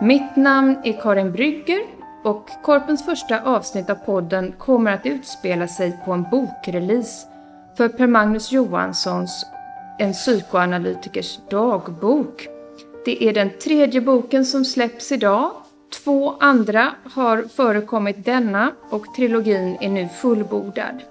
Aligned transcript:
Mitt 0.00 0.36
namn 0.36 0.76
är 0.84 0.92
Karin 0.92 1.32
Brygger 1.32 1.80
och 2.24 2.48
Korpens 2.62 3.04
första 3.04 3.40
avsnitt 3.40 3.90
av 3.90 3.94
podden 3.94 4.52
kommer 4.58 4.92
att 4.92 5.06
utspela 5.06 5.68
sig 5.68 5.98
på 6.04 6.12
en 6.12 6.22
bokrelease 6.30 7.26
för 7.76 7.88
Per 7.88 8.06
Magnus 8.06 8.52
Johanssons 8.52 9.46
En 9.98 10.12
psykoanalytikers 10.12 11.38
dagbok. 11.50 12.48
Det 13.04 13.24
är 13.24 13.32
den 13.32 13.50
tredje 13.50 14.00
boken 14.00 14.44
som 14.44 14.64
släpps 14.64 15.12
idag. 15.12 15.50
Två 16.04 16.34
andra 16.40 16.92
har 17.14 17.42
förekommit 17.42 18.24
denna 18.24 18.72
och 18.90 19.14
trilogin 19.16 19.76
är 19.80 19.88
nu 19.88 20.08
fullbordad. 20.08 21.02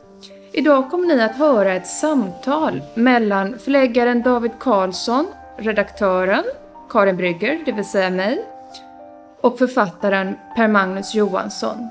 Idag 0.51 0.91
kommer 0.91 1.07
ni 1.07 1.21
att 1.21 1.35
höra 1.35 1.73
ett 1.73 1.87
samtal 1.87 2.81
mellan 2.95 3.59
förläggaren 3.59 4.21
David 4.21 4.51
Karlsson, 4.59 5.27
redaktören 5.57 6.43
Karin 6.89 7.17
Brygger, 7.17 7.61
det 7.65 7.71
vill 7.71 7.85
säga 7.85 8.09
mig, 8.09 8.45
och 9.47 9.57
författaren 9.57 10.35
Per 10.55 10.67
Magnus 10.67 11.15
Johansson. 11.15 11.89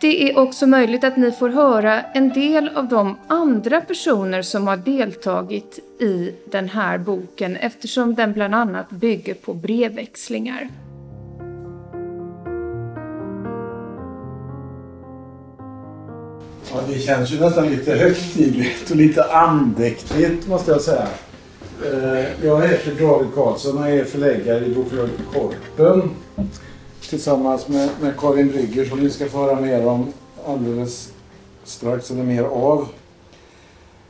Det 0.00 0.30
är 0.30 0.38
också 0.38 0.66
möjligt 0.66 1.04
att 1.04 1.16
ni 1.16 1.32
får 1.32 1.48
höra 1.48 2.02
en 2.02 2.28
del 2.28 2.68
av 2.76 2.88
de 2.88 3.16
andra 3.26 3.80
personer 3.80 4.42
som 4.42 4.66
har 4.66 4.76
deltagit 4.76 5.78
i 6.00 6.34
den 6.50 6.68
här 6.68 6.98
boken 6.98 7.56
eftersom 7.56 8.14
den 8.14 8.32
bland 8.32 8.54
annat 8.54 8.90
bygger 8.90 9.34
på 9.34 9.54
brevväxlingar. 9.54 10.68
Ja, 16.72 16.80
det 16.88 16.98
känns 16.98 17.32
ju 17.32 17.40
nästan 17.40 17.68
lite 17.70 17.94
högtidligt 17.94 18.90
och 18.90 18.96
lite 18.96 19.24
andäktigt 19.24 20.48
måste 20.48 20.70
jag 20.70 20.80
säga. 20.80 21.06
Eh, 21.84 22.44
jag 22.46 22.68
heter 22.68 23.06
David 23.06 23.34
Karlsson 23.34 23.78
och 23.78 23.88
är 23.88 24.04
förläggare 24.04 24.66
i 24.66 24.74
Bokförlaget 24.74 25.20
Korpen 25.32 26.10
tillsammans 27.08 27.68
med, 27.68 27.88
med 28.00 28.18
Karin 28.18 28.48
Brygger 28.48 28.84
som 28.84 29.00
ni 29.00 29.10
ska 29.10 29.28
få 29.28 29.38
höra 29.38 29.60
mer 29.60 29.86
om 29.86 30.12
alldeles 30.46 31.12
strax, 31.64 32.10
eller 32.10 32.22
mer 32.22 32.42
av. 32.42 32.88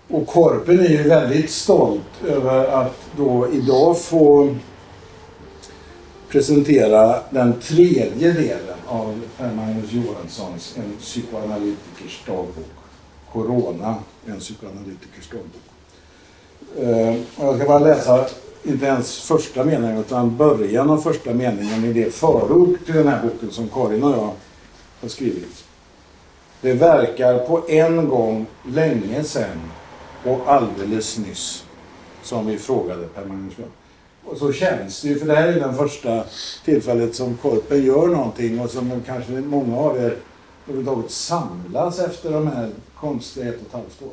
Och 0.09 0.27
Korpen 0.27 0.81
är 0.81 0.89
ju 0.89 1.03
väldigt 1.03 1.51
stolt 1.51 2.25
över 2.27 2.67
att 2.67 2.97
då 3.17 3.49
idag 3.53 4.01
få 4.01 4.55
presentera 6.29 7.21
den 7.31 7.61
tredje 7.61 8.33
delen 8.33 8.79
av 8.87 9.21
Per 9.39 9.53
Magnus 9.55 9.93
Johanssons 9.93 10.75
En 10.77 10.97
psykoanalytikers 11.01 12.23
dagbok. 12.27 12.71
Corona, 13.33 13.95
en 14.27 14.39
psykoanalytikers 14.39 15.29
dagbok. 15.31 15.63
Eh, 16.79 17.23
jag 17.39 17.57
ska 17.57 17.67
bara 17.67 17.79
läsa, 17.79 18.27
inte 18.67 18.87
ens 18.87 19.21
första 19.21 19.65
meningen, 19.65 19.99
utan 19.99 20.37
början 20.37 20.91
av 20.91 20.99
första 20.99 21.35
meningen 21.35 21.85
i 21.85 21.93
det 21.93 22.15
förord 22.15 22.77
till 22.87 22.95
den 22.95 23.09
här 23.09 23.23
boken 23.23 23.51
som 23.51 23.69
Karin 23.69 24.05
och 24.05 24.11
jag 24.11 24.33
har 25.01 25.09
skrivit. 25.09 25.65
Det 26.61 26.73
verkar 26.73 27.39
på 27.39 27.63
en 27.69 28.09
gång 28.09 28.47
länge 28.69 29.25
sedan 29.25 29.61
och 30.25 30.41
alldeles 30.47 31.19
nyss 31.19 31.65
som 32.23 32.47
vi 32.47 32.59
frågade 32.59 33.07
Per 33.07 33.25
Magnus 33.25 33.55
Och 34.25 34.37
så 34.37 34.53
känns 34.53 35.03
det 35.03 35.09
ju, 35.09 35.19
för 35.19 35.27
det 35.27 35.35
här 35.35 35.49
är 35.49 35.61
den 35.61 35.75
första 35.75 36.25
tillfället 36.65 37.15
som 37.15 37.37
Korpen 37.37 37.85
gör 37.85 38.07
någonting 38.07 38.61
och 38.61 38.71
som 38.71 39.03
kanske 39.07 39.33
många 39.33 39.79
av 39.79 39.97
er 39.97 40.17
överhuvudtaget 40.67 41.11
samlas 41.11 41.99
efter 41.99 42.33
de 42.33 42.47
här 42.47 42.71
konstiga 42.95 43.49
ett 43.49 43.61
och 43.61 43.67
ett 43.67 43.73
halvt 43.73 44.03
åren. 44.03 44.13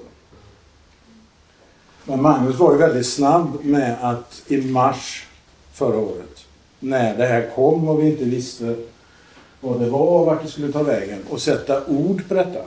Men 2.06 2.22
Magnus 2.22 2.60
var 2.60 2.72
ju 2.72 2.78
väldigt 2.78 3.08
snabb 3.08 3.64
med 3.64 3.98
att 4.02 4.42
i 4.48 4.58
mars 4.58 5.28
förra 5.74 5.98
året, 5.98 6.46
när 6.80 7.18
det 7.18 7.26
här 7.26 7.52
kom 7.56 7.88
och 7.90 8.02
vi 8.02 8.08
inte 8.08 8.24
visste 8.24 8.76
vad 9.62 9.80
det 9.80 9.90
var 9.90 10.20
och 10.20 10.26
vart 10.26 10.44
det 10.44 10.50
skulle 10.50 10.72
ta 10.72 10.84
vägen, 10.84 11.20
och 11.30 11.42
sätta 11.42 11.86
ord 11.86 12.28
på 12.28 12.34
detta. 12.34 12.60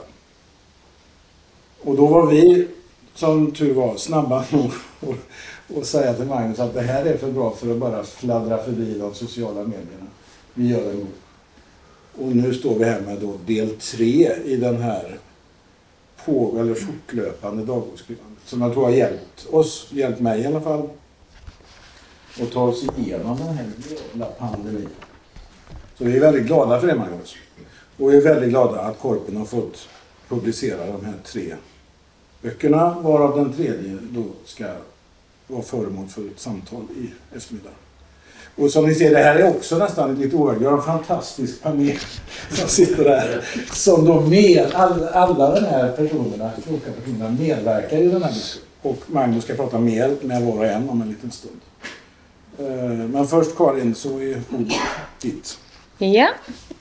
Och 1.83 1.95
då 1.95 2.05
var 2.05 2.27
vi, 2.27 2.67
som 3.15 3.51
tur 3.51 3.73
var, 3.73 3.97
snabba 3.97 4.45
nog 4.51 4.71
och 5.75 5.85
säga 5.85 6.13
till 6.13 6.25
Magnus 6.25 6.59
att 6.59 6.73
det 6.73 6.81
här 6.81 7.05
är 7.05 7.17
för 7.17 7.31
bra 7.31 7.55
för 7.55 7.71
att 7.71 7.77
bara 7.77 8.03
fladdra 8.03 8.63
förbi 8.63 8.99
de 8.99 9.13
sociala 9.13 9.63
medierna. 9.63 10.07
Vi 10.53 10.67
gör 10.67 10.83
det 10.83 10.93
nog. 10.93 11.07
Och 12.19 12.35
nu 12.35 12.53
står 12.53 12.75
vi 12.79 12.85
här 12.85 13.01
med 13.01 13.17
då 13.19 13.33
del 13.45 13.69
tre 13.69 14.35
i 14.45 14.55
den 14.55 14.81
här 14.81 15.17
på, 16.25 16.57
eller 16.59 16.73
fortlöpande 16.73 17.65
dagboksskrivandet 17.65 18.36
som 18.47 18.61
jag 18.61 18.73
tror 18.73 18.83
har 18.83 18.91
hjälpt 18.91 19.47
oss, 19.49 19.87
hjälpt 19.91 20.19
mig 20.19 20.41
i 20.41 20.45
alla 20.45 20.61
fall, 20.61 20.89
att 22.41 22.51
ta 22.51 22.61
oss 22.61 22.85
igenom 22.97 23.37
den 23.37 23.47
här 23.47 23.65
jävla 23.89 24.25
pandemin. 24.25 24.89
Så 25.97 26.03
vi 26.03 26.15
är 26.15 26.21
väldigt 26.21 26.45
glada 26.45 26.79
för 26.79 26.87
det 26.87 26.95
Magnus. 26.95 27.35
Och 27.97 28.11
vi 28.11 28.17
är 28.17 28.21
väldigt 28.21 28.49
glada 28.49 28.81
att 28.81 28.99
Korpen 28.99 29.37
har 29.37 29.45
fått 29.45 29.89
publicera 30.27 30.85
de 30.85 31.05
här 31.05 31.13
tre 31.23 31.55
böckerna 32.41 32.99
varav 32.99 33.37
den 33.37 33.53
tredje 33.53 33.97
då 34.01 34.23
ska 34.45 34.65
vara 35.47 35.61
föremål 35.61 36.07
för 36.07 36.27
ett 36.27 36.39
samtal 36.39 36.83
i 36.97 37.35
eftermiddag. 37.35 37.86
Och 38.57 38.71
som 38.71 38.85
ni 38.85 38.95
ser, 38.95 39.11
det 39.11 39.23
här 39.23 39.35
är 39.35 39.49
också 39.49 39.77
nästan 39.77 40.15
lite 40.15 40.35
oerhört. 40.35 40.61
Vi 40.61 40.65
har 40.65 40.77
en 40.77 40.83
fantastisk 40.83 41.63
panel 41.63 41.97
som 42.49 42.67
sitter 42.67 43.03
där. 43.03 43.45
Som 43.73 44.05
då 44.05 44.21
med, 44.21 44.71
all, 44.73 45.03
alla 45.03 45.59
de 45.59 45.65
här 45.65 45.91
personerna, 45.91 46.51
kloka 46.67 46.91
personerna 46.91 47.29
medverkar 47.29 47.97
i 47.97 48.07
den 48.07 48.23
här 48.23 48.31
boken. 48.31 48.61
Och 48.81 48.97
Magnus 49.07 49.43
ska 49.43 49.53
prata 49.53 49.79
mer 49.79 50.15
med 50.21 50.41
var 50.41 50.57
och 50.57 50.65
en 50.65 50.89
om 50.89 51.01
en 51.01 51.09
liten 51.09 51.31
stund. 51.31 51.59
Eh, 52.59 53.07
men 53.07 53.27
först 53.27 53.57
Karin, 53.57 53.95
så 53.95 54.09
är 54.09 54.41
ordet 54.51 54.77
ditt. 55.21 55.57
Ja. 55.97 56.29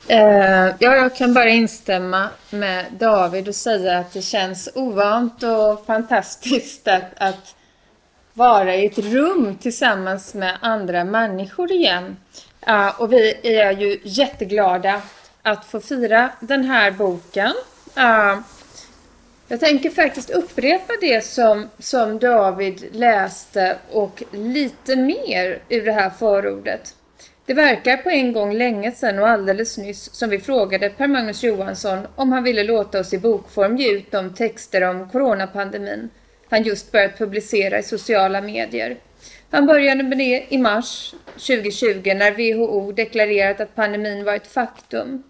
Eh, 0.09 0.75
ja, 0.79 0.97
jag 0.97 1.17
kan 1.17 1.35
bara 1.35 1.49
instämma 1.49 2.29
med 2.51 2.87
David 2.99 3.49
och 3.49 3.55
säga 3.55 3.99
att 3.99 4.13
det 4.13 4.23
känns 4.23 4.69
ovant 4.75 5.43
och 5.43 5.87
fantastiskt 5.87 6.89
att, 6.89 7.03
att 7.17 7.55
vara 8.37 8.75
i 8.75 8.87
ett 8.87 8.99
rum 8.99 9.57
tillsammans 9.61 10.35
med 10.35 10.59
andra 10.61 11.05
människor 11.05 11.73
igen. 11.73 12.17
Uh, 12.69 13.01
och 13.01 13.13
vi 13.13 13.35
är 13.43 13.73
ju 13.73 14.01
jätteglada 14.03 15.03
att 15.43 15.65
få 15.65 15.81
fira 15.81 16.31
den 16.41 16.65
här 16.65 16.91
boken. 16.91 17.53
Uh, 17.99 18.39
jag 19.49 19.61
tänker 19.61 19.91
faktiskt 19.91 20.31
upprepa 20.31 20.93
det 21.01 21.25
som, 21.25 21.69
som 21.79 22.19
David 22.19 22.85
läste 22.93 23.77
och 23.93 24.23
lite 24.33 24.97
mer 24.97 25.59
ur 25.69 25.85
det 25.85 25.93
här 25.93 26.11
förordet. 26.11 26.95
Det 27.47 27.55
verkar 27.55 27.97
på 27.97 28.11
en 28.11 28.33
gång 28.33 28.55
länge 28.55 28.93
sedan 28.93 29.19
och 29.19 29.29
alldeles 29.29 29.79
nyss 29.79 30.15
som 30.15 30.31
vi 30.31 30.39
frågade 30.39 30.91
Per 30.91 31.07
Magnus 31.07 31.43
Johansson 31.43 32.07
om 32.17 32.33
han 32.33 32.43
ville 32.43 32.63
låta 32.65 33.01
oss 33.01 33.13
i 33.13 33.19
bokform 33.19 33.77
ge 33.77 33.93
ut 33.93 34.11
de 34.11 34.35
texter 34.35 34.83
om 34.83 35.09
coronapandemin 35.09 36.11
han 36.51 36.63
just 36.63 36.93
börjat 36.93 37.19
publicera 37.19 37.79
i 37.79 37.83
sociala 37.83 38.41
medier. 38.41 38.97
Han 39.51 39.67
började 39.67 40.03
med 40.03 40.19
det 40.19 40.47
i 40.49 40.59
mars 40.59 41.15
2020 41.33 42.15
när 42.17 42.31
WHO 42.31 42.93
deklarerat 42.93 43.61
att 43.61 43.75
pandemin 43.75 44.25
var 44.25 44.35
ett 44.35 44.47
faktum. 44.47 45.23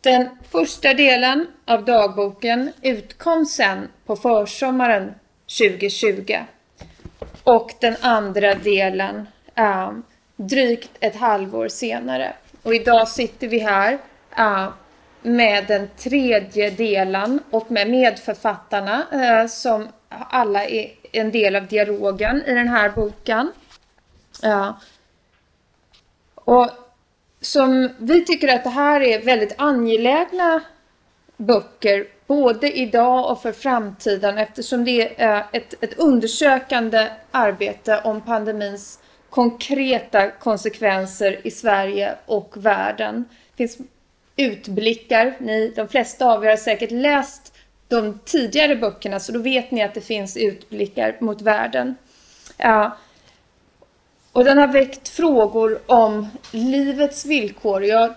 Den 0.00 0.28
första 0.50 0.94
delen 0.94 1.46
av 1.64 1.84
dagboken 1.84 2.72
utkom 2.82 3.46
sen 3.46 3.88
på 4.06 4.16
försommaren 4.16 5.14
2020 5.58 6.36
och 7.44 7.70
den 7.80 7.96
andra 8.00 8.54
delen 8.54 9.28
äh, 9.54 9.92
drygt 10.36 10.90
ett 11.00 11.16
halvår 11.16 11.68
senare. 11.68 12.32
Och 12.62 12.74
idag 12.74 13.08
sitter 13.08 13.48
vi 13.48 13.58
här 13.58 13.98
äh, 14.38 14.68
med 15.26 15.66
den 15.66 15.88
tredje 15.96 16.70
delen 16.70 17.40
och 17.50 17.70
med 17.70 17.90
medförfattarna 17.90 19.06
eh, 19.12 19.46
som 19.48 19.88
alla 20.08 20.64
är 20.64 20.90
en 21.12 21.30
del 21.30 21.56
av 21.56 21.66
dialogen 21.66 22.42
i 22.46 22.54
den 22.54 22.68
här 22.68 22.88
boken. 22.90 23.52
Ja. 24.42 24.80
Och 26.34 26.70
som 27.40 27.90
vi 27.98 28.24
tycker 28.24 28.54
att 28.54 28.64
det 28.64 28.70
här 28.70 29.00
är 29.00 29.22
väldigt 29.22 29.54
angelägna 29.58 30.60
böcker 31.36 32.06
både 32.26 32.78
idag 32.78 33.30
och 33.30 33.42
för 33.42 33.52
framtiden 33.52 34.38
eftersom 34.38 34.84
det 34.84 35.22
är 35.22 35.36
eh, 35.36 35.44
ett, 35.52 35.74
ett 35.80 35.98
undersökande 35.98 37.08
arbete 37.30 38.00
om 38.04 38.20
pandemins 38.20 38.98
konkreta 39.30 40.30
konsekvenser 40.30 41.46
i 41.46 41.50
Sverige 41.50 42.14
och 42.26 42.52
världen. 42.56 43.24
Det 43.50 43.56
finns 43.56 43.78
utblickar. 44.36 45.36
Ni, 45.40 45.72
de 45.76 45.88
flesta 45.88 46.26
av 46.26 46.44
er 46.44 46.48
har 46.48 46.56
säkert 46.56 46.90
läst 46.90 47.52
de 47.88 48.18
tidigare 48.24 48.76
böckerna 48.76 49.20
så 49.20 49.32
då 49.32 49.38
vet 49.38 49.70
ni 49.70 49.82
att 49.82 49.94
det 49.94 50.00
finns 50.00 50.36
utblickar 50.36 51.16
mot 51.20 51.42
världen. 51.42 51.96
Ja. 52.56 52.96
Och 54.32 54.44
den 54.44 54.58
har 54.58 54.68
väckt 54.68 55.08
frågor 55.08 55.78
om 55.86 56.28
livets 56.50 57.24
villkor. 57.24 57.84
Jag, 57.84 58.14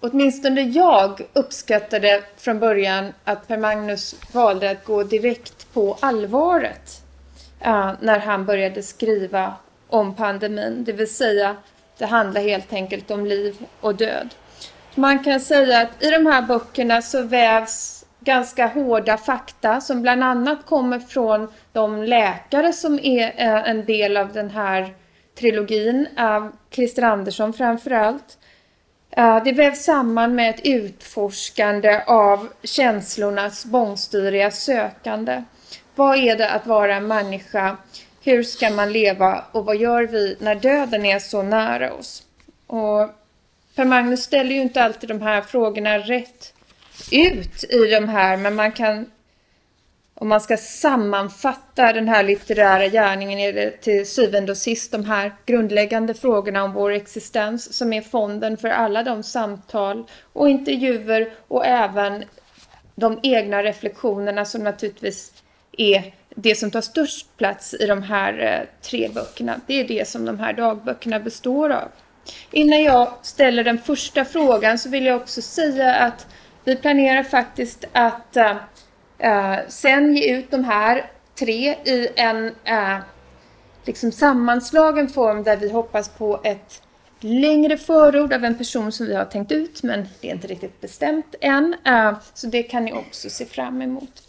åtminstone 0.00 0.60
jag 0.60 1.20
uppskattade 1.32 2.22
från 2.36 2.58
början 2.58 3.12
att 3.24 3.48
Per 3.48 3.58
Magnus 3.58 4.16
valde 4.32 4.70
att 4.70 4.84
gå 4.84 5.02
direkt 5.02 5.72
på 5.72 5.96
allvaret 6.00 7.02
ja, 7.60 7.96
när 8.00 8.18
han 8.18 8.46
började 8.46 8.82
skriva 8.82 9.54
om 9.88 10.14
pandemin. 10.14 10.84
Det 10.84 10.92
vill 10.92 11.14
säga 11.14 11.56
Det 11.98 12.06
handlar 12.06 12.40
helt 12.40 12.72
enkelt 12.72 13.10
om 13.10 13.26
liv 13.26 13.56
och 13.80 13.94
död. 13.94 14.34
Man 14.98 15.24
kan 15.24 15.40
säga 15.40 15.80
att 15.80 16.02
i 16.02 16.10
de 16.10 16.26
här 16.26 16.42
böckerna 16.42 17.02
så 17.02 17.22
vävs 17.22 18.04
ganska 18.20 18.66
hårda 18.66 19.16
fakta 19.16 19.80
som 19.80 20.02
bland 20.02 20.24
annat 20.24 20.66
kommer 20.66 20.98
från 20.98 21.48
de 21.72 22.02
läkare 22.02 22.72
som 22.72 22.98
är 22.98 23.34
eh, 23.36 23.70
en 23.70 23.84
del 23.84 24.16
av 24.16 24.32
den 24.32 24.50
här 24.50 24.94
trilogin, 25.38 26.08
av 26.16 26.52
Christer 26.70 27.02
Andersson 27.02 27.52
framför 27.52 27.90
allt. 27.90 28.38
Eh, 29.10 29.44
det 29.44 29.52
vävs 29.52 29.84
samman 29.84 30.34
med 30.34 30.50
ett 30.50 30.60
utforskande 30.66 32.02
av 32.06 32.48
känslornas 32.62 33.64
bångstyriga 33.64 34.50
sökande. 34.50 35.42
Vad 35.94 36.16
är 36.16 36.36
det 36.36 36.50
att 36.50 36.66
vara 36.66 36.96
en 36.96 37.06
människa? 37.06 37.76
Hur 38.22 38.42
ska 38.42 38.70
man 38.70 38.92
leva 38.92 39.44
och 39.52 39.64
vad 39.64 39.76
gör 39.76 40.02
vi 40.02 40.36
när 40.40 40.54
döden 40.54 41.06
är 41.06 41.18
så 41.18 41.42
nära 41.42 41.92
oss? 41.92 42.22
Och 42.66 43.10
Per 43.78 43.84
Magnus 43.84 44.22
ställer 44.22 44.54
ju 44.54 44.60
inte 44.60 44.82
alltid 44.82 45.08
de 45.08 45.22
här 45.22 45.40
frågorna 45.40 45.98
rätt 45.98 46.54
ut 47.12 47.64
i 47.64 47.90
de 47.90 48.08
här, 48.08 48.36
men 48.36 48.54
man 48.54 48.72
kan 48.72 49.10
om 50.14 50.28
man 50.28 50.40
ska 50.40 50.56
sammanfatta 50.56 51.92
den 51.92 52.08
här 52.08 52.22
litterära 52.22 52.88
gärningen 52.88 53.38
är 53.38 53.52
det 53.52 53.70
till 53.70 54.06
syvende 54.06 54.52
och 54.52 54.58
sist 54.58 54.92
de 54.92 55.04
här 55.04 55.32
grundläggande 55.46 56.14
frågorna 56.14 56.64
om 56.64 56.72
vår 56.72 56.90
existens 56.90 57.72
som 57.72 57.92
är 57.92 58.02
fonden 58.02 58.56
för 58.56 58.68
alla 58.68 59.02
de 59.02 59.22
samtal 59.22 60.04
och 60.32 60.48
intervjuer 60.48 61.32
och 61.48 61.66
även 61.66 62.24
de 62.94 63.20
egna 63.22 63.62
reflektionerna 63.62 64.44
som 64.44 64.64
naturligtvis 64.64 65.32
är 65.72 66.14
det 66.28 66.54
som 66.54 66.70
tar 66.70 66.80
störst 66.80 67.36
plats 67.36 67.74
i 67.74 67.86
de 67.86 68.02
här 68.02 68.38
eh, 68.38 68.82
tre 68.82 69.10
böckerna. 69.14 69.60
Det 69.66 69.74
är 69.74 69.88
det 69.88 70.08
som 70.08 70.24
de 70.24 70.38
här 70.38 70.52
dagböckerna 70.52 71.20
består 71.20 71.70
av. 71.70 71.88
Innan 72.50 72.82
jag 72.82 73.12
ställer 73.22 73.64
den 73.64 73.78
första 73.78 74.24
frågan 74.24 74.78
så 74.78 74.88
vill 74.88 75.06
jag 75.06 75.16
också 75.16 75.42
säga 75.42 75.94
att 75.94 76.26
vi 76.64 76.76
planerar 76.76 77.22
faktiskt 77.22 77.84
att 77.92 78.36
äh, 79.18 79.58
sen 79.68 80.16
ge 80.16 80.36
ut 80.36 80.50
de 80.50 80.64
här 80.64 81.10
tre 81.34 81.70
i 81.84 82.08
en 82.16 82.46
äh, 82.64 82.98
liksom 83.84 84.12
sammanslagen 84.12 85.08
form 85.08 85.42
där 85.42 85.56
vi 85.56 85.70
hoppas 85.70 86.08
på 86.08 86.40
ett 86.44 86.82
längre 87.20 87.76
förord 87.76 88.32
av 88.32 88.44
en 88.44 88.58
person 88.58 88.92
som 88.92 89.06
vi 89.06 89.14
har 89.14 89.24
tänkt 89.24 89.52
ut 89.52 89.82
men 89.82 90.08
det 90.20 90.28
är 90.28 90.34
inte 90.34 90.46
riktigt 90.46 90.80
bestämt 90.80 91.34
än. 91.40 91.76
Äh, 91.84 92.12
så 92.34 92.46
det 92.46 92.62
kan 92.62 92.84
ni 92.84 92.92
också 92.92 93.30
se 93.30 93.44
fram 93.46 93.82
emot. 93.82 94.22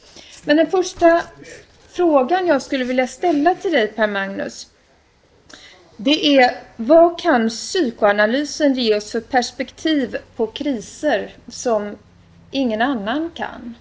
Men 0.43 0.57
den 0.57 0.67
första 0.67 1.21
frågan 1.89 2.47
jag 2.47 2.61
skulle 2.61 2.85
vilja 2.85 3.07
ställa 3.07 3.55
till 3.55 3.71
dig 3.71 3.87
Per 3.87 4.07
Magnus 4.07 4.67
det 6.01 6.37
är 6.37 6.51
vad 6.75 7.19
kan 7.19 7.49
psykoanalysen 7.49 8.73
ge 8.73 8.95
oss 8.95 9.11
för 9.11 9.19
perspektiv 9.19 10.15
på 10.35 10.47
kriser 10.47 11.33
som 11.47 11.95
ingen 12.51 12.81
annan 12.81 13.29
kan? 13.35 13.75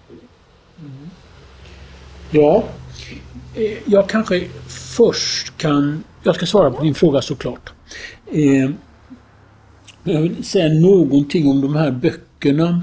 Mm. 0.79 1.11
Ja, 2.31 2.65
eh, 3.57 3.79
jag 3.87 4.09
kanske 4.09 4.49
först 4.97 5.57
kan... 5.57 6.05
Jag 6.23 6.35
ska 6.35 6.47
svara 6.47 6.71
på 6.71 6.83
din 6.83 6.95
fråga 6.95 7.23
såklart. 7.23 7.73
Eh, 8.33 8.71
jag 10.05 10.21
vill 10.21 10.45
säga 10.45 10.81
någonting 10.81 11.49
om 11.49 11.61
de 11.61 11.77
här 11.77 11.91
böckerna 11.91 12.83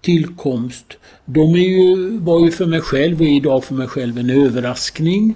tillkomst. 0.00 0.96
De 1.24 1.54
är 1.54 1.58
ju, 1.58 2.18
var 2.18 2.44
ju 2.44 2.50
för 2.50 2.66
mig 2.66 2.80
själv 2.80 3.20
och 3.20 3.26
är 3.26 3.36
idag 3.36 3.64
för 3.64 3.74
mig 3.74 3.86
själv 3.88 4.18
en 4.18 4.30
överraskning. 4.30 5.34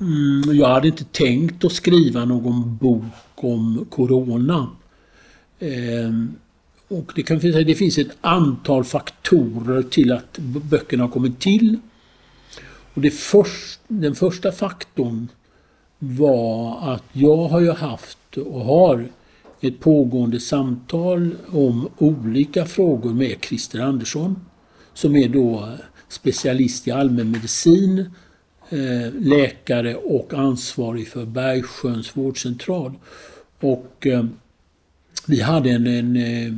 Mm, 0.00 0.56
jag 0.56 0.68
hade 0.68 0.88
inte 0.88 1.04
tänkt 1.04 1.64
att 1.64 1.72
skriva 1.72 2.24
någon 2.24 2.76
bok 2.76 3.04
om 3.34 3.86
Corona. 3.90 4.68
Eh, 5.58 6.12
och 6.88 7.12
det, 7.14 7.22
kan, 7.22 7.38
det 7.38 7.74
finns 7.74 7.98
ett 7.98 8.16
antal 8.20 8.84
faktorer 8.84 9.82
till 9.82 10.12
att 10.12 10.38
böckerna 10.70 11.04
har 11.04 11.10
kommit 11.10 11.40
till. 11.40 11.78
Och 12.94 13.00
det 13.00 13.10
först, 13.10 13.80
den 13.88 14.14
första 14.14 14.52
faktorn 14.52 15.28
var 15.98 16.78
att 16.94 17.04
jag 17.12 17.48
har 17.48 17.60
ju 17.60 17.72
haft 17.72 18.36
och 18.36 18.60
har 18.60 19.08
ett 19.60 19.80
pågående 19.80 20.40
samtal 20.40 21.36
om 21.46 21.88
olika 21.98 22.64
frågor 22.66 23.12
med 23.12 23.36
Christer 23.40 23.80
Andersson 23.80 24.36
som 24.94 25.16
är 25.16 25.28
då 25.28 25.68
specialist 26.08 26.88
i 26.88 26.90
allmänmedicin, 26.90 28.10
Eh, 28.72 29.12
läkare 29.20 29.94
och 29.94 30.34
ansvarig 30.34 31.08
för 31.08 31.26
Bergsjöns 31.26 32.16
vårdcentral. 32.16 32.92
Och 33.60 34.06
eh, 34.06 34.24
vi 35.26 35.40
hade 35.40 35.70
en, 35.70 35.86
en 35.86 36.16
eh, 36.16 36.52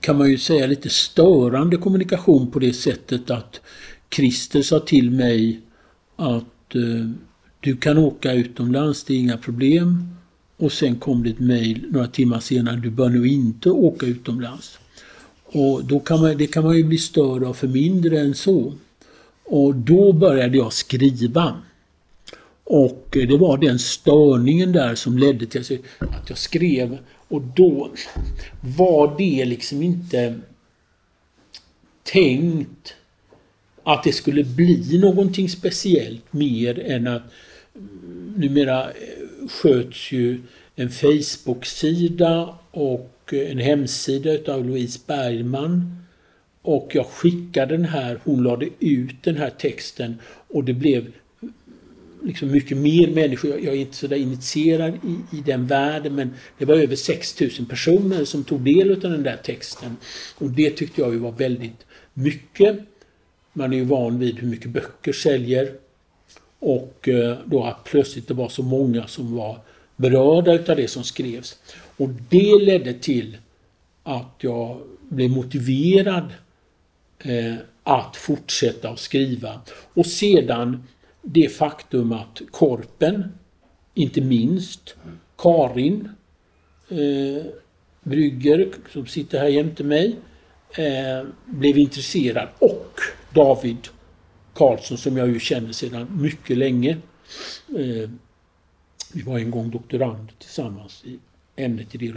kan 0.00 0.18
man 0.18 0.30
ju 0.30 0.38
säga 0.38 0.66
lite 0.66 0.88
störande 0.88 1.76
kommunikation 1.76 2.50
på 2.50 2.58
det 2.58 2.72
sättet 2.72 3.30
att 3.30 3.60
Christer 4.10 4.62
sa 4.62 4.80
till 4.80 5.10
mig 5.10 5.60
att 6.16 6.74
du 7.60 7.76
kan 7.76 7.98
åka 7.98 8.32
utomlands, 8.32 9.04
det 9.04 9.14
är 9.14 9.18
inga 9.18 9.36
problem. 9.38 10.16
Och 10.56 10.72
sen 10.72 10.96
kom 10.96 11.22
det 11.22 11.30
ett 11.30 11.38
mejl 11.38 11.86
några 11.90 12.06
timmar 12.06 12.40
senare, 12.40 12.76
du 12.76 12.90
bör 12.90 13.08
nog 13.08 13.26
inte 13.26 13.70
åka 13.70 14.06
utomlands. 14.06 14.78
Och 15.44 15.84
då 15.84 16.00
kan 16.00 16.20
man, 16.20 16.36
det 16.36 16.46
kan 16.46 16.64
man 16.64 16.76
ju 16.76 16.84
bli 16.84 16.98
störd 16.98 17.44
av 17.44 17.54
för 17.54 17.68
mindre 17.68 18.20
än 18.20 18.34
så. 18.34 18.72
Och 19.46 19.74
då 19.74 20.12
började 20.12 20.56
jag 20.56 20.72
skriva. 20.72 21.62
Och 22.64 23.06
det 23.10 23.36
var 23.36 23.58
den 23.58 23.78
störningen 23.78 24.72
där 24.72 24.94
som 24.94 25.18
ledde 25.18 25.46
till 25.46 25.78
att 25.98 26.28
jag 26.28 26.38
skrev. 26.38 26.98
Och 27.28 27.42
då 27.42 27.90
var 28.60 29.18
det 29.18 29.44
liksom 29.44 29.82
inte 29.82 30.34
tänkt 32.02 32.94
att 33.82 34.04
det 34.04 34.12
skulle 34.12 34.44
bli 34.44 34.98
någonting 34.98 35.48
speciellt 35.48 36.32
mer 36.32 36.78
än 36.78 37.06
att 37.06 37.22
mm, 37.74 38.34
numera 38.36 38.84
eh, 38.84 39.48
sköts 39.48 40.12
ju 40.12 40.40
en 40.76 40.90
Facebook-sida 40.90 42.58
och 42.70 43.32
en 43.32 43.58
hemsida 43.58 44.32
utav 44.32 44.66
Louise 44.66 45.00
Bergman. 45.06 46.05
Och 46.66 46.90
jag 46.94 47.06
skickade 47.06 47.76
den 47.76 47.84
här, 47.84 48.20
hon 48.24 48.42
lade 48.42 48.68
ut 48.80 49.22
den 49.22 49.36
här 49.36 49.50
texten 49.50 50.18
och 50.48 50.64
det 50.64 50.72
blev 50.72 51.12
liksom 52.22 52.50
mycket 52.50 52.76
mer 52.76 53.08
människor. 53.10 53.50
Jag 53.50 53.74
är 53.74 53.80
inte 53.80 53.96
sådär 53.96 54.16
initierad 54.16 54.94
i, 54.94 55.36
i 55.36 55.40
den 55.40 55.66
världen 55.66 56.14
men 56.14 56.34
det 56.58 56.64
var 56.64 56.74
över 56.74 56.96
6000 56.96 57.66
personer 57.66 58.24
som 58.24 58.44
tog 58.44 58.60
del 58.60 58.92
av 58.92 58.98
den 58.98 59.22
där 59.22 59.36
texten. 59.36 59.96
Och 60.38 60.50
det 60.50 60.70
tyckte 60.70 61.00
jag 61.00 61.10
var 61.10 61.32
väldigt 61.32 61.86
mycket. 62.14 62.78
Man 63.52 63.72
är 63.72 63.76
ju 63.76 63.84
van 63.84 64.18
vid 64.18 64.38
hur 64.38 64.48
mycket 64.48 64.70
böcker 64.70 65.12
säljer. 65.12 65.72
Och 66.58 67.08
eh, 67.08 67.36
då 67.44 67.64
att 67.64 67.84
plötsligt 67.84 68.28
det 68.28 68.34
var 68.34 68.48
så 68.48 68.62
många 68.62 69.06
som 69.06 69.36
var 69.36 69.58
berörda 69.96 70.52
utav 70.52 70.76
det 70.76 70.88
som 70.88 71.04
skrevs. 71.04 71.56
Och 71.96 72.08
det 72.28 72.58
ledde 72.58 72.94
till 72.94 73.36
att 74.02 74.34
jag 74.38 74.80
blev 75.08 75.30
motiverad 75.30 76.32
Eh, 77.18 77.54
att 77.82 78.16
fortsätta 78.16 78.88
att 78.88 78.98
skriva. 78.98 79.60
Och 79.94 80.06
sedan 80.06 80.82
det 81.22 81.48
faktum 81.48 82.12
att 82.12 82.42
Korpen, 82.50 83.32
inte 83.94 84.20
minst, 84.20 84.96
Karin 85.38 86.08
eh, 86.88 87.46
Brygger 88.02 88.68
som 88.92 89.06
sitter 89.06 89.38
här 89.38 89.48
jämte 89.48 89.84
mig, 89.84 90.16
eh, 90.70 91.26
blev 91.44 91.78
intresserad 91.78 92.48
och 92.58 92.92
David 93.34 93.88
Karlsson 94.54 94.98
som 94.98 95.16
jag 95.16 95.28
ju 95.28 95.40
känner 95.40 95.72
sedan 95.72 96.18
mycket 96.20 96.58
länge. 96.58 96.90
Eh, 97.68 98.10
vi 99.12 99.22
var 99.22 99.38
en 99.38 99.50
gång 99.50 99.70
doktorander 99.70 100.34
tillsammans 100.38 101.04
i 101.04 101.18
ämnet 101.56 101.94
idé 101.94 102.10
och 102.10 102.16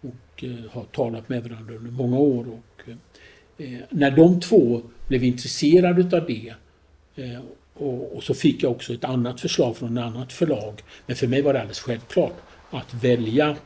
och 0.00 0.44
eh, 0.44 0.70
har 0.70 0.84
talat 0.84 1.28
med 1.28 1.42
varandra 1.42 1.74
under 1.74 1.90
många 1.90 2.18
år. 2.18 2.48
Och, 2.48 2.60
Eh, 3.58 3.78
när 3.90 4.10
de 4.10 4.40
två 4.40 4.82
blev 5.08 5.24
intresserade 5.24 6.16
av 6.16 6.26
det 6.26 6.54
eh, 7.16 7.40
och, 7.74 8.16
och, 8.16 8.22
så 8.22 8.34
fick 8.34 8.62
jag 8.62 8.72
också 8.72 8.94
ett 8.94 9.04
annat 9.04 9.40
förslag 9.40 9.76
från 9.76 9.98
ett 9.98 10.04
annat 10.04 10.32
förlag. 10.32 10.82
Men 11.06 11.16
för 11.16 11.26
mig 11.26 11.42
var 11.42 11.52
det 11.52 11.60
alldeles 11.60 11.80
självklart 11.80 12.34
att 12.70 12.94
välja 12.94 13.56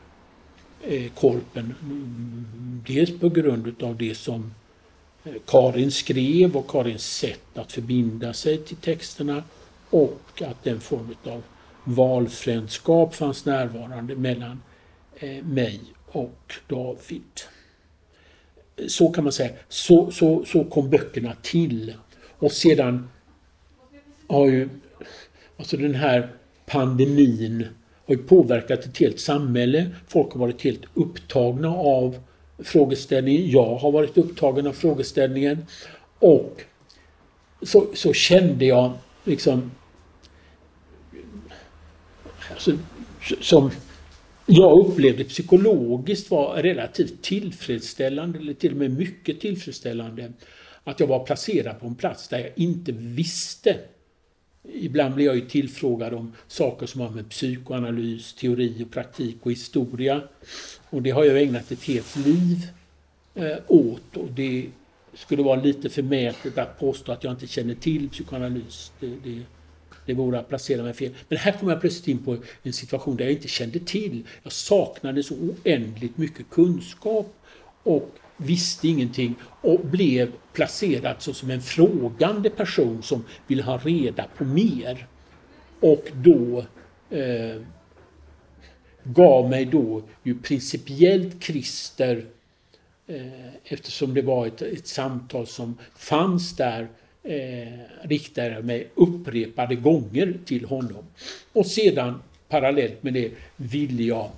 eh, 0.81 1.11
Korpen. 1.11 1.75
Mm, 1.81 2.83
dels 2.87 3.19
på 3.19 3.29
grund 3.29 3.83
av 3.83 3.97
det 3.97 4.15
som 4.15 4.53
eh, 5.23 5.33
Karin 5.47 5.91
skrev 5.91 6.55
och 6.57 6.67
Karins 6.67 7.17
sätt 7.17 7.57
att 7.57 7.71
förbinda 7.71 8.33
sig 8.33 8.57
till 8.57 8.77
texterna 8.77 9.43
och 9.89 10.41
att 10.41 10.63
den 10.63 10.79
form 10.79 11.15
av 11.23 11.43
valfrändskap 11.83 13.15
fanns 13.15 13.45
närvarande 13.45 14.15
mellan 14.15 14.61
eh, 15.15 15.43
mig 15.43 15.79
och 16.07 16.53
David. 16.67 17.41
Så 18.87 19.11
kan 19.11 19.23
man 19.23 19.33
säga. 19.33 19.49
Så, 19.69 20.11
så, 20.11 20.45
så 20.45 20.63
kom 20.63 20.89
böckerna 20.89 21.35
till. 21.41 21.93
Och 22.39 22.51
sedan 22.51 23.09
har 24.27 24.47
ju 24.47 24.69
alltså 25.57 25.77
den 25.77 25.95
här 25.95 26.31
pandemin 26.65 27.67
har 28.07 28.15
påverkat 28.15 28.85
ett 28.85 28.97
helt 28.97 29.19
samhälle. 29.19 29.89
Folk 30.07 30.33
har 30.33 30.39
varit 30.39 30.61
helt 30.61 30.81
upptagna 30.93 31.69
av 31.75 32.19
frågeställningen. 32.59 33.49
Jag 33.49 33.75
har 33.75 33.91
varit 33.91 34.17
upptagen 34.17 34.67
av 34.67 34.73
frågeställningen. 34.73 35.65
Och 36.19 36.61
så, 37.61 37.87
så 37.93 38.13
kände 38.13 38.65
jag 38.65 38.91
liksom 39.23 39.71
alltså, 42.51 42.71
som 43.41 43.71
jag 44.45 44.85
upplevde 44.85 45.23
psykologiskt 45.23 46.31
var 46.31 46.55
relativt 46.55 47.21
tillfredsställande, 47.21 48.39
eller 48.39 48.53
till 48.53 48.71
och 48.71 48.77
med 48.77 48.91
mycket 48.91 49.39
tillfredsställande, 49.39 50.33
att 50.83 50.99
jag 50.99 51.07
var 51.07 51.25
placerad 51.25 51.79
på 51.79 51.87
en 51.87 51.95
plats 51.95 52.27
där 52.27 52.39
jag 52.39 52.51
inte 52.55 52.91
visste. 52.91 53.77
Ibland 54.73 55.15
blir 55.15 55.25
jag 55.25 55.35
ju 55.35 55.41
tillfrågad 55.49 56.13
om 56.13 56.33
saker 56.47 56.85
som 56.85 57.01
har 57.01 57.09
med 57.09 57.29
psykoanalys, 57.29 58.33
teori 58.33 58.85
och 58.85 58.91
praktik 58.91 59.37
och 59.41 59.51
historia. 59.51 60.21
Och 60.89 61.01
det 61.01 61.09
har 61.09 61.23
jag 61.23 61.41
ägnat 61.41 61.71
ett 61.71 61.83
helt 61.83 62.15
liv 62.15 62.57
eh, 63.35 63.57
åt 63.67 64.17
och 64.17 64.31
det 64.35 64.65
skulle 65.13 65.43
vara 65.43 65.61
lite 65.61 65.89
förmätet 65.89 66.57
att 66.57 66.79
påstå 66.79 67.11
att 67.11 67.23
jag 67.23 67.33
inte 67.33 67.47
känner 67.47 67.75
till 67.75 68.09
psykoanalys. 68.09 68.91
Det, 68.99 69.07
det, 69.23 69.41
det 70.05 70.13
vore 70.13 70.39
att 70.39 70.49
placera 70.49 70.83
mig 70.83 70.93
fel. 70.93 71.11
Men 71.29 71.37
här 71.37 71.51
kom 71.51 71.69
jag 71.69 71.81
plötsligt 71.81 72.07
in 72.07 72.25
på 72.25 72.37
en 72.63 72.73
situation 72.73 73.15
där 73.17 73.25
jag 73.25 73.33
inte 73.33 73.47
kände 73.47 73.79
till. 73.79 74.23
Jag 74.43 74.53
saknade 74.53 75.23
så 75.23 75.35
oändligt 75.35 76.17
mycket 76.17 76.49
kunskap 76.49 77.35
och 77.83 78.15
visste 78.37 78.87
ingenting 78.87 79.35
och 79.61 79.79
blev 79.79 80.31
placerad 80.53 81.15
som 81.21 81.49
en 81.49 81.61
frågande 81.61 82.49
person 82.49 83.03
som 83.03 83.23
vill 83.47 83.61
ha 83.61 83.77
reda 83.77 84.25
på 84.37 84.43
mer. 84.43 85.07
Och 85.79 86.05
då 86.13 86.65
eh, 87.17 87.61
gav 89.03 89.49
mig 89.49 89.65
då 89.65 90.03
ju 90.23 90.39
principiellt 90.39 91.43
Christer 91.43 92.25
eh, 93.07 93.55
eftersom 93.63 94.13
det 94.13 94.21
var 94.21 94.47
ett, 94.47 94.61
ett 94.61 94.87
samtal 94.87 95.47
som 95.47 95.77
fanns 95.95 96.55
där 96.55 96.87
eh, 97.23 97.79
riktade 98.01 98.49
jag 98.49 98.65
mig 98.65 98.87
upprepade 98.95 99.75
gånger 99.75 100.33
till 100.45 100.65
honom. 100.65 101.05
Och 101.53 101.65
sedan 101.65 102.21
parallellt 102.49 103.03
med 103.03 103.13
det 103.13 103.31
ville 103.55 104.03
jag 104.03 104.31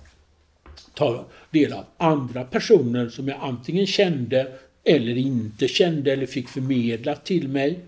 ta 0.94 1.26
del 1.52 1.74
av 1.74 1.86
andra 1.98 2.44
personer 2.44 3.10
som 3.10 3.28
jag 3.28 3.38
antingen 3.42 3.88
kände 3.88 4.52
eller 4.84 5.18
inte 5.18 5.68
kände 5.68 6.14
eller 6.14 6.26
fick 6.26 6.50
förmedlat 6.50 7.26
till 7.26 7.48
mig. 7.48 7.80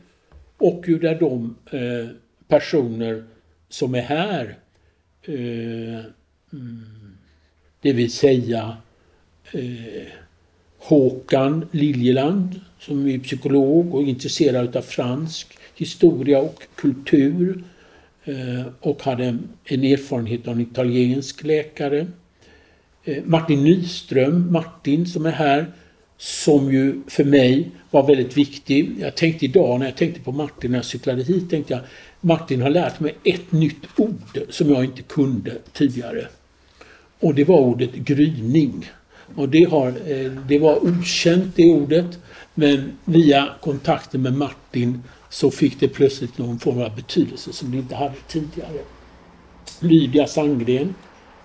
Och 0.58 0.88
hur 0.88 1.00
där 1.00 1.20
de 1.20 1.56
eh, 1.72 2.10
personer 2.48 3.24
som 3.70 3.96
är 3.96 4.02
här, 4.02 4.58
eh, 5.24 6.06
mm, 6.54 7.18
det 7.82 7.94
vill 7.94 8.12
säga 8.12 8.78
eh, 9.52 10.08
Håkan 10.88 11.68
Liljeland 11.72 12.62
som 12.80 13.08
är 13.08 13.20
psykolog 13.20 13.96
och 13.96 14.04
intresserad 14.04 14.76
av 14.76 14.82
fransk 14.82 15.58
historia 15.76 16.40
och 16.40 16.64
kultur 16.76 17.64
eh, 18.24 18.66
och 18.80 19.04
hade 19.04 19.38
en 19.66 19.84
erfarenhet 19.84 20.48
av 20.48 20.54
en 20.54 20.62
italiensk 20.62 21.44
läkare. 21.44 22.08
Eh, 23.04 23.24
Martin 23.26 23.64
Nyström, 23.64 24.52
Martin 24.52 25.06
som 25.06 25.26
är 25.26 25.32
här, 25.32 25.66
som 26.18 26.74
ju 26.74 27.02
för 27.08 27.24
mig 27.24 27.72
var 27.92 28.08
väldigt 28.08 28.38
viktig. 28.38 28.96
Jag 29.00 29.16
tänkte 29.16 29.46
idag 29.46 29.80
när 29.80 29.86
jag 29.86 29.96
tänkte 29.96 30.22
på 30.22 30.32
Martin 30.32 30.72
när 30.72 30.78
jag 30.78 30.86
cyklade 30.86 31.24
hit, 31.24 31.50
tänkte 31.50 31.74
jag 31.74 31.82
Martin 32.22 32.62
har 32.62 32.70
lärt 32.70 33.00
mig 33.00 33.16
ett 33.24 33.52
nytt 33.52 33.86
ord 33.98 34.40
som 34.50 34.70
jag 34.70 34.84
inte 34.84 35.02
kunde 35.02 35.52
tidigare. 35.74 36.28
Och 37.20 37.36
det 37.36 37.44
var 37.44 37.60
ordet 37.60 37.94
gryning. 37.94 38.86
Och 39.36 39.50
det, 39.50 39.64
har, 39.64 39.88
eh, 39.88 40.32
det 40.32 40.60
var 40.60 40.86
okänt 40.86 41.56
det 41.56 41.72
ordet. 41.72 42.20
Men 42.54 42.98
via 43.06 43.50
kontakten 43.62 44.22
med 44.22 44.34
Martin 44.34 45.04
så 45.30 45.52
fick 45.52 45.80
det 45.80 45.88
plötsligt 45.88 46.38
någon 46.38 46.60
form 46.60 46.82
av 46.82 46.96
betydelse 46.96 47.54
som 47.54 47.72
det 47.72 47.78
inte 47.78 47.96
hade 47.96 48.16
tidigare. 48.28 48.80
Lydia 49.80 50.28
Sandgren 50.28 50.96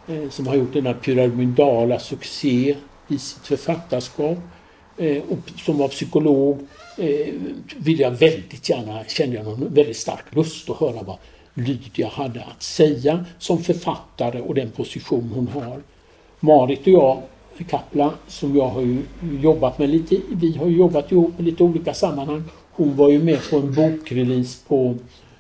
eh, 0.09 0.31
som 0.31 0.47
har 0.47 0.55
gjort 0.55 0.73
denna 0.73 0.95
pyramidala 0.95 1.99
succé 1.99 2.77
i 3.09 3.19
sitt 3.19 3.47
författarskap 3.47 4.39
eh, 4.97 5.23
och 5.29 5.61
som 5.65 5.79
var 5.79 5.89
psykolog 5.89 6.67
vill 7.77 8.01
jag 8.01 8.11
väldigt 8.11 8.69
gärna, 8.69 9.05
kände 9.05 9.37
jag 9.37 9.45
någon 9.45 9.75
väldigt 9.75 9.97
stark 9.97 10.35
lust 10.35 10.71
att 10.71 10.77
höra 10.77 11.03
vad 11.03 11.17
Lydia 11.55 12.09
hade 12.09 12.45
att 12.45 12.63
säga 12.63 13.25
som 13.39 13.63
författare 13.63 14.41
och 14.41 14.55
den 14.55 14.71
position 14.71 15.31
hon 15.35 15.49
har. 15.49 15.83
Marit 16.41 16.81
och 16.81 16.89
jag 16.89 17.23
Kapla 17.69 18.13
som 18.27 18.57
jag 18.57 18.69
har 18.69 19.03
jobbat 19.41 19.79
med 19.79 19.91
lite. 19.91 20.17
Vi 20.33 20.57
har 20.57 20.67
jobbat 20.67 21.13
ihop 21.13 21.41
i 21.41 21.43
lite 21.43 21.63
olika 21.63 21.95
sammanhang. 21.95 22.43
Hon 22.73 22.97
var 22.97 23.11
ju 23.11 23.23
med 23.23 23.51
på 23.51 23.57
en 23.57 23.75
bokrelease 23.75 24.69
på, 24.69 24.95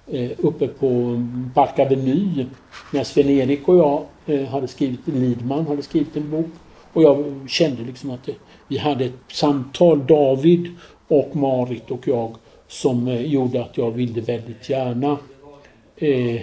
eh, 0.07 0.31
uppe 0.39 0.69
på 0.69 1.23
Park 1.55 1.79
Avenue 1.79 2.47
när 2.93 3.05
Sven-Erik 3.05 3.69
och 3.69 3.77
jag 3.77 4.03
eh, 4.27 4.45
hade 4.49 4.69
skrivit, 4.69 5.01
Lidman 5.05 5.67
hade 5.67 5.83
skrivit 5.83 6.17
en 6.17 6.31
bok. 6.31 6.51
Och 6.93 7.03
jag 7.03 7.25
kände 7.49 7.83
liksom 7.83 8.11
att 8.11 8.25
det, 8.25 8.35
vi 8.69 8.79
hade 8.79 9.05
ett 9.05 9.19
samtal, 9.29 10.07
David 10.07 10.69
och 11.09 11.37
Marit 11.37 11.91
och 11.91 12.09
jag, 12.09 12.37
som 12.69 13.09
eh, 13.09 13.27
gjorde 13.27 13.65
att 13.65 13.79
jag 13.79 13.91
ville 13.91 14.21
väldigt 14.21 14.69
gärna 14.69 15.19
eh, 15.97 16.41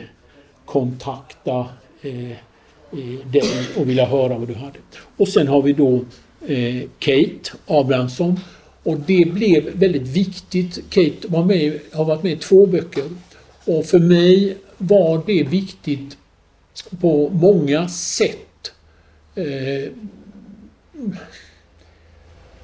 kontakta 0.65 1.65
eh, 2.01 2.37
Eh, 2.91 3.27
den 3.31 3.65
och 3.77 3.89
vilja 3.89 4.05
höra 4.05 4.37
vad 4.37 4.47
du 4.47 4.53
hade. 4.53 4.79
Och 5.17 5.27
sen 5.27 5.47
har 5.47 5.61
vi 5.61 5.73
då 5.73 6.05
eh, 6.47 6.81
Kate 6.99 7.57
Abrahamsson. 7.67 8.39
Och 8.83 8.99
det 8.99 9.33
blev 9.33 9.73
väldigt 9.73 10.07
viktigt. 10.07 10.79
Kate 10.89 11.27
var 11.27 11.45
med, 11.45 11.79
har 11.93 12.05
varit 12.05 12.23
med 12.23 12.31
i 12.31 12.35
två 12.35 12.65
böcker. 12.65 13.03
Och 13.65 13.85
för 13.85 13.99
mig 13.99 14.57
var 14.77 15.21
det 15.25 15.43
viktigt 15.43 16.17
på 17.01 17.29
många 17.29 17.87
sätt. 17.87 18.71
Eh, 19.35 19.91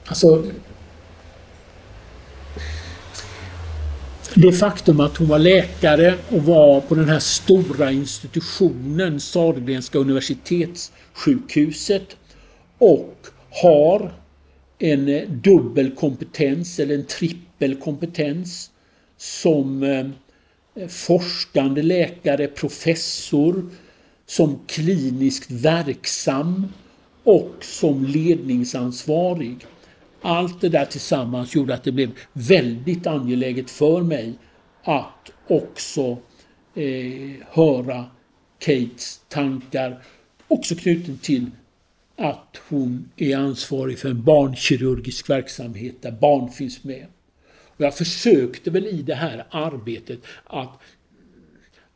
alltså 0.05 0.44
Det 4.38 4.51
faktum 4.51 5.00
att 5.00 5.18
hon 5.18 5.27
var 5.27 5.39
läkare 5.39 6.15
och 6.30 6.44
var 6.44 6.82
på 6.82 6.96
den 6.96 7.10
här 7.10 7.20
stora 7.20 7.92
institutionen, 7.92 9.20
Sahlgrenska 9.20 9.98
universitetssjukhuset 9.98 12.18
och 12.77 13.15
har 13.50 14.13
en 14.80 15.08
eh, 15.08 15.30
dubbel 15.30 15.92
kompetens 15.92 16.80
eller 16.80 16.96
en 16.96 17.06
trippel 17.06 17.75
kompetens 17.75 18.72
som 19.18 19.84
eh, 19.84 20.06
eh, 20.75 20.88
forskande 20.88 21.82
läkare, 21.82 22.48
professor, 22.48 23.70
som 24.25 24.60
kliniskt 24.68 25.51
verksam 25.51 26.68
och 27.24 27.56
som 27.62 28.06
ledningsansvarig. 28.06 29.65
Allt 30.25 30.62
det 30.62 30.70
där 30.70 30.86
tillsammans 30.86 31.55
gjorde 31.55 31.74
att 31.74 31.84
det 31.84 31.91
blev 31.91 32.12
väldigt 32.34 33.08
angeläget 33.08 33.70
för 33.70 34.01
mig 34.01 34.34
att 34.84 35.32
också 35.48 36.17
eh, 36.75 37.32
höra 37.50 38.05
Kates 38.60 39.22
tankar, 39.29 40.03
också 40.48 40.75
knuten 40.75 41.17
till 41.17 41.51
att 42.17 42.62
hon 42.70 43.10
är 43.15 43.38
ansvarig 43.38 44.00
för 44.00 44.10
en 44.10 44.24
barnkirurgisk 44.24 45.29
verksamhet 45.29 45.96
där 46.01 46.12
barn 46.12 46.50
finns 46.50 46.84
med. 46.84 47.05
Och 47.67 47.86
jag 47.86 47.98
försökte 47.98 48.72
väl 48.72 48.88
i 48.88 49.01
det 49.01 49.15
här 49.15 49.46
arbetet 49.50 50.20
att 50.44 50.79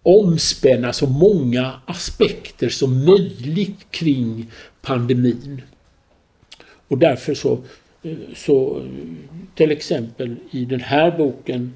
omspänna 0.04 0.94
så 0.94 1.08
många 1.08 1.82
aspekter 1.86 2.70
som 2.70 3.06
möjligt 3.06 3.92
kring 3.92 4.52
pandemin. 4.82 5.62
Och 6.88 6.98
därför 6.98 7.34
så 7.34 7.64
så 8.36 8.88
till 9.56 9.72
exempel 9.72 10.36
i 10.52 10.66
den 10.66 10.80
här 10.80 11.18
boken 11.18 11.74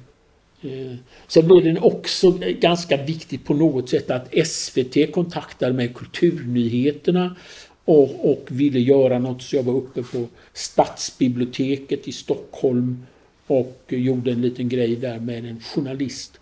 eh, 0.62 0.94
så 1.26 1.42
blir 1.42 1.62
den 1.62 1.78
också 1.78 2.30
ganska 2.60 2.96
viktig 2.96 3.44
på 3.44 3.54
något 3.54 3.88
sätt 3.88 4.10
att 4.10 4.46
SVT 4.46 5.12
kontaktade 5.12 5.72
med 5.72 5.94
Kulturnyheterna 5.94 7.36
och, 7.84 8.30
och 8.30 8.46
ville 8.48 8.80
göra 8.80 9.18
något 9.18 9.42
så 9.42 9.56
jag 9.56 9.62
var 9.62 9.74
uppe 9.74 10.02
på 10.02 10.26
Stadsbiblioteket 10.52 12.08
i 12.08 12.12
Stockholm 12.12 13.06
och 13.46 13.82
gjorde 13.88 14.32
en 14.32 14.42
liten 14.42 14.68
grej 14.68 14.96
där 14.96 15.20
med 15.20 15.44
en 15.44 15.60
journalist. 15.60 16.40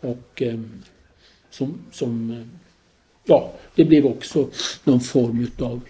Och 0.00 0.42
ehm, 0.42 0.82
som, 1.50 1.78
som 1.92 2.44
ja, 3.24 3.52
det 3.74 3.84
blev 3.84 4.06
också 4.06 4.48
någon 4.84 5.00
form 5.00 5.40
utav 5.40 5.80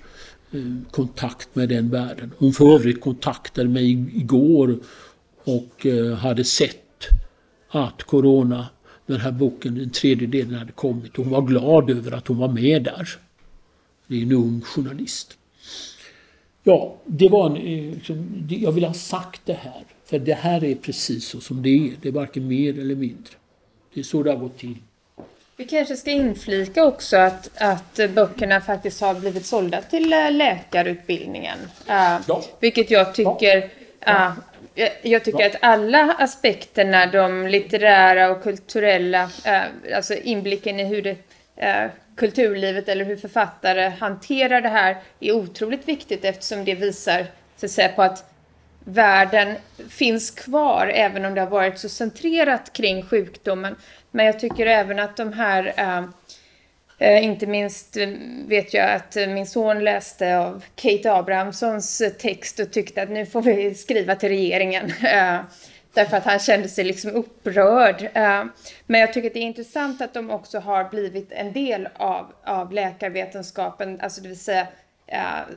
Eh, 0.52 0.90
kontakt 0.90 1.54
med 1.54 1.68
den 1.68 1.90
världen. 1.90 2.32
Hon 2.38 2.52
för 2.52 2.74
övrigt 2.74 3.00
kontaktade 3.00 3.68
mig 3.68 3.90
igår 4.20 4.78
och 5.44 5.86
eh, 5.86 6.14
hade 6.14 6.44
sett 6.44 7.08
att 7.68 8.02
Corona 8.02 8.66
den 9.06 9.20
här 9.20 9.32
boken, 9.32 9.74
den 9.74 9.90
tredje 9.90 10.26
delen 10.26 10.54
hade 10.54 10.72
kommit. 10.72 11.16
Hon 11.16 11.30
var 11.30 11.42
glad 11.42 11.90
över 11.90 12.12
att 12.12 12.28
hon 12.28 12.38
var 12.38 12.48
med 12.48 12.82
där. 12.84 13.08
Det 14.06 14.18
är 14.18 14.22
en 14.22 14.32
ung 14.32 14.60
journalist. 14.60 15.38
Ja, 16.62 16.96
det 17.06 17.28
var 17.28 17.46
en, 17.46 17.90
liksom, 17.90 18.46
jag 18.48 18.72
vill 18.72 18.84
ha 18.84 18.94
sagt 18.94 19.40
det 19.44 19.52
här. 19.52 19.84
För 20.04 20.18
det 20.18 20.34
här 20.34 20.64
är 20.64 20.74
precis 20.74 21.28
så 21.28 21.40
som 21.40 21.62
det 21.62 21.68
är. 21.68 21.92
Det 22.02 22.08
är 22.08 22.12
varken 22.12 22.48
mer 22.48 22.78
eller 22.78 22.94
mindre. 22.94 23.32
Det 23.94 24.00
är 24.00 24.04
så 24.04 24.22
det 24.22 24.30
har 24.30 24.38
gått 24.38 24.58
till. 24.58 24.76
Vi 25.58 25.64
kanske 25.64 25.96
ska 25.96 26.10
inflika 26.10 26.84
också 26.84 27.16
att, 27.16 27.50
att 27.58 28.00
böckerna 28.10 28.60
faktiskt 28.60 29.00
har 29.00 29.14
blivit 29.14 29.46
sålda 29.46 29.82
till 29.82 30.12
eh, 30.12 30.30
läkarutbildningen. 30.30 31.58
Uh, 31.88 32.20
ja. 32.28 32.42
Vilket 32.60 32.90
jag 32.90 33.14
tycker... 33.14 33.70
Ja. 34.00 34.32
Uh, 34.76 34.88
jag 35.02 35.24
tycker 35.24 35.46
att 35.46 35.56
alla 35.60 36.14
aspekterna, 36.18 37.06
de 37.06 37.46
litterära 37.46 38.30
och 38.30 38.42
kulturella, 38.42 39.24
uh, 39.24 39.96
alltså 39.96 40.14
inblicken 40.14 40.80
i 40.80 40.84
hur 40.84 41.02
det, 41.02 41.16
kulturlivet 42.16 42.88
eller 42.88 43.04
hur 43.04 43.16
författare 43.16 43.88
hanterar 43.88 44.60
det 44.60 44.68
här 44.68 44.96
är 45.20 45.32
otroligt 45.32 45.88
viktigt 45.88 46.24
eftersom 46.24 46.64
det 46.64 46.74
visar 46.74 47.26
så 47.56 47.66
att 47.66 47.72
säga, 47.72 47.88
på 47.88 48.02
att 48.02 48.30
världen 48.84 49.54
finns 49.88 50.30
kvar 50.30 50.86
även 50.94 51.24
om 51.24 51.34
det 51.34 51.40
har 51.40 51.48
varit 51.48 51.78
så 51.78 51.88
centrerat 51.88 52.72
kring 52.72 53.02
sjukdomen. 53.02 53.76
Men 54.18 54.26
jag 54.26 54.40
tycker 54.40 54.66
även 54.66 54.98
att 54.98 55.16
de 55.16 55.32
här, 55.32 55.74
äh, 56.98 57.24
inte 57.24 57.46
minst 57.46 57.96
eh, 57.96 58.08
vet 58.46 58.74
jag 58.74 58.92
att 58.92 59.16
min 59.16 59.46
son 59.46 59.84
läste 59.84 60.38
av 60.38 60.64
Kate 60.74 61.12
Abrahamssons 61.12 62.02
text 62.18 62.60
och 62.60 62.72
tyckte 62.72 63.02
att 63.02 63.10
nu 63.10 63.26
får 63.26 63.42
vi 63.42 63.74
skriva 63.74 64.14
till 64.14 64.28
regeringen. 64.28 64.84
Äh, 64.86 65.40
därför 65.94 66.16
att 66.16 66.24
han 66.24 66.38
kände 66.38 66.68
sig 66.68 66.84
liksom 66.84 67.10
upprörd. 67.10 68.10
Men 68.86 69.00
jag 69.00 69.12
tycker 69.12 69.28
att 69.28 69.34
det 69.34 69.40
är 69.40 69.42
intressant 69.42 70.00
att 70.00 70.14
de 70.14 70.30
också 70.30 70.58
har 70.58 70.84
blivit 70.84 71.32
en 71.32 71.52
del 71.52 71.88
av, 71.96 72.32
av 72.44 72.72
läkarvetenskapen, 72.72 74.00
alltså 74.00 74.20
det 74.20 74.28
vill 74.28 74.40
säga 74.40 74.66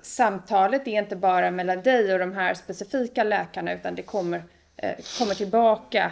samtalet 0.01 0.87
är 0.87 0.99
inte 0.99 1.15
bara 1.15 1.51
mellan 1.51 1.81
dig 1.81 2.13
och 2.13 2.19
de 2.19 2.33
här 2.33 2.53
specifika 2.53 3.23
läkarna 3.23 3.73
utan 3.73 3.95
det 3.95 4.01
kommer, 4.01 4.43
kommer 5.17 5.33
tillbaka 5.33 6.11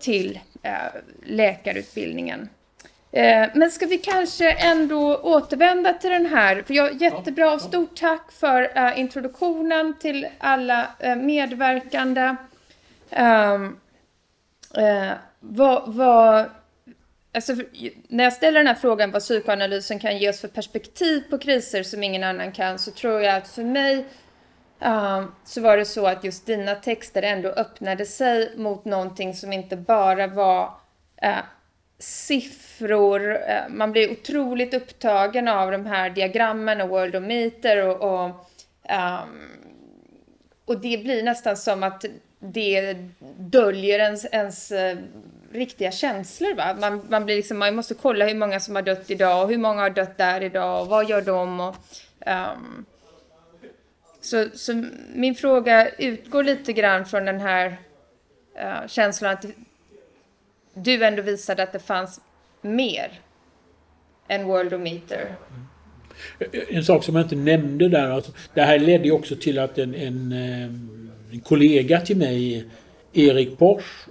till 0.00 0.40
eh, 0.62 0.72
läkarutbildningen. 1.24 2.48
Eh, 3.12 3.48
men 3.54 3.70
ska 3.70 3.86
vi 3.86 3.98
kanske 3.98 4.52
ändå 4.52 5.16
återvända 5.16 5.92
till 5.92 6.10
den 6.10 6.26
här, 6.26 6.62
för 6.66 6.74
jag, 6.74 7.02
jättebra 7.02 7.52
och 7.52 7.60
stort 7.60 7.96
tack 7.96 8.32
för 8.32 8.70
eh, 8.74 9.00
introduktionen 9.00 9.94
till 10.00 10.26
alla 10.38 10.88
medverkande. 11.16 12.36
Um, 13.10 13.80
vad, 15.40 15.94
vad 15.94 16.50
Alltså, 17.36 17.54
när 18.08 18.24
jag 18.24 18.32
ställer 18.32 18.60
den 18.60 18.66
här 18.66 18.74
frågan 18.74 19.10
vad 19.10 19.22
psykoanalysen 19.22 19.98
kan 19.98 20.18
ge 20.18 20.30
oss 20.30 20.40
för 20.40 20.48
perspektiv 20.48 21.20
på 21.30 21.38
kriser 21.38 21.82
som 21.82 22.02
ingen 22.02 22.24
annan 22.24 22.52
kan 22.52 22.78
så 22.78 22.90
tror 22.90 23.20
jag 23.20 23.36
att 23.36 23.48
för 23.48 23.64
mig 23.64 24.04
uh, 24.84 25.24
så 25.44 25.60
var 25.60 25.76
det 25.76 25.84
så 25.84 26.06
att 26.06 26.24
just 26.24 26.46
dina 26.46 26.74
texter 26.74 27.22
ändå 27.22 27.48
öppnade 27.48 28.06
sig 28.06 28.52
mot 28.56 28.84
någonting 28.84 29.34
som 29.34 29.52
inte 29.52 29.76
bara 29.76 30.26
var 30.26 30.64
uh, 31.24 31.42
siffror. 31.98 33.36
Eh, 33.48 33.68
man 33.68 33.92
blir 33.92 34.12
otroligt 34.12 34.74
upptagen 34.74 35.48
av 35.48 35.70
de 35.70 35.86
här 35.86 36.10
diagrammen 36.10 36.80
och 36.80 36.88
worldometer 36.88 37.86
och, 37.86 38.14
och, 38.14 38.26
um, 38.28 39.48
och 40.64 40.80
det 40.80 40.98
blir 40.98 41.22
nästan 41.22 41.56
som 41.56 41.82
att 41.82 42.04
det 42.38 42.96
döljer 43.38 43.98
ens, 43.98 44.24
ens 44.24 44.72
eh, 44.72 44.96
riktiga 45.52 45.90
känslor. 45.90 46.54
Va? 46.54 46.76
Man, 46.80 47.06
man, 47.08 47.24
blir 47.24 47.36
liksom, 47.36 47.58
man 47.58 47.76
måste 47.76 47.94
kolla 47.94 48.26
hur 48.26 48.34
många 48.34 48.60
som 48.60 48.74
har 48.74 48.82
dött 48.82 49.10
idag 49.10 49.42
och 49.42 49.48
hur 49.48 49.58
många 49.58 49.82
har 49.82 49.90
dött 49.90 50.18
där 50.18 50.40
idag 50.40 50.80
och 50.80 50.86
vad 50.86 51.08
gör 51.08 51.22
de? 51.22 51.60
Och, 51.60 51.76
um, 52.26 52.86
så, 54.26 54.46
så, 54.54 54.84
min 55.14 55.34
fråga 55.34 55.90
utgår 55.98 56.42
lite 56.44 56.72
grann 56.72 57.06
från 57.06 57.24
den 57.24 57.40
här 57.40 57.68
uh, 58.62 58.88
känslan 58.88 59.32
att 59.32 59.44
du 60.74 61.04
ändå 61.04 61.22
visade 61.22 61.62
att 61.62 61.72
det 61.72 61.78
fanns 61.78 62.20
mer 62.62 63.20
än 64.28 64.44
Worldometer. 64.44 65.34
Eh, 66.38 66.76
en 66.76 66.84
sak 66.84 67.04
som 67.04 67.16
jag 67.16 67.24
inte 67.24 67.36
nämnde 67.36 67.88
där, 67.88 68.10
alltså, 68.10 68.32
det 68.54 68.62
här 68.62 68.78
ledde 68.78 69.04
ju 69.04 69.12
också 69.12 69.36
till 69.36 69.58
att 69.58 69.78
en, 69.78 69.94
en, 69.94 70.32
eh, 70.32 70.64
en 71.32 71.40
kollega 71.40 72.00
till 72.00 72.16
mig 72.16 72.64
Erik 73.12 73.58
Porsch, 73.58 74.08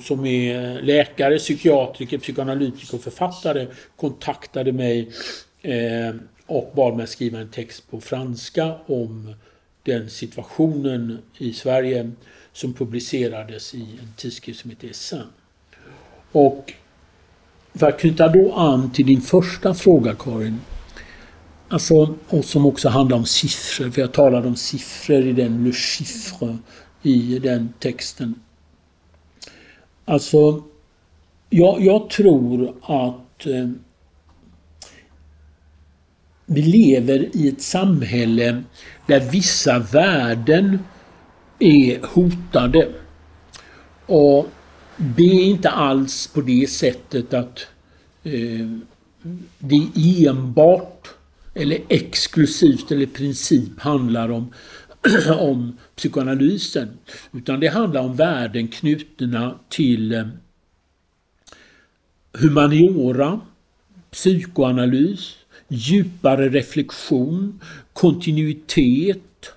som 0.00 0.26
är 0.26 0.82
läkare, 0.82 1.38
psykiatriker, 1.38 2.18
psykoanalytiker 2.18 2.94
och 2.96 3.02
författare 3.02 3.66
kontaktade 3.96 4.72
mig 4.72 5.10
och 6.46 6.72
bad 6.74 6.96
mig 6.96 7.06
skriva 7.06 7.38
en 7.38 7.50
text 7.50 7.90
på 7.90 8.00
franska 8.00 8.74
om 8.86 9.34
den 9.84 10.10
situationen 10.10 11.18
i 11.38 11.52
Sverige 11.52 12.10
som 12.52 12.72
publicerades 12.72 13.74
i 13.74 13.82
en 14.00 14.12
tidskrift 14.16 14.60
som 14.60 14.70
heter 14.70 14.88
Essin. 14.88 15.22
Och 16.32 16.72
för 17.74 17.88
att 17.88 18.00
knyta 18.00 18.28
då 18.28 18.54
an 18.54 18.90
till 18.90 19.06
din 19.06 19.20
första 19.20 19.74
fråga 19.74 20.14
Karin, 20.14 20.60
alltså, 21.68 22.14
och 22.28 22.44
som 22.44 22.66
också 22.66 22.88
handlar 22.88 23.16
om 23.16 23.26
siffror, 23.26 23.90
för 23.90 24.00
jag 24.00 24.12
talade 24.12 24.48
om 24.48 24.56
siffror 24.56 25.26
i 25.26 25.32
den 25.32 25.64
Le 25.64 25.72
Chiffre 25.72 26.58
i 27.02 27.38
den 27.38 27.72
texten. 27.78 28.34
Alltså, 30.04 30.62
jag, 31.50 31.82
jag 31.82 32.10
tror 32.10 32.74
att 32.82 33.46
eh, 33.46 33.68
vi 36.46 36.62
lever 36.62 37.36
i 37.36 37.48
ett 37.48 37.62
samhälle 37.62 38.62
där 39.06 39.30
vissa 39.30 39.78
värden 39.78 40.78
är 41.58 42.06
hotade. 42.06 42.88
Och 44.06 44.48
det 44.96 45.22
är 45.22 45.44
inte 45.44 45.70
alls 45.70 46.26
på 46.26 46.40
det 46.40 46.70
sättet 46.70 47.34
att 47.34 47.66
eh, 48.22 48.68
det 49.58 50.26
enbart 50.26 51.08
eller 51.54 51.78
exklusivt 51.88 52.92
eller 52.92 53.02
i 53.02 53.06
princip 53.06 53.80
handlar 53.80 54.30
om 54.30 54.52
om 55.38 55.78
psykoanalysen. 55.96 56.88
Utan 57.32 57.60
det 57.60 57.68
handlar 57.68 58.00
om 58.00 58.16
värden 58.16 58.68
knutna 58.68 59.58
till 59.68 60.12
eh, 60.14 60.26
humaniora, 62.32 63.40
psykoanalys, 64.10 65.36
djupare 65.74 66.48
reflektion, 66.48 67.60
kontinuitet, 67.92 69.52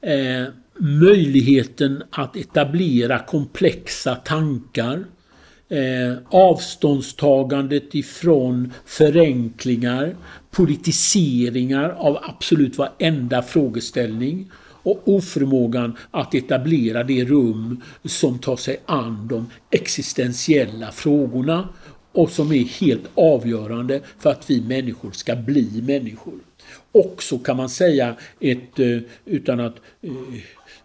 eh, 0.00 0.44
möjligheten 0.78 2.02
att 2.10 2.36
etablera 2.36 3.18
komplexa 3.18 4.14
tankar, 4.14 5.04
eh, 5.68 6.16
avståndstagandet 6.28 7.94
ifrån 7.94 8.72
förenklingar, 8.86 10.16
politiseringar 10.50 11.88
av 11.88 12.18
absolut 12.22 12.78
varenda 12.78 13.42
frågeställning 13.42 14.50
och 14.82 15.02
oförmågan 15.04 15.96
att 16.10 16.34
etablera 16.34 17.04
det 17.04 17.24
rum 17.24 17.80
som 18.04 18.38
tar 18.38 18.56
sig 18.56 18.80
an 18.86 19.28
de 19.28 19.50
existentiella 19.70 20.90
frågorna 20.90 21.68
och 22.12 22.30
som 22.30 22.52
är 22.52 22.64
helt 22.64 23.10
avgörande 23.14 24.00
för 24.18 24.30
att 24.30 24.50
vi 24.50 24.60
människor 24.60 25.10
ska 25.10 25.36
bli 25.36 25.82
människor. 25.82 26.34
Också 26.92 27.38
kan 27.38 27.56
man 27.56 27.68
säga 27.68 28.16
ett, 28.40 28.78
eh, 28.78 28.98
utan 29.24 29.60
att 29.60 29.76
eh, 30.02 30.12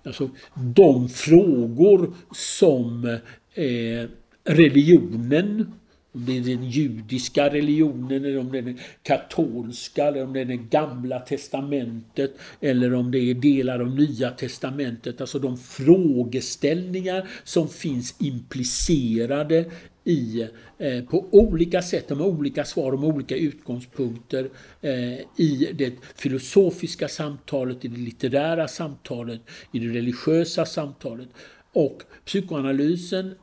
alltså, 0.03 0.29
de 0.55 1.09
frågor 1.09 2.13
som 2.31 3.05
eh, 3.53 4.09
religionen 4.43 5.73
om 6.17 6.25
det 6.25 6.37
är 6.37 6.41
den 6.41 6.69
judiska 6.69 7.49
religionen, 7.49 8.25
eller 8.25 8.37
om 8.37 8.51
det 8.51 8.57
är 8.57 8.61
den 8.61 8.79
katolska, 9.03 10.05
eller 10.05 10.23
om 10.23 10.33
det 10.33 10.39
är 10.39 10.45
det 10.45 10.55
gamla 10.55 11.19
testamentet, 11.19 12.37
eller 12.61 12.93
om 12.93 13.11
det 13.11 13.19
är 13.19 13.33
delar 13.33 13.79
av 13.79 13.95
nya 13.95 14.31
testamentet. 14.31 15.21
Alltså 15.21 15.39
de 15.39 15.57
frågeställningar 15.57 17.29
som 17.43 17.69
finns 17.69 18.15
implicerade 18.19 19.65
i, 20.07 20.49
eh, 20.77 21.03
på 21.03 21.25
olika 21.31 21.81
sätt, 21.81 22.09
med 22.09 22.21
olika 22.21 22.65
svar 22.65 22.91
och 22.91 22.99
med 22.99 23.09
olika 23.09 23.35
utgångspunkter 23.35 24.49
eh, 24.81 25.19
i 25.35 25.71
det 25.73 25.93
filosofiska 26.15 27.07
samtalet, 27.07 27.85
i 27.85 27.87
det 27.87 27.97
litterära 27.97 28.67
samtalet, 28.67 29.41
i 29.71 29.79
det 29.79 29.87
religiösa 29.87 30.65
samtalet. 30.65 31.27
Och 31.73 32.03
psykoanalysen 32.25 33.35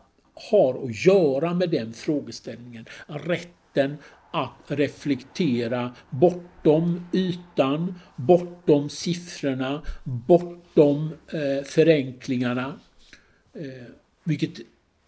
har 0.50 0.84
att 0.84 1.06
göra 1.06 1.54
med 1.54 1.70
den 1.70 1.92
frågeställningen. 1.92 2.86
Rätten 3.06 3.96
att 4.30 4.62
reflektera 4.66 5.94
bortom 6.10 7.06
ytan, 7.12 7.94
bortom 8.16 8.88
siffrorna, 8.88 9.82
bortom 10.04 11.10
eh, 11.32 11.64
förenklingarna. 11.64 12.80
Eh, 13.54 13.92
vilket 14.24 14.60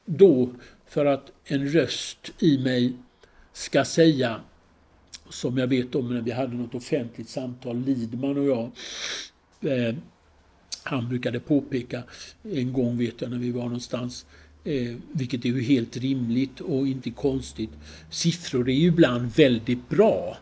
då 0.06 0.50
för 0.96 1.06
att 1.06 1.32
en 1.44 1.68
röst 1.68 2.32
i 2.38 2.58
mig 2.58 2.92
ska 3.52 3.84
säga, 3.84 4.40
som 5.30 5.58
jag 5.58 5.66
vet 5.66 5.94
om 5.94 6.14
när 6.14 6.20
vi 6.20 6.30
hade 6.30 6.54
något 6.56 6.74
offentligt 6.74 7.28
samtal, 7.28 7.84
Lidman 7.84 8.38
och 8.38 8.44
jag, 8.44 8.70
eh, 9.72 9.94
han 10.82 11.08
brukade 11.08 11.40
påpeka 11.40 12.02
en 12.42 12.72
gång 12.72 12.98
vet 12.98 13.20
jag 13.20 13.30
när 13.30 13.38
vi 13.38 13.50
var 13.50 13.62
någonstans 13.62 14.26
eh, 14.64 14.96
vilket 15.12 15.44
är 15.44 15.48
ju 15.48 15.62
helt 15.62 15.96
rimligt 15.96 16.60
och 16.60 16.86
inte 16.86 17.10
konstigt. 17.10 17.70
Siffror 18.10 18.68
är 18.68 18.74
ju 18.74 18.88
ibland 18.88 19.30
väldigt 19.36 19.88
bra 19.88 20.38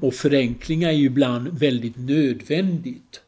och 0.00 0.14
förenklingar 0.14 0.88
är 0.88 0.92
ju 0.92 1.06
ibland 1.06 1.48
väldigt 1.48 1.96
nödvändigt. 1.96 3.20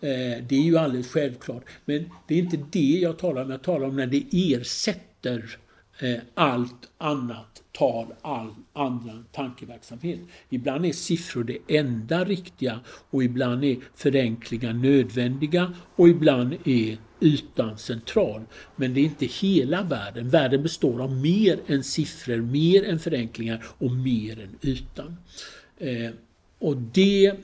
Eh, 0.00 0.44
det 0.48 0.56
är 0.56 0.62
ju 0.62 0.78
alldeles 0.78 1.08
självklart. 1.08 1.64
Men 1.84 2.10
det 2.28 2.34
är 2.34 2.38
inte 2.38 2.64
det 2.70 2.98
jag 3.02 3.18
talar 3.18 3.44
om. 3.44 3.50
Jag 3.50 3.62
talar 3.62 3.86
om 3.86 3.96
när 3.96 4.06
det 4.06 4.24
ersätter 4.32 5.38
eh, 5.38 5.67
Eh, 6.00 6.18
allt 6.34 6.90
annat 6.98 7.62
tal, 7.72 8.06
all 8.22 8.54
annan 8.72 9.24
tankeverksamhet. 9.32 10.20
Ibland 10.48 10.86
är 10.86 10.92
siffror 10.92 11.44
det 11.44 11.58
enda 11.78 12.24
riktiga 12.24 12.80
och 12.86 13.24
ibland 13.24 13.64
är 13.64 13.76
förenklingar 13.94 14.72
nödvändiga 14.72 15.74
och 15.96 16.08
ibland 16.08 16.54
är 16.64 16.98
ytan 17.20 17.78
central. 17.78 18.42
Men 18.76 18.94
det 18.94 19.00
är 19.00 19.04
inte 19.04 19.26
hela 19.26 19.82
världen. 19.82 20.28
Världen 20.28 20.62
består 20.62 21.02
av 21.02 21.12
mer 21.12 21.60
än 21.66 21.84
siffror, 21.84 22.36
mer 22.36 22.84
än 22.84 22.98
förenklingar 22.98 23.64
och 23.78 23.90
mer 23.90 24.40
än 24.40 24.58
ytan. 24.62 25.16
Eh, 25.78 26.10
och 26.58 26.76
det 26.76 27.34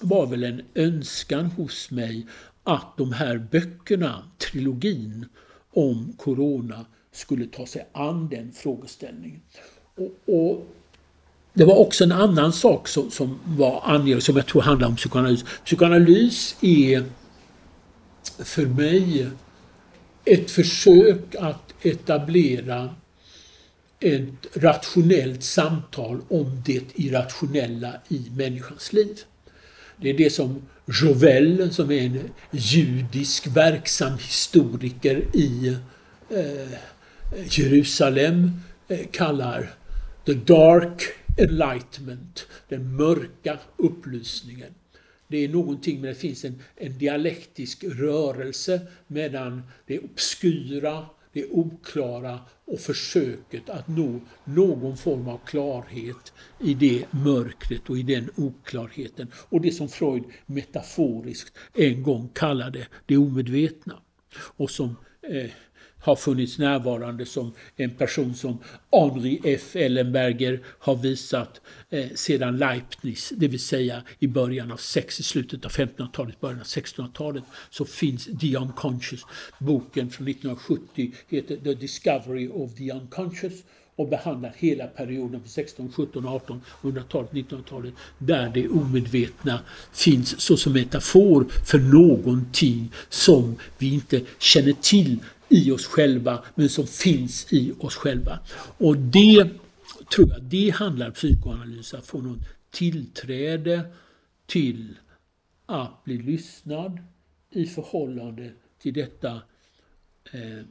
var 0.00 0.26
väl 0.26 0.44
en 0.44 0.62
önskan 0.74 1.46
hos 1.46 1.90
mig 1.90 2.26
att 2.62 2.96
de 2.96 3.12
här 3.12 3.38
böckerna, 3.50 4.30
trilogin 4.38 5.26
om 5.72 6.12
Corona, 6.18 6.86
skulle 7.14 7.46
ta 7.46 7.66
sig 7.66 7.86
an 7.92 8.28
den 8.28 8.52
frågeställningen. 8.52 9.40
Och, 9.94 10.34
och 10.34 10.66
det 11.52 11.64
var 11.64 11.76
också 11.76 12.04
en 12.04 12.12
annan 12.12 12.52
sak 12.52 12.88
som, 12.88 13.10
som 13.10 13.40
var 13.44 13.82
angelägen, 13.84 14.20
som 14.20 14.36
jag 14.36 14.46
tror 14.46 14.62
handlar 14.62 14.88
om 14.88 14.96
psykoanalys. 14.96 15.44
Psykoanalys 15.64 16.56
är 16.60 17.04
för 18.38 18.66
mig 18.66 19.26
ett 20.24 20.50
försök 20.50 21.34
att 21.38 21.74
etablera 21.82 22.94
ett 24.00 24.56
rationellt 24.56 25.42
samtal 25.42 26.20
om 26.28 26.62
det 26.66 26.84
irrationella 26.94 27.92
i 28.08 28.30
människans 28.36 28.92
liv. 28.92 29.18
Det 29.96 30.10
är 30.10 30.14
det 30.14 30.30
som 30.30 30.62
Jovel, 31.02 31.74
som 31.74 31.90
är 31.90 32.00
en 32.00 32.30
judisk 32.50 33.46
verksam 33.46 34.18
historiker 34.18 35.24
i 35.32 35.76
eh, 36.30 36.78
Jerusalem, 37.32 38.50
eh, 38.88 39.06
kallar 39.10 39.70
the 40.24 40.34
dark 40.34 41.02
enlightenment, 41.36 42.46
den 42.68 42.96
mörka 42.96 43.58
upplysningen. 43.76 44.74
Det 45.28 45.44
är 45.44 45.48
någonting 45.48 46.00
med 46.00 46.10
det 46.10 46.14
finns 46.14 46.44
en, 46.44 46.62
en 46.76 46.98
dialektisk 46.98 47.84
rörelse 47.84 48.80
mellan 49.06 49.62
det 49.86 49.98
obskyra, 49.98 51.06
det 51.32 51.46
oklara 51.50 52.40
och 52.64 52.80
försöket 52.80 53.70
att 53.70 53.88
nå 53.88 54.20
någon 54.44 54.96
form 54.96 55.28
av 55.28 55.40
klarhet 55.46 56.32
i 56.60 56.74
det 56.74 57.04
mörkret 57.10 57.90
och 57.90 57.98
i 57.98 58.02
den 58.02 58.30
oklarheten. 58.36 59.28
Och 59.34 59.60
det 59.60 59.72
som 59.72 59.88
Freud 59.88 60.24
metaforiskt 60.46 61.56
en 61.74 62.02
gång 62.02 62.28
kallade 62.34 62.86
det 63.06 63.16
omedvetna. 63.16 63.98
Och 64.36 64.70
som 64.70 64.96
eh, 65.22 65.50
har 66.04 66.16
funnits 66.16 66.58
närvarande 66.58 67.26
som 67.26 67.52
en 67.76 67.90
person 67.90 68.34
som 68.34 68.58
Henri 68.92 69.40
F. 69.44 69.76
Ellenberger 69.76 70.60
har 70.78 70.96
visat 70.96 71.60
eh, 71.90 72.06
sedan 72.14 72.56
Leibniz, 72.58 73.32
det 73.36 73.48
vill 73.48 73.60
säga 73.60 74.02
i 74.18 74.26
början 74.26 74.72
av 74.72 74.76
sex, 74.76 75.20
i 75.20 75.22
slutet 75.22 75.64
av 75.64 75.70
1500-talet, 75.70 76.40
början 76.40 76.60
av 76.60 76.66
1600-talet, 76.66 77.44
så 77.70 77.84
finns 77.84 78.28
The 78.40 78.56
Unconscious. 78.56 79.20
Boken 79.58 80.10
från 80.10 80.28
1970 80.28 81.12
heter 81.28 81.56
The 81.56 81.74
Discovery 81.74 82.48
of 82.48 82.74
the 82.74 82.92
Unconscious 82.92 83.62
och 83.96 84.08
behandlar 84.08 84.54
hela 84.56 84.86
perioden 84.86 85.40
på 85.40 85.48
16, 85.48 85.92
17, 85.92 86.26
18, 86.26 86.60
100-talet, 86.82 87.30
1900-talet 87.30 87.94
där 88.18 88.50
det 88.54 88.68
omedvetna 88.68 89.60
finns 89.92 90.40
såsom 90.40 90.72
metafor 90.72 91.46
för 91.64 91.78
någonting 91.78 92.92
som 93.08 93.56
vi 93.78 93.94
inte 93.94 94.20
känner 94.38 94.72
till 94.72 95.18
i 95.48 95.70
oss 95.70 95.86
själva 95.86 96.44
men 96.54 96.68
som 96.68 96.86
finns 96.86 97.52
i 97.52 97.74
oss 97.78 97.94
själva. 97.94 98.38
Och 98.78 98.96
det 98.96 99.50
tror 100.14 100.28
jag, 100.28 100.42
det 100.42 100.70
handlar 100.70 101.10
psykoanalys, 101.10 101.94
att 101.94 102.06
få 102.06 102.20
något 102.20 102.38
tillträde 102.70 103.84
till 104.46 104.98
att 105.66 106.04
bli 106.04 106.18
lyssnad 106.18 106.98
i 107.50 107.66
förhållande 107.66 108.52
till 108.78 108.94
detta 108.94 109.42
eh, 110.32 110.64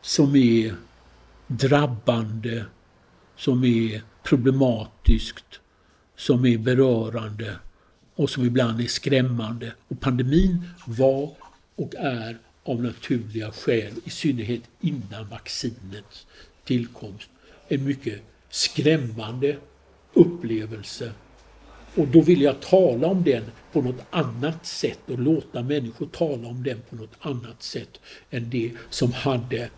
som 0.00 0.36
är 0.36 0.74
drabbande, 1.46 2.64
som 3.36 3.64
är 3.64 4.02
problematiskt, 4.22 5.60
som 6.16 6.46
är 6.46 6.58
berörande 6.58 7.56
och 8.14 8.30
som 8.30 8.44
ibland 8.44 8.80
är 8.80 8.86
skrämmande. 8.86 9.72
Och 9.88 10.00
pandemin 10.00 10.64
var 10.86 11.36
och 11.76 11.94
är 11.94 12.38
av 12.64 12.82
naturliga 12.82 13.52
skäl, 13.52 13.92
i 14.04 14.10
synnerhet 14.10 14.62
innan 14.80 15.28
vaccinets 15.30 16.26
tillkomst, 16.64 17.30
en 17.68 17.84
mycket 17.84 18.22
skrämmande 18.50 19.56
upplevelse. 20.14 21.12
Och 21.94 22.08
då 22.08 22.20
vill 22.20 22.42
jag 22.42 22.60
tala 22.60 23.06
om 23.06 23.24
den 23.24 23.44
på 23.72 23.82
något 23.82 24.04
annat 24.10 24.66
sätt 24.66 24.98
och 25.06 25.18
låta 25.18 25.62
människor 25.62 26.06
tala 26.06 26.48
om 26.48 26.62
den 26.62 26.78
på 26.90 26.96
något 26.96 27.14
annat 27.20 27.62
sätt 27.62 28.00
än 28.30 28.50
det 28.50 28.72
som 28.90 29.12
hade 29.12 29.68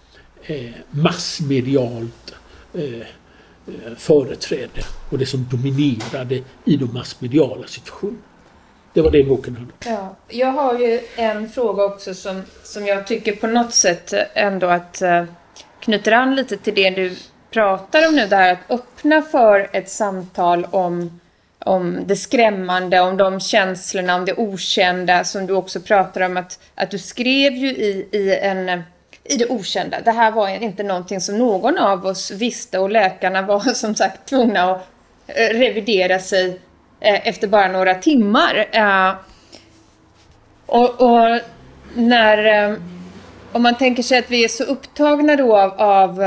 eh, 0.42 0.71
massmedialt 0.90 2.35
eh, 2.75 2.85
eh 2.95 3.95
företräde 3.97 4.85
och 5.11 5.18
det 5.18 5.27
som 5.27 5.47
dominerade 5.51 6.42
i 6.64 6.77
de 6.77 6.95
massmediala 6.95 7.66
situationerna. 7.66 8.32
Det 8.94 9.00
var 9.00 9.11
det 9.11 9.24
boken 9.24 9.57
handlade 9.57 9.78
ja, 9.85 10.16
Jag 10.28 10.52
har 10.52 10.78
ju 10.78 11.00
en 11.16 11.48
fråga 11.48 11.85
också 11.85 12.14
som, 12.14 12.42
som 12.62 12.87
jag 12.87 13.07
tycker 13.07 13.37
på 13.37 13.46
något 13.46 13.74
sätt 13.74 14.14
ändå 14.35 14.66
att 14.66 15.02
eh, 15.02 15.24
knyter 15.81 16.12
an 16.12 16.35
lite 16.35 16.57
till 16.57 16.74
det 16.74 16.90
du 16.90 17.16
pratar 17.50 18.09
om 18.09 18.14
nu. 18.14 18.26
Det 18.26 18.37
här 18.37 18.52
att 18.52 18.70
öppna 18.70 19.22
för 19.22 19.70
ett 19.72 19.90
samtal 19.90 20.66
om, 20.70 21.20
om 21.59 21.98
det 22.07 22.16
skrämmande, 22.16 23.00
om 23.00 23.16
de 23.16 23.40
känslorna, 23.40 24.16
om 24.16 24.24
det 24.24 24.35
okända 24.35 25.24
som 25.24 25.46
du 25.46 25.55
också 25.55 25.81
pratar 25.81 26.20
om 26.20 26.37
att, 26.37 26.59
att 26.74 26.90
du 26.90 26.98
skrev 26.98 27.52
ju 27.52 27.68
i, 27.68 28.09
i 28.12 28.37
en 28.37 28.83
i 29.24 29.37
det 29.37 29.46
okända. 29.46 30.00
Det 30.00 30.11
här 30.11 30.31
var 30.31 30.48
inte 30.48 30.83
någonting 30.83 31.20
som 31.20 31.38
någon 31.38 31.78
av 31.78 32.07
oss 32.07 32.31
visste 32.31 32.78
och 32.78 32.90
läkarna 32.90 33.42
var 33.42 33.61
som 33.74 33.94
sagt 33.94 34.28
tvungna 34.28 34.72
att 34.72 34.88
eh, 35.26 35.59
revidera 35.59 36.18
sig 36.18 36.61
Eh, 37.05 37.29
efter 37.29 37.49
bara 37.49 37.69
några 37.69 37.95
timmar. 37.95 38.67
Eh, 38.73 39.15
och, 40.67 41.01
och, 41.01 41.41
när... 41.95 42.71
Eh, 42.71 42.77
om 43.53 43.62
man 43.62 43.75
tänker 43.75 44.03
sig 44.03 44.19
att 44.19 44.31
vi 44.31 44.45
är 44.45 44.49
så 44.49 44.65
upptagna 44.65 45.37
då 45.37 45.57
av, 45.57 45.81
av, 45.81 46.23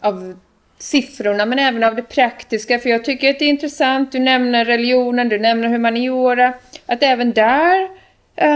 av 0.00 0.36
siffrorna 0.78 1.46
men 1.46 1.58
även 1.58 1.84
av 1.84 1.96
det 1.96 2.02
praktiska. 2.02 2.78
För 2.78 2.88
jag 2.88 3.04
tycker 3.04 3.30
att 3.30 3.38
det 3.38 3.44
är 3.44 3.48
intressant, 3.48 4.12
du 4.12 4.18
nämner 4.18 4.64
religionen, 4.64 5.28
du 5.28 5.38
nämner 5.38 5.68
humaniora. 5.68 6.54
Att 6.86 7.02
även 7.02 7.32
där, 7.32 7.88
eh, 8.36 8.48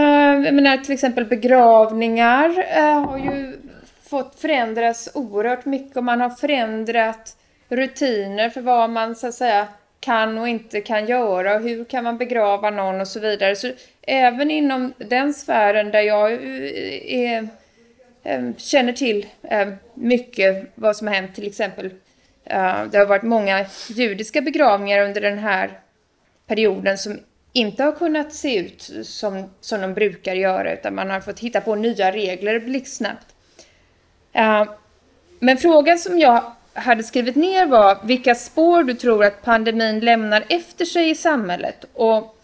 jag 0.45 0.53
menar 0.53 0.77
till 0.77 0.93
exempel 0.93 1.25
begravningar 1.25 2.65
eh, 2.77 3.09
har 3.09 3.17
ju 3.17 3.59
fått 4.09 4.39
förändras 4.39 5.09
oerhört 5.13 5.65
mycket 5.65 5.97
och 5.97 6.03
man 6.03 6.21
har 6.21 6.29
förändrat 6.29 7.35
rutiner 7.69 8.49
för 8.49 8.61
vad 8.61 8.89
man 8.89 9.15
så 9.15 9.27
att 9.27 9.33
säga 9.33 9.67
kan 10.01 10.37
och 10.37 10.47
inte 10.47 10.81
kan 10.81 11.05
göra 11.05 11.55
och 11.55 11.61
hur 11.61 11.85
kan 11.85 12.03
man 12.03 12.17
begrava 12.17 12.69
någon 12.69 13.01
och 13.01 13.07
så 13.07 13.19
vidare. 13.19 13.55
Så 13.55 13.71
även 14.01 14.51
inom 14.51 14.93
den 14.97 15.33
sfären 15.33 15.91
där 15.91 16.01
jag 16.01 16.33
eh, 16.33 17.19
är, 17.19 17.47
eh, 18.23 18.55
känner 18.57 18.93
till 18.93 19.25
eh, 19.43 19.67
mycket 19.93 20.71
vad 20.75 20.97
som 20.97 21.07
har 21.07 21.15
hänt 21.15 21.35
till 21.35 21.47
exempel. 21.47 21.89
Det 22.91 22.97
har 22.97 23.05
varit 23.05 23.23
många 23.23 23.65
judiska 23.89 24.41
begravningar 24.41 25.05
under 25.05 25.21
den 25.21 25.37
här 25.37 25.79
perioden 26.47 26.97
som 26.97 27.19
inte 27.53 27.83
har 27.83 27.91
kunnat 27.91 28.33
se 28.33 28.59
ut 28.59 28.91
som, 29.03 29.49
som 29.61 29.81
de 29.81 29.93
brukar 29.93 30.33
göra 30.33 30.73
utan 30.73 30.95
man 30.95 31.09
har 31.09 31.19
fått 31.19 31.39
hitta 31.39 31.61
på 31.61 31.75
nya 31.75 32.11
regler 32.11 32.59
blixtsnabbt. 32.59 33.27
Men 35.39 35.57
frågan 35.57 35.99
som 35.99 36.19
jag 36.19 36.43
hade 36.73 37.03
skrivit 37.03 37.35
ner 37.35 37.65
var 37.65 37.97
vilka 38.03 38.35
spår 38.35 38.83
du 38.83 38.93
tror 38.93 39.25
att 39.25 39.41
pandemin 39.43 39.99
lämnar 39.99 40.43
efter 40.49 40.85
sig 40.85 41.09
i 41.09 41.15
samhället. 41.15 41.85
Och 41.93 42.37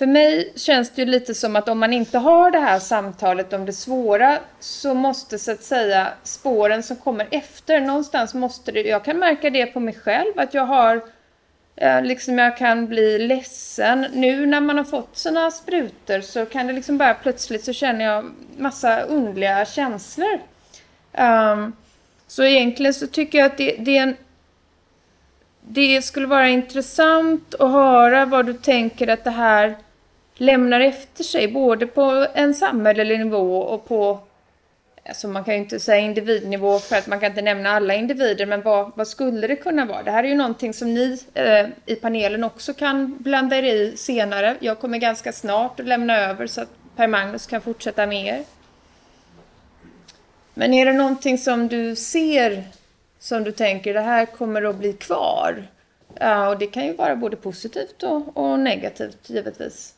för 0.00 0.06
mig 0.06 0.52
känns 0.56 0.90
det 0.90 1.02
ju 1.02 1.06
lite 1.06 1.34
som 1.34 1.56
att 1.56 1.68
om 1.68 1.78
man 1.78 1.92
inte 1.92 2.18
har 2.18 2.50
det 2.50 2.58
här 2.58 2.78
samtalet 2.78 3.52
om 3.52 3.66
det 3.66 3.72
svåra 3.72 4.38
så 4.60 4.94
måste 4.94 5.38
så 5.38 5.52
att 5.52 5.62
säga 5.62 6.08
spåren 6.22 6.82
som 6.82 6.96
kommer 6.96 7.26
efter, 7.30 7.80
någonstans 7.80 8.34
måste 8.34 8.72
det, 8.72 8.80
jag 8.80 9.04
kan 9.04 9.18
märka 9.18 9.50
det 9.50 9.66
på 9.66 9.80
mig 9.80 9.94
själv 9.94 10.32
att 10.36 10.54
jag 10.54 10.66
har 10.66 11.02
eh, 11.76 12.02
liksom 12.02 12.38
jag 12.38 12.56
kan 12.56 12.86
bli 12.86 13.18
ledsen. 13.18 14.06
Nu 14.12 14.46
när 14.46 14.60
man 14.60 14.76
har 14.76 14.84
fått 14.84 15.16
sina 15.16 15.50
sprutor 15.50 16.20
så 16.20 16.46
kan 16.46 16.66
det 16.66 16.72
liksom 16.72 16.98
bara 16.98 17.14
plötsligt 17.14 17.64
så 17.64 17.72
känner 17.72 18.04
jag 18.04 18.30
massa 18.56 19.00
underliga 19.00 19.64
känslor. 19.64 20.40
Um, 21.12 21.72
så 22.30 22.44
egentligen 22.44 22.94
så 22.94 23.06
tycker 23.06 23.38
jag 23.38 23.46
att 23.46 23.56
det, 23.56 23.76
det 23.78 23.98
är 23.98 24.02
en 24.02 24.16
det 25.60 26.02
skulle 26.02 26.26
vara 26.26 26.48
intressant 26.48 27.54
att 27.54 27.70
höra 27.70 28.26
vad 28.26 28.46
du 28.46 28.54
tänker 28.54 29.08
att 29.08 29.24
det 29.24 29.30
här 29.30 29.76
lämnar 30.34 30.80
efter 30.80 31.24
sig, 31.24 31.48
både 31.48 31.86
på 31.86 32.26
en 32.34 32.54
samhällelig 32.54 33.18
nivå 33.18 33.58
och 33.58 33.88
på, 33.88 34.18
alltså 35.08 35.28
man 35.28 35.44
kan 35.44 35.54
ju 35.54 35.60
inte 35.60 35.80
säga 35.80 35.98
individnivå 35.98 36.78
för 36.78 36.96
att 36.96 37.06
man 37.06 37.20
kan 37.20 37.30
inte 37.30 37.42
nämna 37.42 37.70
alla 37.70 37.94
individer, 37.94 38.46
men 38.46 38.62
vad, 38.62 38.92
vad 38.94 39.08
skulle 39.08 39.46
det 39.46 39.56
kunna 39.56 39.84
vara? 39.84 40.02
Det 40.02 40.10
här 40.10 40.24
är 40.24 40.28
ju 40.28 40.34
någonting 40.34 40.74
som 40.74 40.94
ni 40.94 41.18
eh, 41.34 41.66
i 41.86 41.94
panelen 41.94 42.44
också 42.44 42.74
kan 42.74 43.16
blanda 43.18 43.56
er 43.56 43.62
i 43.62 43.96
senare. 43.96 44.56
Jag 44.60 44.78
kommer 44.78 44.98
ganska 44.98 45.32
snart 45.32 45.80
att 45.80 45.86
lämna 45.86 46.18
över 46.18 46.46
så 46.46 46.60
att 46.60 46.70
Per-Magnus 46.96 47.46
kan 47.46 47.60
fortsätta 47.60 48.06
med 48.06 48.26
er. 48.26 48.44
Men 50.60 50.74
är 50.74 50.86
det 50.86 50.92
någonting 50.92 51.38
som 51.38 51.68
du 51.68 51.96
ser 51.96 52.64
som 53.18 53.44
du 53.44 53.52
tänker 53.52 53.94
det 53.94 54.00
här 54.00 54.26
kommer 54.26 54.62
att 54.62 54.78
bli 54.78 54.92
kvar? 54.92 55.66
Ja, 56.20 56.48
och 56.48 56.58
det 56.58 56.66
kan 56.66 56.86
ju 56.86 56.92
vara 56.92 57.16
både 57.16 57.36
positivt 57.36 58.02
och, 58.02 58.36
och 58.36 58.58
negativt 58.58 59.18
givetvis. 59.26 59.94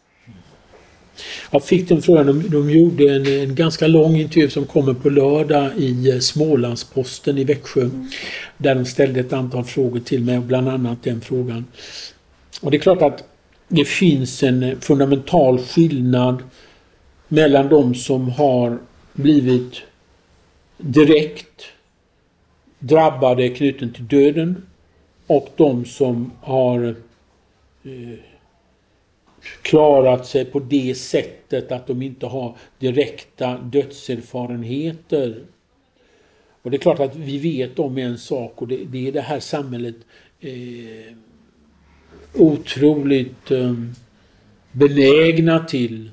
Jag 1.51 1.65
fick 1.65 1.89
den 1.89 2.03
frågan. 2.03 2.27
De, 2.27 2.51
de 2.51 2.71
gjorde 2.71 3.15
en, 3.15 3.27
en, 3.27 3.55
ganska 3.55 3.87
lång 3.87 4.17
intervju 4.17 4.51
som 4.51 4.67
kommer 4.67 4.95
på 4.95 5.11
lördag 5.11 5.71
i 5.77 6.11
eh, 6.11 6.19
Smålandsposten 6.19 7.39
i 7.39 7.45
Växjö. 7.45 7.81
Mm. 7.81 8.11
Där 8.57 8.75
de 8.75 8.85
ställde 8.85 9.21
ett 9.21 9.33
antal 9.33 9.65
frågor 9.65 10.01
till 10.01 10.25
mig, 10.25 10.39
bland 10.39 10.69
annat 10.69 11.03
den 11.03 11.21
frågan. 11.21 11.65
Och 12.61 12.71
det 12.71 12.77
är 12.77 12.81
klart 12.81 13.03
att 13.03 13.25
det 13.69 13.85
finns 13.85 14.43
en 14.43 14.81
fundamental 14.81 15.59
skillnad 15.59 16.43
mellan 17.29 17.69
de 17.69 17.95
som 17.95 18.31
har 18.31 18.79
blivit 19.13 19.83
direkt 20.83 21.65
drabbade 22.79 23.49
knuten 23.49 23.93
till 23.93 24.07
döden 24.07 24.67
och 25.27 25.49
de 25.57 25.85
som 25.85 26.33
har 26.41 26.95
eh, 27.85 28.19
klarat 29.63 30.27
sig 30.27 30.45
på 30.45 30.59
det 30.59 30.95
sättet 30.95 31.73
att 31.73 31.87
de 31.87 32.03
inte 32.03 32.27
har 32.27 32.57
direkta 32.79 33.59
dödserfarenheter. 33.59 35.43
Och 36.63 36.71
det 36.71 36.77
är 36.77 36.79
klart 36.79 37.01
att 37.01 37.17
vi 37.17 37.39
vet 37.39 37.79
om 37.79 37.99
en 37.99 38.19
sak 38.19 38.63
och 38.63 38.69
det, 38.69 38.85
det 38.85 39.09
är 39.09 39.13
det 39.13 39.21
här 39.21 39.41
samhället 39.41 39.97
eh, 40.41 41.15
otroligt 42.35 43.51
eh, 43.51 43.75
benägna 44.73 45.59
till 45.59 46.11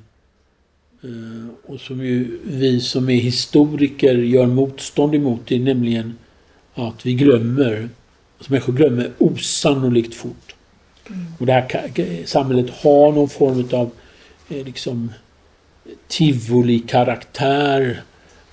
och 1.66 1.80
som 1.80 2.04
ju 2.04 2.38
vi 2.44 2.80
som 2.80 3.10
är 3.10 3.20
historiker 3.20 4.14
gör 4.14 4.46
motstånd 4.46 5.14
emot 5.14 5.40
det, 5.46 5.58
nämligen 5.58 6.18
att 6.74 7.06
vi 7.06 7.14
glömmer, 7.14 7.88
att 8.38 8.48
människor 8.48 8.72
glömmer 8.72 9.10
osannolikt 9.18 10.14
fort. 10.14 10.54
Och 11.38 11.46
det 11.46 11.52
här 11.52 12.26
samhället 12.26 12.70
har 12.70 13.12
någon 13.12 13.28
form 13.28 13.68
av 13.72 13.90
eh, 14.48 14.64
liksom 14.64 15.12
tivoli-karaktär 16.08 18.02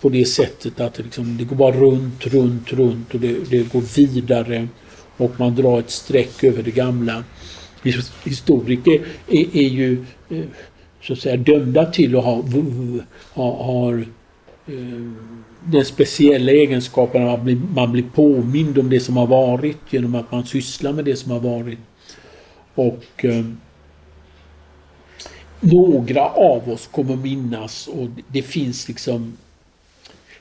på 0.02 0.10
det 0.10 0.26
sättet 0.26 0.80
att 0.80 0.98
liksom, 0.98 1.38
det 1.38 1.44
går 1.44 1.56
bara 1.56 1.76
runt, 1.76 2.28
runt, 2.28 2.74
runt 2.74 3.14
och 3.14 3.20
det, 3.20 3.50
det, 3.50 3.72
går 3.72 3.82
vidare 3.96 4.68
och 5.18 5.40
man 5.40 5.56
drar 5.56 5.80
ett 5.80 5.90
streck 5.90 6.44
över 6.44 6.64
det 6.64 6.72
gamla. 6.72 7.24
Historiker 8.24 9.02
är, 9.28 9.58
är 9.58 9.70
ju 9.70 10.06
eh, 10.30 10.46
så 11.02 11.14
att 11.14 11.20
säga 11.20 11.38
dömda 11.38 11.86
till 11.86 12.16
att 12.16 12.24
ha, 12.24 12.44
ha, 13.34 13.64
ha 13.64 13.94
eh, 13.94 14.04
den 15.66 15.86
speciella 15.86 16.52
egenskapen 16.52 17.28
att 17.28 17.38
man 17.38 17.46
blir, 17.46 17.56
man 17.76 17.92
blir 17.92 18.04
påmind 18.04 18.78
om 18.78 18.90
det 18.90 19.00
som 19.00 19.18
har 19.18 19.28
varit 19.28 19.78
genom 19.90 20.16
att 20.16 20.32
man 20.32 20.46
sysslar 20.46 20.94
med 20.94 21.06
det 21.06 21.16
som 21.16 21.32
har 21.32 21.40
varit. 21.40 21.80
Och 22.76 23.26
eh, 23.26 23.46
några 25.60 26.26
av 26.26 26.70
oss 26.70 26.88
kommer 26.88 27.16
minnas 27.16 27.88
och 27.88 28.08
det 28.32 28.42
finns 28.42 28.88
liksom 28.88 29.38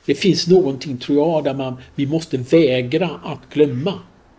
det 0.07 0.15
finns 0.15 0.47
någonting, 0.47 0.97
tror 0.97 1.17
jag, 1.17 1.43
där 1.43 1.53
man, 1.53 1.75
vi 1.95 2.07
måste 2.07 2.37
vägra 2.37 3.09
att 3.23 3.53
glömma. 3.53 3.93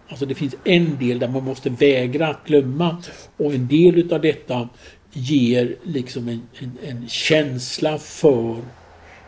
Alltså 0.09 0.27
det 0.27 0.35
finns 0.35 0.55
en 0.65 0.99
del 0.99 1.19
där 1.19 1.29
man 1.29 1.45
måste 1.45 1.71
vägra 1.71 2.29
att 2.29 2.47
glömma 2.47 2.97
och 3.37 3.55
en 3.55 3.69
del 3.69 3.99
utav 3.99 4.21
detta 4.21 4.69
ger 5.13 5.77
liksom 5.83 6.29
en, 6.29 6.43
en, 6.59 6.73
en 6.85 7.09
känsla 7.09 7.99
för 7.99 8.57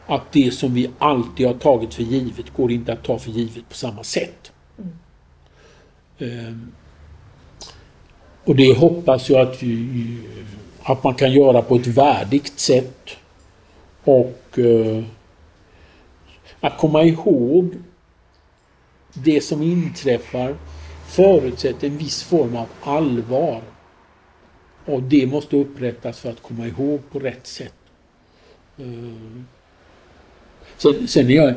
att 0.07 0.33
det 0.33 0.55
som 0.55 0.75
vi 0.75 0.91
alltid 0.99 1.47
har 1.47 1.55
tagit 1.55 1.95
för 1.95 2.03
givet 2.03 2.51
går 2.57 2.73
inte 2.73 2.93
att 2.93 3.05
ta 3.05 3.19
för 3.19 3.31
givet 3.31 3.69
på 3.69 3.75
samma 3.75 4.03
sätt. 4.03 4.53
Mm. 4.79 6.47
Um, 6.49 6.73
och 8.45 8.57
det 8.57 8.79
hoppas 8.79 9.31
jag 9.31 9.41
att, 9.41 9.63
vi, 9.63 10.19
att 10.83 11.05
man 11.05 11.15
kan 11.15 11.33
göra 11.33 11.63
på 11.63 11.77
ett 11.77 11.87
värdigt 11.87 12.59
sätt. 12.59 13.11
Och 14.05 14.59
uh, 14.59 15.05
att 16.61 16.79
komma 16.79 17.03
ihåg 17.03 17.75
det 19.13 19.41
som 19.41 19.63
inträffar 19.63 20.55
förutsätter 21.07 21.87
en 21.87 21.99
viss 21.99 22.23
form 22.23 22.57
av 22.57 22.67
allvar. 22.83 23.63
Och 24.85 25.03
det 25.03 25.27
måste 25.27 25.57
upprättas 25.57 26.21
för 26.21 26.31
att 26.31 26.43
komma 26.43 26.67
ihåg 26.67 27.01
på 27.13 27.19
rätt 27.19 27.47
sätt. 27.47 27.75
Eh, 28.79 29.43
sen, 30.77 31.09
sen 31.09 31.31
är 31.31 31.35
jag 31.35 31.55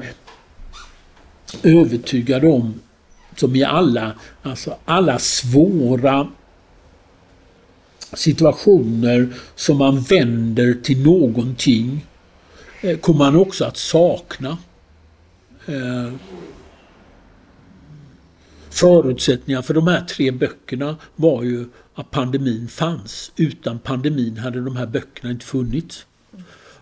övertygad 1.64 2.46
om, 2.46 2.80
som 3.36 3.56
i 3.56 3.64
alla, 3.64 4.14
alltså 4.42 4.78
alla 4.86 5.20
svåra 5.20 6.28
situationer 8.14 9.34
som 9.56 9.78
man 9.78 10.02
vänder 10.02 10.74
till 10.74 11.04
någonting 11.04 12.06
eh, 12.82 12.98
kommer 12.98 13.20
man 13.20 13.36
också 13.36 13.66
att 13.66 13.78
sakna. 13.78 14.58
Eh, 15.66 16.14
Förutsättningar 18.74 19.62
för 19.62 19.74
de 19.74 19.88
här 19.88 20.02
tre 20.02 20.32
böckerna 20.32 20.98
var 21.16 21.44
ju 21.44 21.66
att 21.94 22.12
pandemin 22.12 22.68
fanns. 22.68 23.32
Utan 23.36 23.80
pandemin 23.80 24.38
hade 24.38 24.62
de 24.62 24.76
här 24.76 24.86
böckerna 24.86 25.32
inte 25.32 25.46
funnits. 25.46 26.06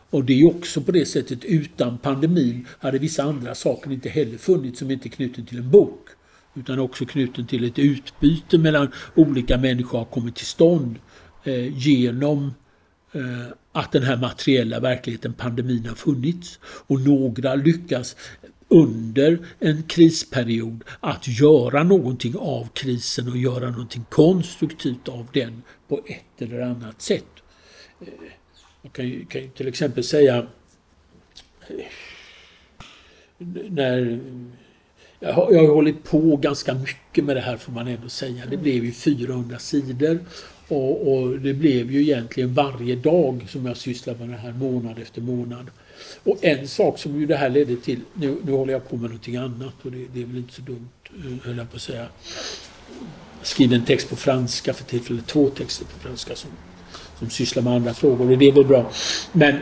Och 0.09 0.25
det 0.25 0.41
är 0.41 0.47
också 0.47 0.81
på 0.81 0.91
det 0.91 1.05
sättet 1.05 1.45
utan 1.45 1.97
pandemin 1.97 2.67
hade 2.79 2.99
vissa 2.99 3.23
andra 3.23 3.55
saker 3.55 3.91
inte 3.91 4.09
heller 4.09 4.37
funnits 4.37 4.79
som 4.79 4.91
inte 4.91 5.07
är 5.07 5.09
knuten 5.09 5.45
till 5.45 5.57
en 5.57 5.71
bok. 5.71 6.07
Utan 6.55 6.79
också 6.79 7.05
knuten 7.05 7.47
till 7.47 7.63
ett 7.63 7.79
utbyte 7.79 8.57
mellan 8.57 8.91
olika 9.15 9.57
människor 9.57 9.97
har 9.97 10.05
kommit 10.05 10.35
till 10.35 10.45
stånd 10.45 10.95
eh, 11.43 11.77
genom 11.77 12.53
eh, 13.11 13.21
att 13.71 13.91
den 13.91 14.03
här 14.03 14.17
materiella 14.17 14.79
verkligheten, 14.79 15.33
pandemin, 15.33 15.85
har 15.85 15.95
funnits. 15.95 16.59
Och 16.63 17.01
några 17.01 17.55
lyckas 17.55 18.15
under 18.71 19.39
en 19.59 19.83
krisperiod 19.83 20.83
att 20.99 21.27
göra 21.27 21.83
någonting 21.83 22.35
av 22.37 22.67
krisen 22.73 23.29
och 23.29 23.37
göra 23.37 23.69
någonting 23.69 24.05
konstruktivt 24.09 25.07
av 25.07 25.27
den 25.33 25.61
på 25.87 26.01
ett 26.05 26.41
eller 26.41 26.61
annat 26.61 27.01
sätt. 27.01 27.25
Eh, 28.01 28.07
jag 28.81 28.93
kan 28.93 29.07
ju, 29.07 29.25
kan 29.25 29.41
ju 29.41 29.49
till 29.49 29.67
exempel 29.67 30.03
säga 30.03 30.47
eh, 31.67 31.85
när 33.69 34.19
jag 35.19 35.33
har, 35.33 35.51
jag 35.51 35.61
har 35.61 35.75
hållit 35.75 36.03
på 36.03 36.37
ganska 36.37 36.73
mycket 36.73 37.25
med 37.25 37.35
det 37.35 37.41
här 37.41 37.57
får 37.57 37.71
man 37.71 37.87
ändå 37.87 38.09
säga. 38.09 38.45
Det 38.45 38.57
blev 38.57 38.85
ju 38.85 38.91
400 38.91 39.59
sidor 39.59 40.19
och, 40.67 41.13
och, 41.13 41.39
det 41.39 41.53
blev 41.53 41.91
ju 41.91 42.01
egentligen 42.01 42.53
varje 42.53 42.95
dag 42.95 43.45
som 43.49 43.65
jag 43.65 43.77
sysslade 43.77 44.19
med 44.19 44.29
det 44.29 44.41
här 44.41 44.53
månad 44.53 44.99
efter 44.99 45.21
månad. 45.21 45.71
Och 46.23 46.37
en 46.41 46.67
sak 46.67 46.99
som 46.99 47.19
ju 47.19 47.25
det 47.25 47.35
här 47.35 47.49
ledde 47.49 47.75
till, 47.75 47.99
nu, 48.13 48.37
nu 48.43 48.51
håller 48.51 48.73
jag 48.73 48.89
på 48.89 48.95
med 48.95 49.09
någonting 49.09 49.35
annat 49.35 49.73
och 49.83 49.91
det, 49.91 50.05
det 50.13 50.21
är 50.21 50.25
väl 50.25 50.37
inte 50.37 50.53
så 50.53 50.61
dumt, 50.61 50.89
eh, 51.05 51.47
höll 51.47 51.57
jag 51.57 51.69
på 51.69 51.75
att 51.75 51.81
säga. 51.81 52.07
Jag 53.39 53.47
skriver 53.47 53.75
en 53.75 53.85
text 53.85 54.09
på 54.09 54.15
franska 54.15 54.73
för 54.73 54.83
tillfället, 54.83 55.27
två 55.27 55.49
texter 55.49 55.85
på 55.85 55.99
franska 55.99 56.35
som 56.35 56.49
som 57.19 57.29
sysslar 57.29 57.63
med 57.63 57.73
andra 57.73 57.93
frågor 57.93 58.31
och 58.31 58.37
det 58.37 58.47
är 58.47 58.51
väl 58.51 58.65
bra. 58.65 58.91
Men 59.31 59.55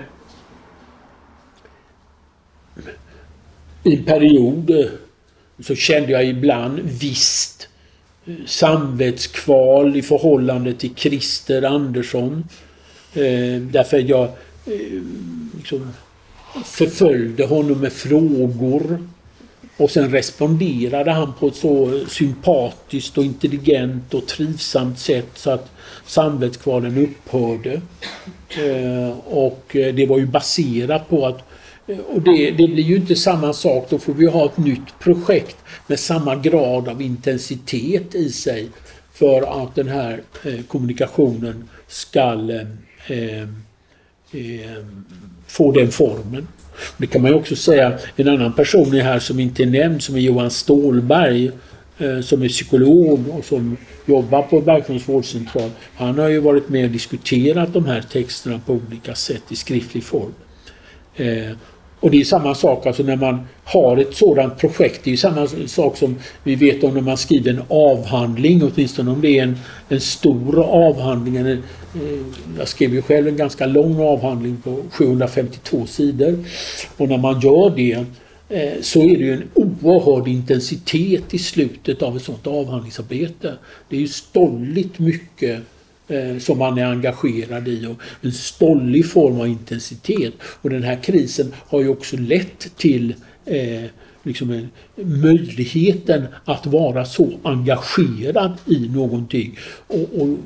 i 3.83 3.95
en 3.95 4.03
period 4.03 4.69
eh, 4.69 4.85
så 5.59 5.75
kände 5.75 6.11
jag 6.11 6.25
ibland 6.25 6.79
visst 6.79 7.67
eh, 8.25 8.33
samvetskval 8.45 9.95
i 9.95 10.01
förhållande 10.01 10.73
till 10.73 10.95
Christer 10.95 11.63
Andersson 11.63 12.43
Eh, 13.13 13.61
därför 13.61 13.97
jag 13.97 14.23
eh, 14.65 15.01
liksom 15.57 15.93
förföljde 16.65 17.45
honom 17.45 17.79
med 17.79 17.93
frågor. 17.93 19.07
Och 19.77 19.91
sen 19.91 20.11
responderade 20.11 21.11
han 21.11 21.33
på 21.39 21.47
ett 21.47 21.55
så 21.55 22.05
sympatiskt 22.07 23.17
och 23.17 23.23
intelligent 23.23 24.13
och 24.13 24.27
trivsamt 24.27 24.99
sätt 24.99 25.29
så 25.35 25.51
att 25.51 25.71
samvetskvalen 26.05 26.97
upphörde. 26.97 27.81
Eh, 28.49 29.19
och 29.19 29.65
det 29.71 30.05
var 30.09 30.17
ju 30.17 30.25
baserat 30.25 31.09
på 31.09 31.27
att 31.27 31.49
och 32.07 32.21
det, 32.21 32.51
det, 32.51 32.67
blir 32.67 32.83
ju 32.83 32.95
inte 32.95 33.15
samma 33.15 33.53
sak, 33.53 33.87
då 33.89 33.99
får 33.99 34.13
vi 34.13 34.25
ha 34.25 34.45
ett 34.45 34.57
nytt 34.57 34.99
projekt 34.99 35.57
med 35.87 35.99
samma 35.99 36.35
grad 36.35 36.87
av 36.87 37.01
intensitet 37.01 38.15
i 38.15 38.31
sig 38.31 38.69
för 39.13 39.63
att 39.63 39.75
den 39.75 39.87
här 39.87 40.21
eh, 40.45 40.61
kommunikationen 40.67 41.69
ska 41.87 42.33
eh, 43.07 43.47
Ehm, 44.31 45.05
få 45.47 45.71
den 45.71 45.91
formen. 45.91 46.47
Det 46.97 47.07
kan 47.07 47.21
man 47.21 47.31
ju 47.31 47.37
också 47.37 47.55
säga, 47.55 47.99
en 48.15 48.27
annan 48.27 48.53
person 48.53 48.93
är 48.93 49.01
här 49.01 49.19
som 49.19 49.39
inte 49.39 49.63
är 49.63 49.67
nämnd 49.67 50.03
som 50.03 50.15
är 50.15 50.19
Johan 50.19 50.51
Stålberg 50.51 51.51
eh, 51.97 52.19
som 52.21 52.41
är 52.41 52.47
psykolog 52.47 53.27
och 53.29 53.45
som 53.45 53.77
jobbar 54.05 54.41
på 54.41 54.61
Bergsjöns 54.61 55.09
vårdcentral. 55.09 55.69
Han 55.95 56.19
har 56.19 56.27
ju 56.27 56.39
varit 56.39 56.69
med 56.69 56.85
och 56.85 56.91
diskuterat 56.91 57.73
de 57.73 57.85
här 57.85 58.01
texterna 58.01 58.61
på 58.65 58.73
olika 58.73 59.15
sätt 59.15 59.43
i 59.49 59.55
skriftlig 59.55 60.03
form. 60.03 60.33
Ehm, 61.15 61.55
och 61.99 62.11
det 62.11 62.19
är 62.19 62.23
samma 62.23 62.55
sak 62.55 62.85
alltså 62.85 63.03
när 63.03 63.15
man 63.15 63.47
har 63.63 63.97
ett 63.97 64.13
sådant 64.13 64.57
projekt. 64.57 65.01
Det 65.03 65.11
är 65.11 65.17
samma 65.17 65.47
sak 65.67 65.97
som 65.97 66.15
vi 66.43 66.55
vet 66.55 66.83
om 66.83 66.93
när 66.93 67.01
man 67.01 67.17
skriver 67.17 67.51
en 67.51 67.61
avhandling, 67.67 68.63
åtminstone 68.63 69.11
om 69.11 69.21
det 69.21 69.39
är 69.39 69.43
en, 69.43 69.57
en 69.89 70.01
stor 70.01 70.59
avhandling. 70.59 71.35
En, 71.35 71.47
eh, 71.47 71.57
jag 72.57 72.67
skrev 72.67 72.93
ju 72.93 73.01
själv 73.01 73.27
en 73.27 73.37
ganska 73.37 73.65
lång 73.65 73.99
avhandling 73.99 74.57
på 74.63 74.79
752 74.91 75.85
sidor. 75.85 76.45
Och 76.97 77.09
när 77.09 77.17
man 77.17 77.39
gör 77.39 77.75
det 77.75 78.05
eh, 78.49 78.81
så 78.81 78.99
är 78.99 79.17
det 79.17 79.23
ju 79.23 79.33
en 79.33 79.49
oerhörd 79.53 80.27
intensitet 80.27 81.33
i 81.33 81.37
slutet 81.37 82.01
av 82.01 82.17
ett 82.17 82.23
sådant 82.23 82.47
avhandlingsarbete. 82.47 83.53
Det 83.89 83.95
är 83.95 84.01
ju 84.01 84.07
stolligt 84.07 84.99
mycket 84.99 85.59
Eh, 86.09 86.37
som 86.37 86.57
man 86.57 86.77
är 86.77 86.85
engagerad 86.85 87.67
i 87.67 87.85
och 87.85 88.01
en 88.21 88.31
stollig 88.31 89.09
form 89.09 89.39
av 89.39 89.47
intensitet. 89.47 90.33
Och 90.41 90.69
den 90.69 90.83
här 90.83 91.03
krisen 91.03 91.53
har 91.67 91.81
ju 91.81 91.89
också 91.89 92.17
lett 92.17 92.77
till 92.77 93.13
eh, 93.45 93.83
liksom 94.23 94.51
eh, 94.51 94.63
möjligheten 95.05 96.25
att 96.45 96.65
vara 96.65 97.05
så 97.05 97.39
engagerad 97.43 98.57
i 98.65 98.89
någonting. 98.89 99.57
Och, 99.87 100.21
och, 100.21 100.37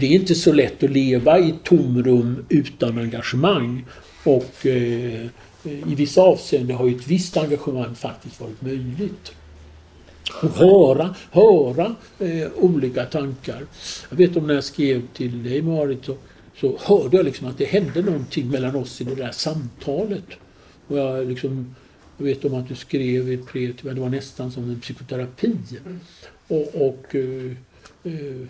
Det 0.00 0.06
är 0.06 0.10
inte 0.10 0.34
så 0.34 0.52
lätt 0.52 0.82
att 0.82 0.90
leva 0.90 1.38
i 1.38 1.54
tomrum 1.64 2.44
utan 2.48 2.98
engagemang. 2.98 3.84
Och 4.24 4.66
eh, 4.66 5.26
i 5.64 5.94
vissa 5.96 6.20
avseenden 6.20 6.76
har 6.76 6.88
ju 6.88 6.96
ett 6.96 7.08
visst 7.08 7.36
engagemang 7.36 7.94
faktiskt 7.94 8.40
varit 8.40 8.62
möjligt 8.62 9.32
och 10.42 10.50
höra, 10.50 11.14
höra 11.30 11.94
eh, 12.18 12.48
olika 12.56 13.04
tankar. 13.04 13.66
Jag 14.10 14.16
vet 14.16 14.36
om 14.36 14.46
när 14.46 14.54
jag 14.54 14.64
skrev 14.64 15.02
till 15.14 15.42
dig 15.42 15.62
Marit 15.62 16.04
så, 16.04 16.16
så 16.60 16.78
hörde 16.80 17.16
jag 17.16 17.24
liksom 17.24 17.46
att 17.46 17.58
det 17.58 17.64
hände 17.64 18.02
någonting 18.02 18.50
mellan 18.50 18.76
oss 18.76 19.00
i 19.00 19.04
det 19.04 19.14
där 19.14 19.30
samtalet. 19.30 20.24
Och 20.86 20.98
jag, 20.98 21.28
liksom, 21.28 21.74
jag 22.18 22.24
vet 22.24 22.44
om 22.44 22.54
att 22.54 22.68
du 22.68 22.74
skrev 22.74 23.32
ett 23.32 23.52
brev 23.52 23.76
till 23.76 23.86
mig, 23.86 23.94
det 23.94 24.00
var 24.00 24.08
nästan 24.08 24.52
som 24.52 24.70
en 24.70 24.80
psykoterapi. 24.80 25.56
Mm. 25.86 26.00
Och, 26.48 26.86
och 26.86 27.14
eh, 27.14 27.52
eh, 28.04 28.46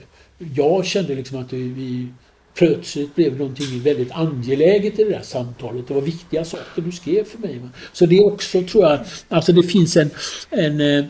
jag 0.55 0.87
kände 0.87 1.15
liksom 1.15 1.39
att 1.39 1.53
vi 1.53 2.09
plötsligt 2.55 3.15
blev 3.15 3.39
någonting 3.39 3.81
väldigt 3.81 4.13
angeläget 4.13 4.99
i 4.99 5.05
det 5.05 5.11
där 5.11 5.23
samtalet. 5.23 5.89
Det 5.89 5.95
var 5.95 6.01
viktiga 6.01 6.45
saker 6.45 6.83
du 6.83 6.93
skrev 6.93 7.25
för 7.25 7.39
mig. 7.39 7.61
Så 7.93 8.07
det 8.07 8.17
är 8.17 8.33
också, 8.33 8.63
tror 8.63 8.85
jag, 8.85 9.01
alltså 9.29 9.53
det 9.53 9.63
finns 9.63 9.97
en, 9.97 10.11
en 10.51 10.81
eh, 10.81 11.05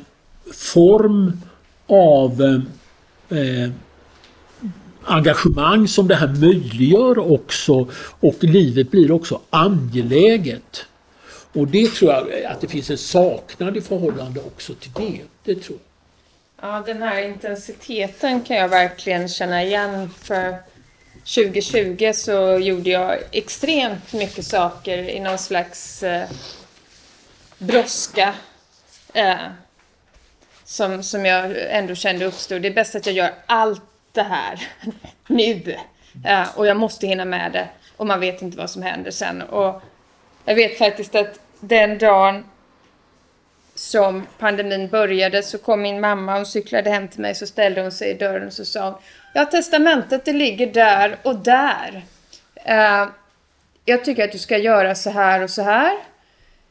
form 0.52 1.40
av 1.86 2.42
eh, 3.28 3.70
engagemang 5.04 5.88
som 5.88 6.08
det 6.08 6.14
här 6.14 6.28
möjliggör 6.28 7.32
också 7.32 7.88
och 8.20 8.44
livet 8.44 8.90
blir 8.90 9.12
också 9.12 9.40
angeläget. 9.50 10.86
Och 11.52 11.68
det 11.68 11.86
tror 11.94 12.12
jag 12.12 12.44
att 12.44 12.60
det 12.60 12.68
finns 12.68 12.90
en 12.90 12.98
saknad 12.98 13.76
i 13.76 13.80
förhållande 13.80 14.40
också 14.40 14.74
till 14.74 14.90
det. 14.94 15.20
Det 15.44 15.60
tror 15.60 15.78
jag. 15.78 16.70
Ja, 16.70 16.82
den 16.86 17.02
här 17.02 17.22
intensiteten 17.22 18.40
kan 18.40 18.56
jag 18.56 18.68
verkligen 18.68 19.28
känna 19.28 19.64
igen. 19.64 20.10
För 20.10 20.56
2020 21.24 22.12
så 22.14 22.58
gjorde 22.58 22.90
jag 22.90 23.18
extremt 23.30 24.12
mycket 24.12 24.44
saker 24.44 24.98
i 24.98 25.20
någon 25.20 25.38
slags 25.38 26.02
eh, 26.02 26.28
brådska. 27.58 28.34
Eh, 29.12 29.36
som, 30.74 31.02
som 31.02 31.26
jag 31.26 31.52
ändå 31.56 31.94
kände 31.94 32.24
uppstod. 32.24 32.62
Det 32.62 32.68
är 32.68 32.72
bäst 32.72 32.94
att 32.94 33.06
jag 33.06 33.14
gör 33.14 33.30
allt 33.46 33.82
det 34.12 34.22
här 34.22 34.68
nu. 35.26 35.76
Ja, 36.24 36.46
och 36.56 36.66
jag 36.66 36.76
måste 36.76 37.06
hinna 37.06 37.24
med 37.24 37.52
det. 37.52 37.68
Och 37.96 38.06
man 38.06 38.20
vet 38.20 38.42
inte 38.42 38.58
vad 38.58 38.70
som 38.70 38.82
händer 38.82 39.10
sen. 39.10 39.42
Och 39.42 39.82
jag 40.44 40.54
vet 40.54 40.78
faktiskt 40.78 41.14
att 41.14 41.40
den 41.60 41.98
dagen 41.98 42.44
som 43.74 44.26
pandemin 44.38 44.88
började 44.88 45.42
så 45.42 45.58
kom 45.58 45.82
min 45.82 46.00
mamma 46.00 46.40
och 46.40 46.46
cyklade 46.46 46.90
hem 46.90 47.08
till 47.08 47.20
mig 47.20 47.34
så 47.34 47.46
ställde 47.46 47.82
hon 47.82 47.92
sig 47.92 48.10
i 48.10 48.14
dörren 48.14 48.46
och 48.46 48.52
så 48.52 48.64
sa 48.64 48.90
hon 48.90 49.00
Ja, 49.34 49.44
testamentet 49.44 50.24
det 50.24 50.32
ligger 50.32 50.66
där 50.66 51.16
och 51.22 51.36
där. 51.36 52.02
Uh, 52.68 53.08
jag 53.84 54.04
tycker 54.04 54.24
att 54.24 54.32
du 54.32 54.38
ska 54.38 54.58
göra 54.58 54.94
så 54.94 55.10
här 55.10 55.42
och 55.42 55.50
så 55.50 55.62
här. 55.62 55.96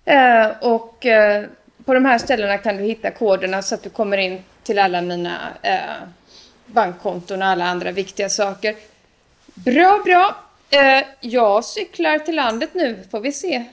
Uh, 0.10 0.58
och 0.62 1.06
uh, 1.06 1.48
på 1.86 1.94
de 1.94 2.06
här 2.06 2.18
ställena 2.18 2.58
kan 2.58 2.78
du 2.78 2.84
hitta 2.84 3.12
koderna 3.12 3.62
så 3.62 3.76
att 3.76 3.84
du 3.84 3.90
kommer 3.90 4.18
in 4.18 4.44
till 4.64 4.80
alla 4.80 5.02
mina 5.02 5.54
eh, 5.62 6.08
bankkonton 6.66 7.42
och 7.42 7.48
alla 7.48 7.66
andra 7.66 7.92
viktiga 7.92 8.30
saker. 8.30 8.76
Bra, 9.54 10.02
bra. 10.06 10.36
Eh, 10.70 11.04
jag 11.20 11.66
cyklar 11.66 12.20
till 12.20 12.36
landet 12.36 12.70
nu, 12.74 13.04
får 13.12 13.20
vi 13.20 13.32
se 13.32 13.66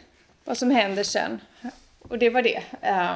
vad 0.44 0.58
som 0.58 0.70
händer 0.70 1.02
sen. 1.02 1.40
Och 2.08 2.18
det 2.18 2.30
var 2.30 2.42
det. 2.42 2.62
Eh, 2.80 3.14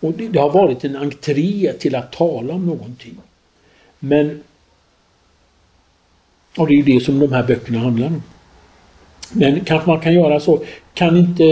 Och 0.00 0.12
det, 0.12 0.28
det 0.28 0.40
har 0.40 0.50
varit 0.50 0.84
en 0.84 0.96
entré 0.96 1.72
till 1.78 1.94
att 1.94 2.12
tala 2.12 2.54
om 2.54 2.66
någonting. 2.66 3.16
Men 3.98 4.42
och 6.56 6.66
det 6.66 6.74
är 6.74 6.76
ju 6.76 6.82
det 6.82 7.04
som 7.04 7.18
de 7.18 7.32
här 7.32 7.42
böckerna 7.42 7.78
handlar 7.78 8.06
om. 8.06 8.22
Men 9.32 9.64
kanske 9.64 9.90
man 9.90 10.00
kan 10.00 10.14
göra 10.14 10.40
så. 10.40 10.62
Kan 10.94 11.16
inte 11.16 11.44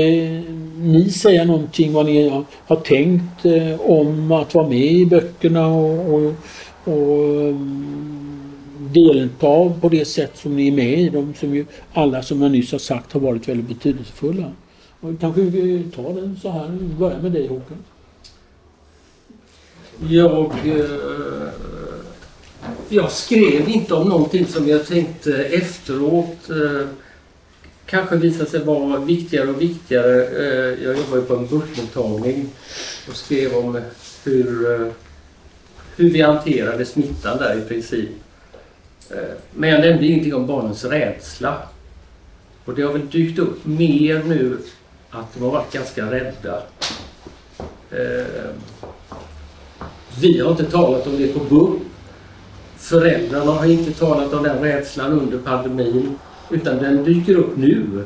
ni 0.79 1.11
säga 1.11 1.45
någonting 1.45 1.93
vad 1.93 2.07
ni 2.07 2.45
har 2.67 2.77
tänkt 2.77 3.45
eh, 3.45 3.81
om 3.81 4.33
att 4.33 4.55
vara 4.55 4.69
med 4.69 4.93
i 4.93 5.07
böckerna 5.07 5.67
och, 5.67 6.15
och, 6.15 6.35
och 6.85 7.49
mm, 7.49 8.39
delta 8.79 9.73
på 9.81 9.89
det 9.89 10.05
sätt 10.05 10.37
som 10.37 10.57
ni 10.57 10.69
är 10.69 10.73
med 10.73 10.99
i 10.99 11.09
dem 11.09 11.35
som 11.41 11.55
ju 11.55 11.67
alla 11.93 12.23
som 12.23 12.43
jag 12.43 12.51
nyss 12.51 12.73
har 12.73 12.79
sagt 12.79 13.13
har 13.13 13.21
varit 13.21 13.49
väldigt 13.49 13.69
betydelsefulla. 13.69 14.53
Och 15.01 15.21
kanske 15.21 15.41
vi 15.41 15.85
tar 15.97 16.15
den 16.15 16.39
så 16.43 16.51
här, 16.51 16.69
Vi 16.81 16.95
börjar 16.95 17.21
med 17.21 17.33
dig 17.33 17.47
Håkan. 17.47 17.79
Jag, 20.09 20.53
eh, 20.65 21.49
jag 22.89 23.13
skrev 23.13 23.69
inte 23.69 23.95
om 23.95 24.09
någonting 24.09 24.47
som 24.47 24.69
jag 24.69 24.87
tänkte 24.87 25.45
efteråt 25.45 26.51
eh, 26.51 26.89
kanske 27.91 28.17
visar 28.17 28.45
sig 28.45 28.65
vara 28.65 29.01
viktigare 29.01 29.49
och 29.51 29.63
viktigare. 29.63 30.25
Eh, 30.25 30.85
jag 30.85 30.97
jobbar 30.97 31.17
ju 31.17 31.23
på 31.23 31.37
en 31.37 31.47
börsmottagning 31.47 32.49
och 33.09 33.17
skrev 33.17 33.55
om 33.55 33.81
hur, 34.25 34.81
eh, 34.81 34.87
hur 35.97 36.11
vi 36.11 36.23
hanterade 36.23 36.85
smittan 36.85 37.39
där 37.39 37.59
i 37.59 37.69
princip. 37.69 38.09
Eh, 39.11 39.37
men 39.55 39.71
jag 39.71 39.81
nämnde 39.81 40.07
ingenting 40.07 40.35
om 40.35 40.47
barnens 40.47 40.85
rädsla. 40.85 41.63
Och 42.65 42.75
det 42.75 42.83
har 42.83 42.93
väl 42.93 43.09
dykt 43.09 43.39
upp 43.39 43.67
mer 43.67 44.23
nu 44.23 44.59
att 45.11 45.35
de 45.35 45.43
har 45.43 45.51
varit 45.51 45.73
ganska 45.73 46.11
rädda. 46.11 46.63
Vi 50.21 50.41
har 50.41 50.51
inte 50.51 50.65
talat 50.65 51.07
om 51.07 51.17
det 51.17 51.29
på 51.29 51.39
BUP. 51.39 51.83
Föräldrarna 52.77 53.53
har 53.53 53.67
inte 53.67 53.93
talat 53.93 54.33
om 54.33 54.43
den 54.43 54.63
rädslan 54.63 55.13
under 55.13 55.39
pandemin. 55.39 56.19
Utan 56.51 56.79
den 56.79 57.05
dyker 57.05 57.35
upp 57.35 57.57
nu. 57.57 58.05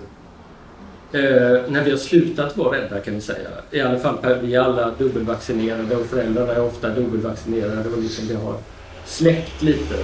Eh, 1.12 1.70
när 1.70 1.84
vi 1.84 1.90
har 1.90 1.99
slutat 1.99 2.57
vara 2.57 2.78
rädda 2.78 3.01
kan 3.01 3.14
vi 3.14 3.20
säga. 3.20 3.49
I 3.70 3.80
alla 3.80 3.99
fall 3.99 4.38
vi 4.43 4.55
är 4.55 4.61
alla 4.61 4.90
dubbelvaccinerade 4.90 5.97
och 5.97 6.07
föräldrarna 6.07 6.53
är 6.53 6.62
ofta 6.62 6.88
dubbelvaccinerade 6.88 7.88
och 7.88 8.03
liksom 8.03 8.26
det 8.26 8.34
har 8.34 8.57
släppt 9.05 9.62
lite. 9.62 9.95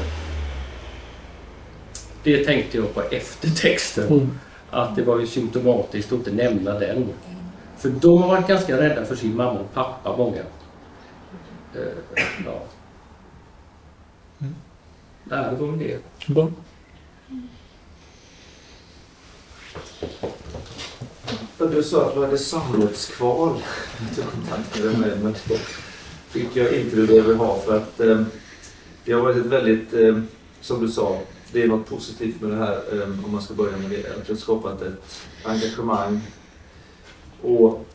Det 2.22 2.44
tänkte 2.44 2.76
jag 2.78 2.94
på 2.94 3.02
efter 3.10 3.50
texten. 3.50 4.08
Mm. 4.08 4.30
Att 4.70 4.96
det 4.96 5.02
var 5.02 5.20
ju 5.20 5.26
symptomatiskt 5.26 6.12
att 6.12 6.18
inte 6.18 6.30
nämna 6.30 6.78
den. 6.78 7.08
För 7.78 7.88
de 7.88 8.22
har 8.22 8.28
varit 8.28 8.48
ganska 8.48 8.80
rädda 8.80 9.04
för 9.04 9.16
sin 9.16 9.36
mamma 9.36 9.60
och 9.60 9.74
pappa, 9.74 10.16
många. 10.16 10.40
Eh, 11.74 12.22
ja. 12.44 12.62
Mm. 14.40 14.54
det 15.24 15.56
var 15.60 15.68
väl 15.68 15.78
det. 15.78 15.98
Bra. 16.34 16.48
Du 21.58 21.82
sa 21.82 22.06
att 22.06 22.14
du 22.14 22.20
hade 22.20 22.38
samvetskval. 22.38 23.62
Du 24.16 24.22
kontaktade 24.22 24.98
mig 24.98 25.18
men 25.22 25.34
det 25.48 25.58
fick 26.28 26.56
jag 26.56 26.72
inte 26.72 26.96
du 26.96 27.06
behöver 27.06 27.34
ha 27.34 27.60
för 27.60 27.76
att 27.76 28.00
eh, 28.00 28.22
det 29.04 29.12
har 29.12 29.20
varit 29.20 29.36
ett 29.36 29.46
väldigt, 29.46 29.94
eh, 29.94 30.18
som 30.60 30.86
du 30.86 30.92
sa, 30.92 31.20
det 31.52 31.62
är 31.62 31.68
något 31.68 31.88
positivt 31.88 32.40
med 32.40 32.50
det 32.50 32.56
här 32.56 32.82
eh, 32.92 33.24
om 33.24 33.32
man 33.32 33.42
ska 33.42 33.54
börja 33.54 33.76
med 33.76 33.90
det. 33.90 34.16
Att 34.16 34.26
du 34.26 34.32
har 34.32 34.40
skapat 34.40 34.82
ett 34.82 35.20
engagemang 35.44 36.20
och 37.42 37.86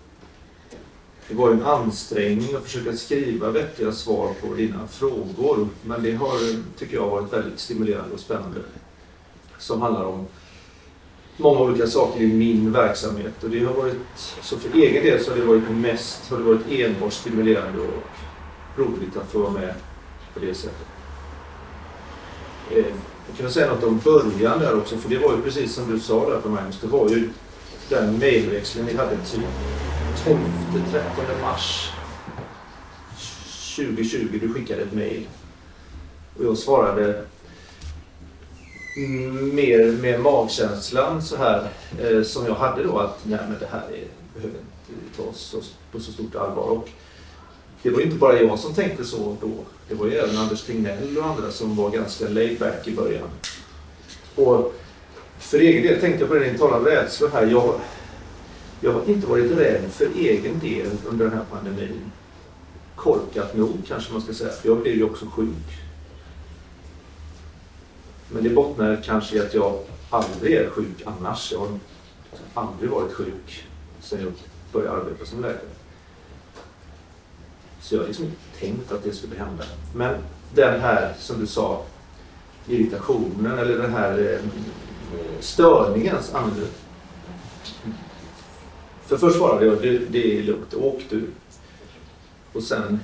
det 1.27 1.35
var 1.35 1.51
en 1.51 1.63
ansträngning 1.63 2.55
att 2.55 2.63
försöka 2.63 2.97
skriva 2.97 3.51
vettiga 3.51 3.91
svar 3.91 4.33
på 4.41 4.53
dina 4.53 4.87
frågor. 4.87 5.67
Men 5.81 6.03
det 6.03 6.15
har, 6.15 6.37
tycker 6.77 6.95
jag, 6.95 7.09
varit 7.09 7.33
väldigt 7.33 7.59
stimulerande 7.59 8.13
och 8.13 8.19
spännande. 8.19 8.59
Som 9.57 9.81
handlar 9.81 10.03
om 10.03 10.27
många 11.37 11.59
olika 11.59 11.87
saker 11.87 12.21
i 12.21 12.27
min 12.27 12.71
verksamhet. 12.71 13.43
Och 13.43 13.49
det 13.49 13.65
har 13.65 13.73
varit, 13.73 13.97
så 14.41 14.57
för 14.57 14.77
egen 14.79 15.03
del 15.03 15.23
så 15.23 15.31
har 15.31 15.37
det 15.37 15.45
varit 15.45 15.71
mest 15.71 16.29
har 16.29 16.37
det 16.37 16.43
varit 16.43 16.71
enbart 16.71 17.13
stimulerande 17.13 17.79
och 17.79 18.03
roligt 18.77 19.17
att 19.17 19.31
få 19.31 19.39
vara 19.39 19.51
med 19.51 19.73
på 20.33 20.39
det 20.39 20.53
sättet. 20.53 20.87
Eh, 22.71 22.85
jag 23.27 23.37
kan 23.37 23.51
säga 23.51 23.73
något 23.73 23.83
om 23.83 23.99
början 24.03 24.59
där 24.59 24.77
också, 24.77 24.97
för 24.97 25.09
det 25.09 25.17
var 25.17 25.31
ju 25.31 25.41
precis 25.41 25.73
som 25.73 25.91
du 25.91 25.99
sa 25.99 26.29
där 26.29 26.39
på 26.39 26.49
Magnus, 26.49 26.79
det 26.81 26.87
var 26.87 27.09
ju 27.09 27.29
den 27.89 28.17
mejlväxlingen 28.17 28.91
vi 28.91 28.97
hade 28.97 29.15
typ 29.15 29.43
12-13 30.25 31.41
mars 31.41 31.91
2020. 33.75 34.39
Du 34.41 34.53
skickade 34.53 34.81
ett 34.81 34.93
mejl 34.93 35.27
och 36.37 36.45
jag 36.45 36.57
svarade 36.57 37.25
mer 38.95 39.91
med 40.01 40.19
magkänslan 40.19 41.21
så 41.21 41.37
här 41.37 41.67
eh, 41.99 42.23
som 42.23 42.45
jag 42.45 42.55
hade 42.55 42.83
då 42.83 42.99
att 42.99 43.19
nej 43.23 43.39
men 43.49 43.59
det 43.59 43.67
här 43.71 43.81
är, 43.81 44.07
behöver 44.35 44.59
inte 44.87 45.23
tas 45.23 45.55
på 45.91 45.99
så 45.99 46.11
stort 46.11 46.35
allvar. 46.35 46.63
Och 46.63 46.89
det 47.83 47.89
var 47.89 48.01
inte 48.01 48.15
bara 48.15 48.41
jag 48.41 48.59
som 48.59 48.73
tänkte 48.73 49.03
så 49.03 49.37
då. 49.41 49.51
Det 49.89 49.95
var 49.95 50.07
ju 50.07 50.13
även 50.13 50.37
Anders 50.37 50.63
Tegnell 50.63 51.17
och 51.17 51.25
andra 51.25 51.51
som 51.51 51.75
var 51.75 51.89
ganska 51.89 52.29
laid 52.29 52.59
back 52.59 52.87
i 52.87 52.95
början. 52.95 53.29
Och 54.35 54.73
för 55.39 55.59
egen 55.59 55.83
del 55.83 56.01
tänkte 56.01 56.19
jag 56.19 56.29
på 56.29 56.35
det 56.35 56.51
ni 56.51 56.57
talade 56.57 56.77
om 56.77 56.85
rädsla 56.85 57.27
här. 57.33 57.47
Jag, 57.47 57.73
jag 58.81 58.93
har 58.93 59.09
inte 59.09 59.27
varit 59.27 59.51
rädd 59.51 59.81
för 59.91 60.07
egen 60.15 60.59
del 60.59 60.87
under 61.05 61.25
den 61.25 61.33
här 61.33 61.45
pandemin. 61.51 62.11
Korkat 62.95 63.57
nog 63.57 63.77
kanske 63.87 64.13
man 64.13 64.21
ska 64.21 64.33
säga. 64.33 64.51
Jag 64.63 64.81
blev 64.81 64.95
ju 64.95 65.03
också 65.03 65.25
sjuk 65.25 65.82
men 68.31 68.43
det 68.43 68.49
bottnar 68.49 69.01
kanske 69.05 69.35
i 69.35 69.39
att 69.39 69.53
jag 69.53 69.79
aldrig 70.09 70.53
är 70.53 70.69
sjuk 70.69 71.03
annars. 71.05 71.51
Jag 71.51 71.59
har 71.59 71.69
aldrig 72.53 72.89
varit 72.89 73.13
sjuk 73.13 73.65
sedan 74.01 74.19
jag 74.21 74.33
började 74.71 74.97
arbeta 74.97 75.25
som 75.25 75.41
läkare. 75.41 75.59
Så 77.81 77.95
jag 77.95 78.01
har 78.01 78.07
liksom 78.07 78.25
inte 78.25 78.59
tänkt 78.59 78.91
att 78.91 79.03
det 79.03 79.13
skulle 79.13 79.35
hända. 79.35 79.63
Men 79.95 80.15
den 80.55 80.81
här, 80.81 81.13
som 81.19 81.39
du 81.39 81.47
sa, 81.47 81.83
irritationen 82.67 83.59
eller 83.59 83.77
den 83.77 83.93
här 83.93 84.19
eh, 84.19 84.39
störningen. 85.39 86.15
För 89.05 89.17
först 89.17 89.37
svarade 89.37 89.65
jag, 89.65 89.81
det, 89.81 89.97
det 89.97 90.39
är 90.39 90.43
lugnt, 90.43 90.73
åk 90.73 91.05
du. 91.09 91.27
Och 92.53 92.63
sen 92.63 92.99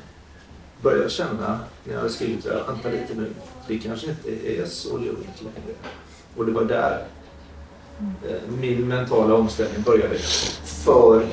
började 0.82 1.04
jag 1.04 1.12
känna 1.12 1.60
när 1.84 1.94
jag 1.94 1.98
hade 1.98 2.10
skrivit 2.10 2.44
det, 2.44 2.64
vänta 2.68 2.90
lite 2.90 3.14
nu, 3.14 3.30
det 3.70 3.78
kanske 3.78 4.10
inte 4.10 4.48
är 4.48 4.66
så 4.66 4.98
lugnt 4.98 5.42
längre. 5.42 5.78
Och 6.38 6.46
det 6.46 6.52
var 6.52 6.64
där 6.64 7.06
eh, 8.28 8.52
min 8.62 8.88
mentala 8.88 9.36
omställning 9.36 9.82
började. 9.82 10.18
För, 10.64 11.28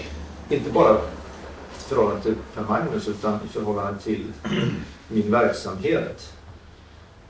inte 0.48 0.70
bara 0.70 0.94
i 0.94 1.88
förhållande 1.88 2.22
till 2.22 2.34
Per 2.54 2.62
Magnus 2.62 3.08
utan 3.08 3.34
i 3.34 3.48
förhållande 3.48 4.00
till 4.00 4.24
min 5.08 5.30
verksamhet. 5.30 6.32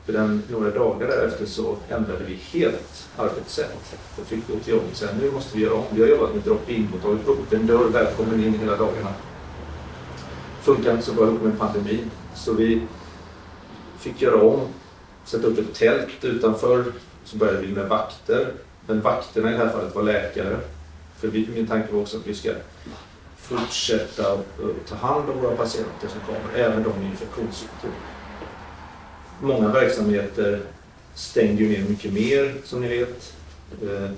För 0.04 0.12
den, 0.12 0.42
några 0.50 0.70
dagar 0.70 1.08
därefter 1.08 1.46
så 1.46 1.76
ändrade 1.88 2.24
vi 2.24 2.34
helt 2.34 3.08
arbetssätt. 3.16 3.96
Jag 4.16 4.26
fick 4.26 4.42
vi 4.48 4.54
gå 4.54 4.60
till 4.60 4.72
jobbet 4.72 4.96
sen, 4.96 5.16
nu 5.20 5.30
måste 5.30 5.56
vi 5.56 5.64
göra 5.64 5.74
om. 5.74 5.84
Vi 5.90 6.00
har 6.00 6.08
jobbat 6.08 6.34
med 6.34 6.42
drop-in 6.42 6.88
mottagning, 6.92 7.26
upp 7.26 7.52
en 7.52 7.66
dörr, 7.66 7.88
välkommen 7.88 8.44
in 8.44 8.54
hela 8.54 8.76
dagarna. 8.76 9.14
Funkar 10.60 10.92
inte 10.92 11.04
så 11.04 11.12
bra 11.12 11.26
ihop 11.26 11.42
med 11.42 11.58
pandemin. 11.58 12.10
Så 12.34 12.52
vi 12.52 12.82
fick 13.98 14.22
göra 14.22 14.42
om 14.42 14.60
sätta 15.26 15.46
upp 15.46 15.58
ett 15.58 15.74
tält 15.74 16.24
utanför. 16.24 16.84
Så 17.24 17.36
började 17.36 17.66
vi 17.66 17.72
med 17.72 17.88
vakter. 17.88 18.52
Men 18.86 19.00
vakterna 19.00 19.48
i 19.48 19.52
det 19.52 19.58
här 19.58 19.68
fallet 19.68 19.94
var 19.94 20.02
läkare. 20.02 20.56
För 21.18 21.28
vi, 21.28 21.48
min 21.54 21.66
tanke 21.66 21.92
var 21.92 22.00
också 22.00 22.16
att 22.16 22.26
vi 22.26 22.34
ska 22.34 22.50
fortsätta 23.36 24.32
att 24.32 24.46
ta 24.88 24.94
hand 24.94 25.30
om 25.30 25.40
våra 25.40 25.56
patienter 25.56 26.08
som 26.08 26.20
kommer, 26.20 26.64
även 26.64 26.82
de 26.82 26.88
med 26.88 27.10
infektionssjukdom. 27.10 27.90
Många 29.40 29.68
verksamheter 29.68 30.60
stängde 31.14 31.62
ju 31.62 31.68
ner 31.68 31.88
mycket 31.88 32.12
mer 32.12 32.54
som 32.64 32.80
ni 32.80 32.88
vet. 32.88 33.34
Eh, 33.82 34.10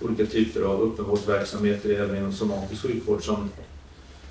olika 0.00 0.26
typer 0.26 0.62
av 0.62 0.82
öppenvårdsverksamheter 0.82 1.90
även 1.90 2.16
inom 2.16 2.32
somatisk 2.32 2.82
sjukvård 2.82 3.24
som 3.24 3.50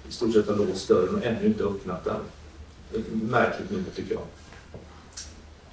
i 0.10 0.12
stort 0.12 0.34
sett 0.34 0.48
har 0.48 0.56
låst 0.56 0.88
dörren 0.88 1.16
och 1.16 1.26
ännu 1.26 1.46
inte 1.46 1.64
öppnat 1.64 2.04
den. 2.04 2.22
Märkligt 3.30 3.72
nog 3.72 3.82
tycker 3.96 4.14
jag. 4.14 4.24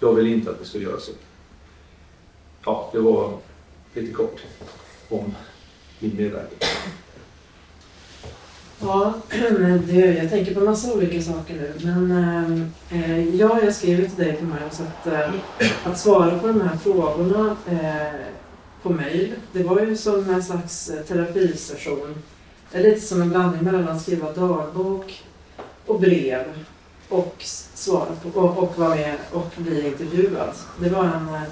Jag 0.00 0.14
vill 0.14 0.26
inte 0.26 0.50
att 0.50 0.60
vi 0.60 0.64
ska 0.64 0.78
göra 0.78 1.00
så. 1.00 1.12
Ja, 2.64 2.90
det 2.92 2.98
var 3.00 3.38
lite 3.94 4.12
kort 4.12 4.40
om 5.08 5.34
min 5.98 6.16
medverkan. 6.16 6.68
Ja, 8.80 9.14
det, 9.86 10.14
jag 10.14 10.30
tänker 10.30 10.54
på 10.54 10.60
massa 10.60 10.92
olika 10.92 11.22
saker 11.22 11.54
nu. 11.54 11.72
Men 11.84 12.72
eh, 12.90 13.34
ja, 13.34 13.60
jag 13.64 13.74
skrev 13.74 14.08
till 14.08 14.24
dig 14.24 14.42
Maja, 14.42 14.70
så 14.70 14.82
att, 14.82 15.06
eh, 15.06 15.34
att 15.84 15.98
svara 15.98 16.38
på 16.38 16.46
de 16.46 16.60
här 16.60 16.76
frågorna 16.76 17.56
eh, 17.70 18.20
på 18.82 18.90
mejl, 18.90 19.32
det 19.52 19.62
var 19.62 19.80
ju 19.80 19.96
som 19.96 20.30
en 20.30 20.42
slags 20.42 20.92
terapisession. 21.08 22.22
Det 22.72 22.78
är 22.78 22.82
lite 22.82 23.00
som 23.00 23.22
en 23.22 23.28
blandning 23.28 23.64
mellan 23.64 23.88
att 23.88 24.02
skriva 24.02 24.32
dagbok 24.32 25.22
och 25.86 26.00
brev 26.00 26.44
och 27.08 27.34
svara 27.74 28.16
på, 28.22 28.40
och, 28.40 28.58
och 28.58 28.78
vara 28.78 28.94
med 28.94 29.16
och 29.32 29.52
bli 29.56 29.86
intervjuad. 29.86 30.54
Det 30.80 30.88
var 30.88 31.04
en 31.04 31.46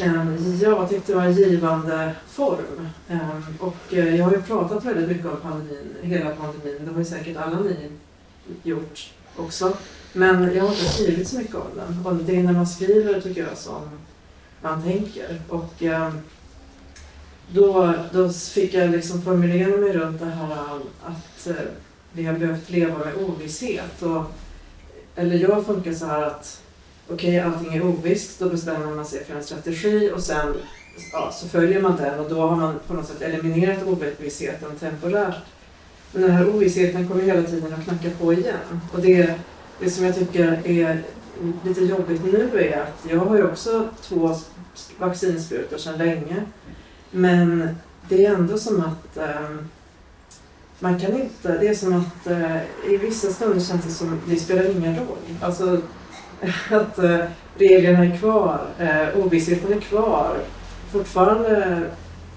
en, 0.00 0.58
jag 0.60 0.88
tyckte 0.88 1.12
det 1.12 1.16
var 1.16 1.24
en 1.24 1.32
givande 1.32 2.14
form. 2.28 2.88
Ehm, 3.08 3.42
och 3.60 3.94
eh, 3.94 4.16
jag 4.16 4.24
har 4.24 4.32
ju 4.32 4.42
pratat 4.42 4.84
väldigt 4.84 5.08
mycket 5.08 5.26
om 5.26 5.36
pandemin, 5.42 5.94
hela 6.02 6.30
pandemin. 6.30 6.84
Det 6.84 6.92
har 6.92 6.98
ju 6.98 7.04
säkert 7.04 7.36
alla 7.36 7.60
ni 7.60 7.90
gjort 8.62 9.10
också. 9.36 9.76
Men 10.12 10.54
jag 10.54 10.62
har 10.62 10.70
inte 10.70 10.84
skrivit 10.84 11.28
så 11.28 11.38
mycket 11.38 11.54
om 11.54 11.70
den. 11.76 12.06
Och 12.06 12.14
det 12.14 12.36
är 12.36 12.42
när 12.42 12.52
man 12.52 12.66
skriver 12.66 13.20
tycker 13.20 13.46
jag 13.48 13.58
som 13.58 13.82
man 14.62 14.82
tänker. 14.82 15.40
Och 15.48 15.82
ehm, 15.82 16.18
då, 17.52 17.94
då 18.12 18.28
fick 18.30 18.74
jag 18.74 18.90
liksom 18.90 19.22
formulera 19.22 19.76
mig 19.76 19.92
runt 19.92 20.20
det 20.20 20.26
här 20.26 20.80
att 21.04 21.46
eh, 21.46 21.54
vi 22.12 22.24
har 22.24 22.38
behövt 22.38 22.70
leva 22.70 22.98
med 22.98 23.14
ovisshet. 23.16 24.02
Och, 24.02 24.24
eller 25.18 25.36
jag 25.36 25.66
funkar 25.66 25.92
så 25.92 26.06
här 26.06 26.22
att 26.22 26.62
okej, 27.08 27.40
okay, 27.40 27.52
allting 27.52 27.74
är 27.74 27.82
ovisst, 27.82 28.38
då 28.38 28.48
bestämmer 28.48 28.86
man 28.86 29.06
sig 29.06 29.24
för 29.24 29.34
en 29.34 29.44
strategi 29.44 30.10
och 30.14 30.22
sen 30.22 30.54
ja, 31.12 31.32
så 31.32 31.48
följer 31.48 31.82
man 31.82 31.96
den 31.96 32.20
och 32.20 32.30
då 32.30 32.40
har 32.40 32.56
man 32.56 32.78
på 32.86 32.94
något 32.94 33.06
sätt 33.06 33.22
eliminerat 33.22 33.86
ovissheten 33.86 34.76
temporärt. 34.76 35.36
Men 36.12 36.22
den 36.22 36.30
här 36.30 36.48
ovissheten 36.48 37.08
kommer 37.08 37.22
hela 37.22 37.42
tiden 37.42 37.74
att 37.74 37.84
knacka 37.84 38.10
på 38.20 38.32
igen. 38.32 38.80
Och 38.92 39.00
det, 39.00 39.34
det 39.80 39.90
som 39.90 40.04
jag 40.04 40.14
tycker 40.14 40.60
är 40.64 41.02
lite 41.64 41.80
jobbigt 41.80 42.24
nu 42.24 42.50
är 42.60 42.80
att 42.80 43.10
jag 43.10 43.20
har 43.20 43.36
ju 43.36 43.44
också 43.44 43.88
två 44.02 44.36
vaccinsprutor 44.98 45.78
sedan 45.78 45.98
länge. 45.98 46.42
Men 47.10 47.68
det 48.08 48.26
är 48.26 48.34
ändå 48.34 48.58
som 48.58 48.80
att 48.80 49.16
um, 49.16 49.68
man 50.78 50.98
kan 50.98 51.20
inte, 51.20 51.58
det 51.58 51.68
är 51.68 51.74
som 51.74 51.94
att 51.94 52.26
eh, 52.26 52.56
i 52.92 52.96
vissa 52.96 53.30
stunder 53.30 53.60
känns 53.60 53.84
det 53.84 53.90
som 53.90 54.12
att 54.12 54.30
det 54.30 54.36
spelar 54.36 54.70
ingen 54.70 54.96
roll. 54.96 55.16
Alltså, 55.40 55.80
att 56.70 56.98
eh, 56.98 57.20
reglerna 57.58 58.04
är 58.04 58.18
kvar, 58.18 58.60
eh, 58.78 59.18
ovissheten 59.24 59.72
är 59.72 59.80
kvar. 59.80 60.36
Fortfarande, 60.92 61.82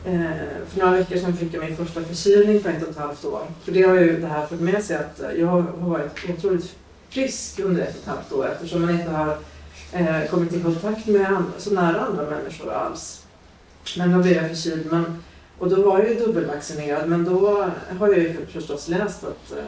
eh, 0.06 0.22
för 0.70 0.80
några 0.80 0.92
veckor 0.92 1.18
sedan 1.18 1.38
fick 1.38 1.54
jag 1.54 1.64
min 1.64 1.78
första 1.78 2.02
förkylning 2.02 2.64
på 2.64 2.70
ett 2.70 2.84
och 2.84 2.90
ett 2.90 2.98
halvt 2.98 3.26
år. 3.26 3.42
För 3.64 3.72
det 3.72 3.82
har 3.82 3.96
ju 3.96 4.20
det 4.20 4.28
här 4.28 4.46
fått 4.46 4.62
med 4.62 4.84
sig 4.84 4.98
att 4.98 5.22
eh, 5.22 5.32
jag 5.32 5.48
har 5.48 5.62
varit 5.62 6.30
otroligt 6.30 6.76
frisk 7.10 7.60
under 7.60 7.82
ett 7.82 7.96
och 7.96 8.02
ett 8.02 8.08
halvt 8.08 8.32
år 8.32 8.52
eftersom 8.52 8.82
man 8.82 9.00
inte 9.00 9.12
har 9.12 9.38
eh, 9.92 10.30
kommit 10.30 10.54
i 10.54 10.62
kontakt 10.62 11.08
med 11.08 11.44
så 11.58 11.74
nära 11.74 12.00
andra 12.00 12.30
människor 12.30 12.74
alls. 12.74 13.26
Men 13.98 14.12
då 14.12 14.20
blev 14.20 14.34
jag 14.34 14.50
förkyld. 14.50 14.88
Men, 14.92 15.24
och 15.62 15.70
då 15.70 15.82
var 15.82 16.00
jag 16.00 16.10
ju 16.10 16.16
dubbelvaccinerad 16.16 17.10
men 17.10 17.26
då 17.26 17.66
har 18.00 18.08
jag 18.08 18.18
ju 18.18 18.46
förstås 18.46 18.88
läst 18.88 19.24
att 19.24 19.58
eh, 19.58 19.64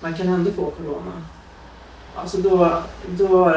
man 0.00 0.14
kan 0.14 0.28
ändå 0.28 0.50
få 0.50 0.70
corona. 0.70 1.22
Alltså 2.14 2.36
då, 2.36 2.82
då, 3.18 3.54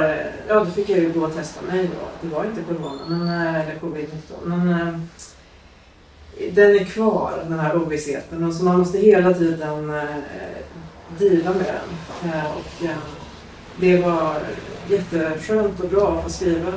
ja, 0.47 0.59
då 0.59 0.65
fick 0.65 0.89
jag 0.89 0.99
ju 0.99 1.11
gå 1.11 1.25
och 1.25 1.35
testa 1.35 1.61
mig 1.61 1.83
då. 1.83 2.27
Det 2.27 2.35
var 2.35 2.45
inte 2.45 2.61
corona, 2.61 2.99
men, 3.07 3.27
eh, 3.27 3.55
eller 3.55 3.79
covid-19. 3.79 4.45
Men 4.45 4.69
eh, 4.69 4.99
den 6.53 6.75
är 6.75 6.83
kvar, 6.83 7.43
den 7.49 7.59
här 7.59 7.75
ovissheten. 7.77 8.43
Och 8.43 8.53
så 8.53 8.63
man 8.63 8.79
måste 8.79 8.97
hela 8.97 9.33
tiden 9.33 9.89
eh, 9.89 10.03
deala 11.17 11.53
med 11.53 11.65
den. 11.65 12.31
Eh, 12.31 12.45
och, 12.45 12.85
eh, 12.85 12.97
det 13.79 13.97
var 14.01 14.35
jätteskönt 14.89 15.79
och 15.79 15.89
bra 15.89 16.17
att 16.17 16.23
få 16.23 16.29
skriva 16.29 16.67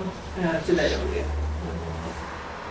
eh, 0.42 0.64
till 0.66 0.76
dig 0.76 0.96
om 1.03 1.14
det. 1.14 1.41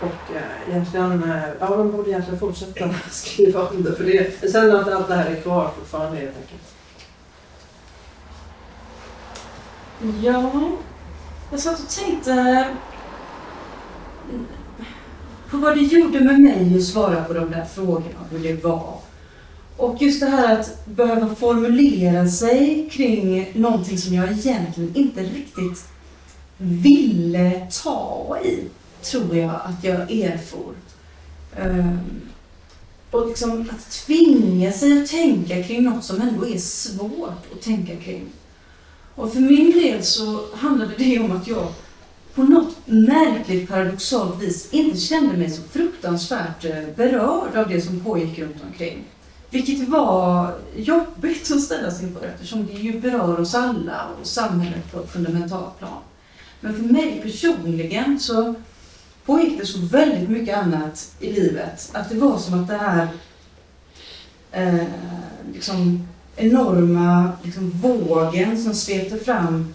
Och 0.02 0.36
eh, 0.36 0.68
egentligen, 0.68 1.30
eh, 1.30 1.42
ja 1.60 1.76
man 1.76 1.92
borde 1.92 2.10
egentligen 2.10 2.40
fortsätta 2.40 2.90
skriva 3.10 3.68
om 3.68 3.82
det. 3.82 3.92
För 3.92 4.04
det, 4.04 4.42
jag 4.42 4.52
känner 4.52 4.74
att 4.74 4.92
allt 4.92 5.08
det 5.08 5.14
här 5.14 5.30
är 5.30 5.40
kvar 5.40 5.70
fortfarande 5.78 6.18
helt 6.18 6.36
enkelt. 6.36 6.62
Ja, 10.24 10.70
jag 11.50 11.60
satt 11.60 11.80
och 11.80 11.88
tänkte 11.88 12.66
på 15.50 15.56
vad 15.56 15.76
det 15.76 15.82
gjorde 15.82 16.20
med 16.20 16.40
mig 16.40 16.76
att 16.76 16.84
svara 16.84 17.24
på 17.24 17.32
de 17.32 17.50
där 17.50 17.64
frågorna, 17.64 18.24
hur 18.30 18.38
det 18.38 18.64
var. 18.64 18.98
Och 19.76 20.02
just 20.02 20.20
det 20.20 20.26
här 20.26 20.60
att 20.60 20.86
behöva 20.86 21.34
formulera 21.34 22.28
sig 22.28 22.88
kring 22.92 23.52
någonting 23.54 23.98
som 23.98 24.14
jag 24.14 24.32
egentligen 24.32 24.96
inte 24.96 25.22
riktigt 25.22 25.84
ville 26.56 27.66
ta 27.82 28.38
i, 28.44 28.68
tror 29.02 29.36
jag 29.36 29.60
att 29.64 29.84
jag 29.84 30.10
erfor. 30.10 30.74
Um, 31.60 32.20
och 33.10 33.28
liksom 33.28 33.68
att 33.70 33.90
tvinga 33.90 34.72
sig 34.72 35.02
att 35.02 35.08
tänka 35.08 35.62
kring 35.62 35.82
något 35.82 36.04
som 36.04 36.20
ändå 36.20 36.46
är 36.46 36.58
svårt 36.58 37.52
att 37.52 37.62
tänka 37.62 37.96
kring. 37.96 38.26
Och 39.14 39.32
för 39.32 39.40
min 39.40 39.70
del 39.70 40.04
så 40.04 40.44
handlade 40.54 40.94
det 40.98 41.18
om 41.18 41.32
att 41.32 41.48
jag 41.48 41.72
på 42.34 42.42
något 42.42 42.76
märkligt 42.86 43.68
paradoxalt 43.68 44.42
vis 44.42 44.72
inte 44.72 44.98
kände 44.98 45.36
mig 45.36 45.50
så 45.50 45.62
fruktansvärt 45.62 46.64
eh, 46.64 46.82
berörd 46.96 47.56
av 47.56 47.68
det 47.68 47.80
som 47.80 48.00
pågick 48.00 48.38
runt 48.38 48.64
omkring. 48.66 49.04
Vilket 49.50 49.88
var 49.88 50.54
jobbigt 50.76 51.50
att 51.52 51.60
ställas 51.60 52.02
inför 52.02 52.26
eftersom 52.26 52.66
det 52.66 52.72
ju 52.72 53.00
berör 53.00 53.40
oss 53.40 53.54
alla 53.54 54.08
och 54.20 54.26
samhället 54.26 54.92
på 54.92 55.00
ett 55.00 55.12
fundamentalt 55.12 55.78
plan. 55.78 55.98
Men 56.60 56.74
för 56.76 56.82
mig 56.82 57.20
personligen 57.22 58.20
så 58.20 58.54
pågick 59.26 59.58
det 59.58 59.66
så 59.66 59.78
väldigt 59.78 60.28
mycket 60.28 60.58
annat 60.58 61.14
i 61.20 61.32
livet. 61.32 61.90
Att 61.92 62.08
det 62.08 62.14
var 62.14 62.38
som 62.38 62.62
att 62.62 62.68
det 62.68 62.78
här 62.78 63.08
eh, 64.52 64.86
liksom 65.52 66.08
enorma 66.36 67.32
liksom, 67.42 67.70
vågen 67.70 68.62
som 68.64 68.74
svepte 68.74 69.18
fram 69.18 69.74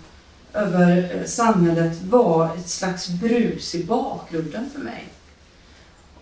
över 0.53 1.15
eh, 1.15 1.25
samhället 1.25 2.01
var 2.03 2.55
ett 2.55 2.69
slags 2.69 3.09
brus 3.09 3.75
i 3.75 3.83
bakgrunden 3.83 4.69
för 4.73 4.79
mig. 4.79 5.07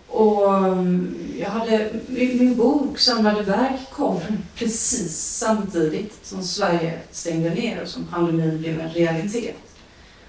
Och 0.08 0.54
mm, 0.54 1.14
jag 1.38 1.50
hade, 1.50 1.90
min 2.08 2.56
bok 2.56 2.98
Samlade 2.98 3.42
verk 3.42 3.90
kom 3.92 4.20
precis 4.54 5.16
samtidigt 5.16 6.26
som 6.26 6.42
Sverige 6.42 7.00
stängde 7.10 7.50
ner 7.50 7.82
och 7.82 7.88
som 7.88 8.04
pandemin 8.04 8.58
blev 8.58 8.80
en 8.80 8.90
realitet. 8.90 9.56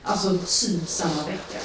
Alltså 0.03 0.29
typ 0.29 0.87
samma 0.87 1.23
vecka. 1.25 1.59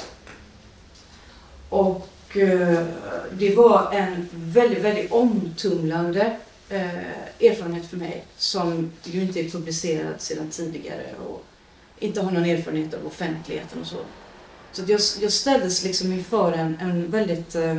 Och 1.73 2.37
eh, 2.37 2.85
det 3.31 3.55
var 3.55 3.91
en 3.91 4.29
väldigt, 4.33 4.79
väldigt 4.79 5.11
omtumlande 5.11 6.37
eh, 6.69 6.97
erfarenhet 7.39 7.85
för 7.85 7.97
mig 7.97 8.25
som 8.37 8.91
ju 9.03 9.21
inte 9.21 9.39
är 9.39 9.49
publicerad 9.49 10.21
sedan 10.21 10.49
tidigare 10.49 11.05
och 11.27 11.43
inte 11.99 12.21
har 12.21 12.31
någon 12.31 12.45
erfarenhet 12.45 12.93
av 12.93 13.07
offentligheten 13.07 13.81
och 13.81 13.87
så. 13.87 13.97
Så 14.71 14.81
jag, 14.87 15.01
jag 15.21 15.31
ställdes 15.31 15.83
liksom 15.83 16.13
inför 16.13 16.51
en, 16.51 16.77
en 16.81 17.11
väldigt 17.11 17.55
eh, 17.55 17.75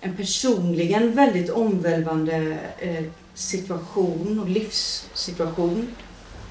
en 0.00 0.16
personligen 0.16 1.14
väldigt 1.14 1.50
omvälvande 1.50 2.58
eh, 2.78 3.04
situation 3.34 4.40
och 4.40 4.48
livssituation. 4.48 5.94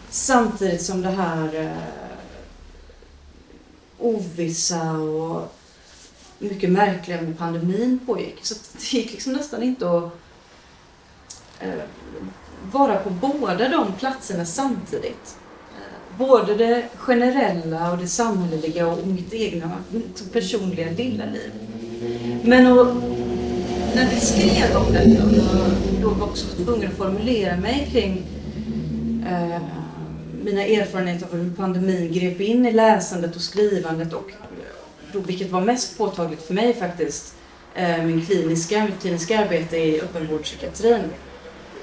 Samtidigt 0.09 0.81
som 0.81 1.01
det 1.01 1.09
här 1.09 1.55
eh, 1.55 1.71
ovissa 3.99 4.91
och 4.91 5.56
mycket 6.39 6.69
märkliga 6.69 7.21
med 7.21 7.37
pandemin 7.37 7.99
pågick. 8.05 8.39
Så 8.41 8.55
det 8.73 8.93
gick 8.97 9.11
liksom 9.11 9.33
nästan 9.33 9.63
inte 9.63 9.89
att 9.97 10.19
Eh, 11.59 11.69
vara 12.71 12.95
på 12.95 13.09
båda 13.09 13.69
de 13.69 13.93
platserna 13.99 14.45
samtidigt. 14.45 15.37
Eh, 15.77 16.17
både 16.17 16.55
det 16.55 16.83
generella 16.95 17.91
och 17.91 17.97
det 17.97 18.07
samhälleliga 18.07 18.87
och 18.87 19.07
mitt 19.07 19.33
egna 19.33 19.71
personliga 20.33 20.87
lilla 20.91 21.25
liv. 21.25 21.51
Men 22.43 22.67
och, 22.67 22.95
när 23.95 24.09
vi 24.09 24.19
skrev 24.19 24.77
om 24.77 24.93
detta 24.93 25.23
och 25.25 25.31
jag 25.31 26.01
då 26.01 26.09
var 26.09 26.27
också 26.27 26.47
tvungen 26.63 26.87
att 26.87 26.97
formulera 26.97 27.57
mig 27.57 27.89
kring 27.91 28.23
eh, 29.29 29.61
mina 30.43 30.63
erfarenheter 30.63 31.25
av 31.25 31.37
hur 31.37 31.51
pandemin 31.51 32.13
grep 32.13 32.41
in 32.41 32.65
i 32.65 32.71
läsandet 32.71 33.35
och 33.35 33.41
skrivandet 33.41 34.13
och 34.13 34.31
vilket 35.13 35.51
var 35.51 35.61
mest 35.61 35.97
påtagligt 35.97 36.47
för 36.47 36.53
mig 36.53 36.73
faktiskt, 36.73 37.35
eh, 37.75 38.03
min 38.03 38.25
kliniska, 38.25 38.83
mitt 38.83 39.01
kliniska 39.01 39.39
arbete 39.39 39.77
i 39.77 40.01
öppenvårdspsykiatrin 40.01 41.03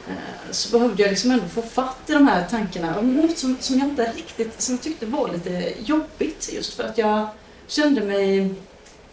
eh, 0.09 0.51
så 0.51 0.79
behövde 0.79 1.03
jag 1.03 1.11
liksom 1.11 1.31
ändå 1.31 1.49
få 1.49 1.62
fatt 1.62 2.11
i 2.11 2.12
de 2.12 2.27
här 2.27 2.49
tankarna. 2.49 3.01
Något 3.01 3.39
som, 3.39 3.57
som 3.61 3.79
jag 3.79 3.89
inte 3.89 4.12
riktigt, 4.16 4.62
som 4.62 4.75
jag 4.75 4.83
tyckte 4.83 5.07
var 5.07 5.33
lite 5.33 5.75
jobbigt 5.85 6.51
just 6.53 6.75
för 6.75 6.85
att 6.85 6.99
jag 6.99 7.29
kände 7.66 8.01
mig 8.01 8.55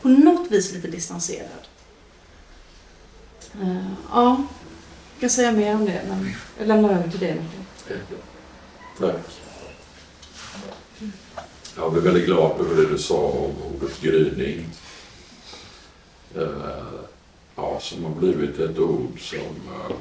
på 0.02 0.08
något 0.08 0.52
vis 0.52 0.74
lite 0.74 0.88
distanserad. 0.88 1.48
Eh, 3.62 3.86
ja, 4.12 4.44
jag 5.14 5.22
kan 5.22 5.30
säga 5.30 5.52
mer 5.52 5.76
om 5.76 5.86
det 5.86 6.02
men 6.08 6.36
jag 6.58 6.68
lämnar 6.68 6.90
över 6.90 7.10
till 7.10 7.20
dig 7.20 7.42
Tack. 9.00 9.41
Jag 11.78 11.92
blev 11.92 12.04
väldigt 12.04 12.26
glad 12.26 12.60
över 12.60 12.76
det 12.76 12.86
du 12.90 12.98
sa 12.98 13.18
om 13.18 13.56
ordet 13.74 14.02
gryning. 14.02 14.66
Eh, 16.36 16.84
ja, 17.56 17.80
som 17.82 18.04
har 18.04 18.12
blivit 18.12 18.60
ett 18.60 18.80
ord 18.80 19.20
som 19.20 19.40
eh, 19.40 19.92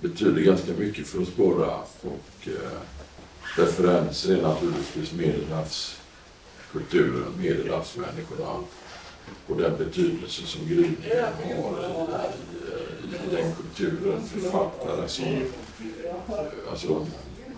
betyder 0.00 0.42
ganska 0.42 0.72
mycket 0.72 1.06
för 1.06 1.22
oss 1.22 1.28
båda. 1.36 1.76
Och 2.00 2.46
eh, 2.46 2.78
referenser 3.56 4.36
är 4.36 4.42
naturligtvis 4.42 5.12
medelhavskulturen, 5.12 7.32
medelhavsmänniskorna 7.38 8.64
och 9.46 9.56
den 9.56 9.76
betydelse 9.78 10.42
som 10.46 10.68
gryningen 10.68 11.24
har 11.62 11.78
i, 11.82 13.06
i, 13.06 13.14
i 13.14 13.18
den 13.36 13.54
kulturen. 13.54 14.28
Författare 14.28 15.08
som 15.08 15.24
eh, 15.24 15.42
alltså, 16.70 17.06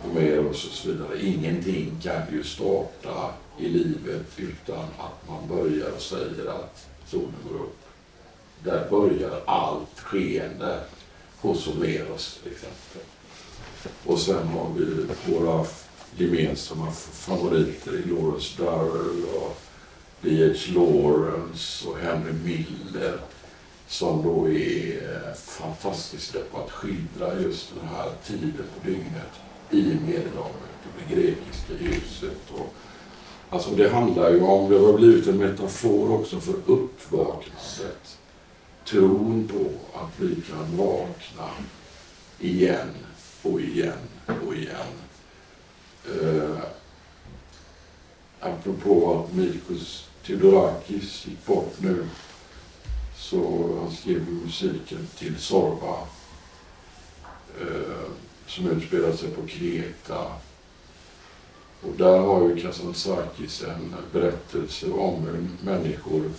eh, 0.04 0.14
med 0.14 0.22
Homeros 0.22 0.66
och 0.66 0.72
så 0.72 0.88
vidare. 0.88 1.22
Ingenting 1.22 2.00
kan 2.02 2.22
ju 2.32 2.44
starta 2.44 3.30
i 3.58 3.68
livet 3.68 4.26
utan 4.36 4.84
att 4.98 5.28
man 5.28 5.48
börjar 5.48 5.90
och 5.90 6.02
säger 6.02 6.50
att 6.50 6.86
solen 7.06 7.34
går 7.48 7.58
upp. 7.58 7.78
Där 8.64 8.90
börjar 8.90 9.40
allt 9.46 10.00
skeende 10.00 10.80
hos 11.40 11.66
Homeros 11.66 12.40
till 12.42 12.52
exempel. 12.52 13.02
Och 14.04 14.18
sen 14.18 14.48
har 14.48 14.70
vi 14.76 15.06
våra 15.32 15.66
gemensamma 16.16 16.90
favoriter 16.92 17.92
i 17.92 18.08
Lawrence 18.08 18.62
Durrell 18.62 19.24
och 19.24 19.56
D.H. 20.22 20.54
Lawrence 20.74 21.88
och 21.88 21.98
Henry 21.98 22.32
Miller 22.32 23.18
som 23.88 24.22
då 24.22 24.48
är 24.48 25.34
fantastiska 25.34 26.38
på 26.52 26.58
att 26.58 26.70
skildra 26.70 27.40
just 27.40 27.74
den 27.74 27.88
här 27.88 28.10
tiden 28.26 28.64
på 28.74 28.86
dygnet 28.86 29.40
i 29.70 29.98
Medelhavet 30.06 30.80
och 30.84 31.00
det 31.08 31.14
grekiska 31.14 31.72
ljuset. 31.80 32.50
Och, 32.50 32.74
alltså 33.50 33.70
det 33.70 33.88
handlar 33.88 34.30
ju 34.30 34.40
om, 34.40 34.70
det 34.70 34.78
har 34.78 34.92
blivit 34.92 35.26
en 35.26 35.36
metafor 35.36 36.12
också 36.12 36.40
för 36.40 36.54
uppvaknandet. 36.66 38.18
Tron 38.84 39.48
på 39.48 39.98
att 39.98 40.20
vi 40.20 40.34
kan 40.34 40.76
vakna 40.76 41.50
igen 42.38 42.94
och 43.42 43.60
igen 43.60 43.98
och 44.46 44.54
igen. 44.54 44.92
Eh, 46.06 46.58
apropå 48.40 49.24
att 49.24 49.34
Mikos 49.34 50.08
Theodorakis 50.26 51.26
gick 51.26 51.46
bort 51.46 51.74
nu 51.78 52.06
så 53.16 53.68
han 53.80 53.92
skrev 53.96 54.28
musiken 54.28 55.08
till 55.18 55.36
Sorba 55.38 55.98
eh, 57.60 58.10
som 58.50 58.70
utspelar 58.70 59.12
sig 59.12 59.30
på 59.30 59.46
Kreta. 59.46 60.26
Och 61.82 61.96
där 61.96 62.18
har 62.18 62.48
ju 62.48 62.60
Kazantzakis 62.60 63.62
en 63.62 63.94
berättelse 64.12 64.90
om 64.90 65.26
hur 65.26 65.48
människor 65.64 66.30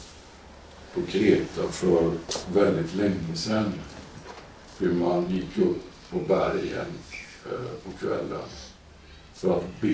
på 0.93 1.01
Kreta 1.01 1.68
för 1.72 2.12
väldigt 2.53 2.95
länge 2.95 3.36
sedan 3.36 3.74
hur 4.78 4.93
man 4.93 5.30
gick 5.30 5.57
upp 5.57 5.84
på 6.09 6.20
bergen 6.20 6.88
eh, 7.45 7.72
på 7.84 7.97
kvällen 7.99 8.49
för 9.34 9.57
att 9.57 9.82
be 9.82 9.88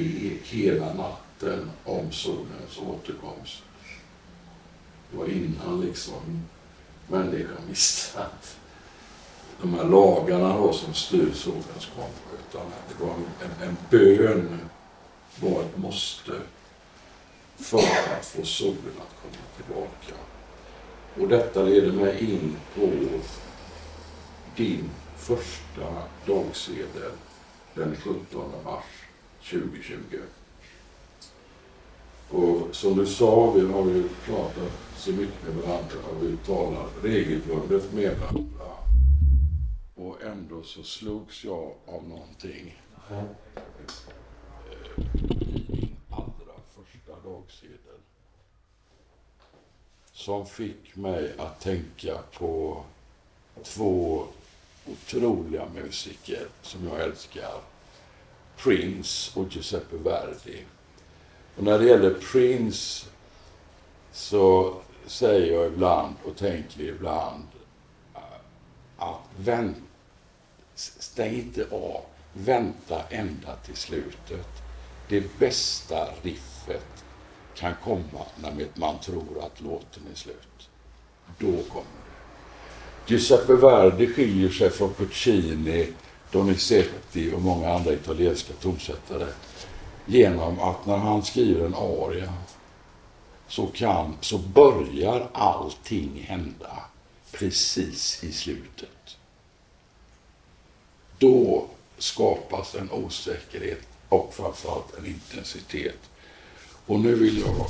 hela 0.44 0.94
natten 0.94 1.72
om 1.84 2.12
solens 2.12 2.78
återkomst. 2.88 3.64
Det 5.12 5.18
var 5.18 5.26
innan 5.26 5.82
liksom 5.82 6.44
människan 7.08 7.62
visste 7.70 8.20
att 8.20 8.57
de 9.62 9.74
här 9.74 9.84
lagarna 9.84 10.58
då 10.58 10.74
som 10.74 10.94
styr 10.94 11.32
solens. 11.34 11.88
Utan 12.50 12.66
det 12.90 13.06
var 13.06 13.14
en, 13.14 13.68
en 13.68 13.78
bön 13.90 14.60
var 15.40 15.62
ett 15.62 15.78
måste 15.78 16.32
för 17.58 17.78
att 18.18 18.26
få 18.26 18.44
solen 18.44 18.94
att 18.98 19.16
komma 19.22 19.44
tillbaka. 19.56 20.22
Och 21.20 21.28
detta 21.28 21.64
leder 21.64 21.92
mig 21.92 22.34
in 22.34 22.56
på 22.76 22.90
din 24.56 24.90
första 25.18 26.04
dagsedel 26.26 27.12
den 27.74 27.96
17 27.96 28.52
mars 28.66 28.84
2020. 29.50 29.98
Och 32.30 32.76
som 32.76 32.98
du 32.98 33.06
sa, 33.06 33.52
vi 33.52 33.74
har 33.74 33.86
ju 33.86 34.10
pratat 34.26 34.72
så 34.98 35.12
mycket 35.12 35.44
med 35.44 35.56
varandra 35.56 35.98
och 36.10 36.24
vi 36.24 36.38
talar 36.38 36.88
regelbundet 37.04 37.94
med 37.94 38.20
varandra. 38.20 38.87
Och 39.98 40.24
ändå 40.24 40.64
så 40.64 40.84
slogs 40.84 41.44
jag 41.44 41.74
av 41.86 42.04
någonting 42.10 42.82
eh, 43.10 43.24
i 45.14 45.60
din 45.68 45.96
allra 46.10 46.54
första 46.76 47.30
dagsedel. 47.30 48.00
Som 50.12 50.46
fick 50.46 50.96
mig 50.96 51.34
att 51.38 51.60
tänka 51.60 52.18
på 52.38 52.84
två 53.64 54.24
otroliga 54.86 55.66
musiker 55.76 56.48
som 56.62 56.88
jag 56.88 57.02
älskar. 57.02 57.62
Prince 58.58 59.40
och 59.40 59.56
Giuseppe 59.56 59.98
Verdi. 59.98 60.66
Och 61.58 61.64
när 61.64 61.80
det 61.80 61.86
gäller 61.86 62.14
Prince 62.14 63.08
så 64.12 64.76
säger 65.06 65.54
jag 65.54 65.68
ibland 65.68 66.16
och 66.26 66.38
tänker 66.38 66.82
ibland 66.82 67.44
att 68.98 69.20
vänt, 69.38 69.78
stäng 70.78 71.36
inte 71.36 71.66
av, 71.72 72.02
vänta 72.34 73.04
ända 73.10 73.56
till 73.66 73.76
slutet. 73.76 74.48
Det 75.10 75.40
bästa 75.40 76.08
riffet 76.22 77.04
kan 77.56 77.74
komma 77.84 78.26
när 78.42 78.68
man 78.74 79.00
tror 79.00 79.46
att 79.46 79.62
låten 79.62 80.04
är 80.12 80.16
slut. 80.16 80.70
Då 81.38 81.46
kommer 81.46 81.86
det. 82.06 83.14
Giuseppe 83.14 83.54
Verdi 83.54 84.08
skiljer 84.08 84.50
sig 84.50 84.70
från 84.70 84.94
Puccini, 84.94 85.94
Donizetti 86.32 87.34
och 87.34 87.42
många 87.42 87.74
andra 87.74 87.94
italienska 87.94 88.54
tonsättare 88.54 89.28
genom 90.06 90.60
att 90.60 90.86
när 90.86 90.98
han 90.98 91.24
skriver 91.24 91.66
en 91.66 91.76
aria 91.76 92.34
så, 93.48 93.68
kan, 93.68 94.18
så 94.22 94.38
börjar 94.38 95.30
allting 95.34 96.26
hända 96.28 96.80
precis 97.32 98.24
i 98.24 98.32
slutet. 98.32 98.90
Då 101.20 101.68
skapas 101.98 102.76
en 102.76 102.92
osäkerhet 102.92 103.82
och 104.10 104.34
framförallt 104.34 104.98
en 104.98 105.06
intensitet. 105.06 106.00
Och 106.86 107.00
nu 107.00 107.16
vill 107.16 107.40
jag 107.40 107.68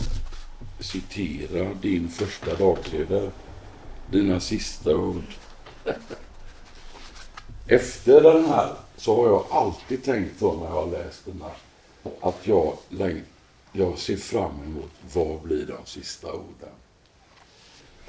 citera 0.80 1.74
din 1.74 2.10
första 2.10 2.56
dagsedel, 2.56 3.32
dina 4.12 4.40
sista 4.40 4.96
ord. 4.96 5.24
Efter 7.68 8.22
den 8.22 8.46
här 8.46 8.76
så 8.98 9.16
har 9.16 9.28
jag 9.28 9.46
alltid 9.52 10.04
tänkt 10.04 10.40
på 10.40 10.54
när 10.54 10.66
jag 10.66 10.72
har 10.72 10.88
läst 10.88 11.26
den 11.26 11.42
här 11.42 11.54
att 12.22 12.48
jag, 12.48 12.78
jag 13.72 13.98
ser 13.98 14.18
fram 14.18 14.64
emot 14.64 14.92
vad 15.14 15.42
blir 15.42 15.66
de 15.66 15.86
sista 15.86 16.28
orden. 16.28 16.70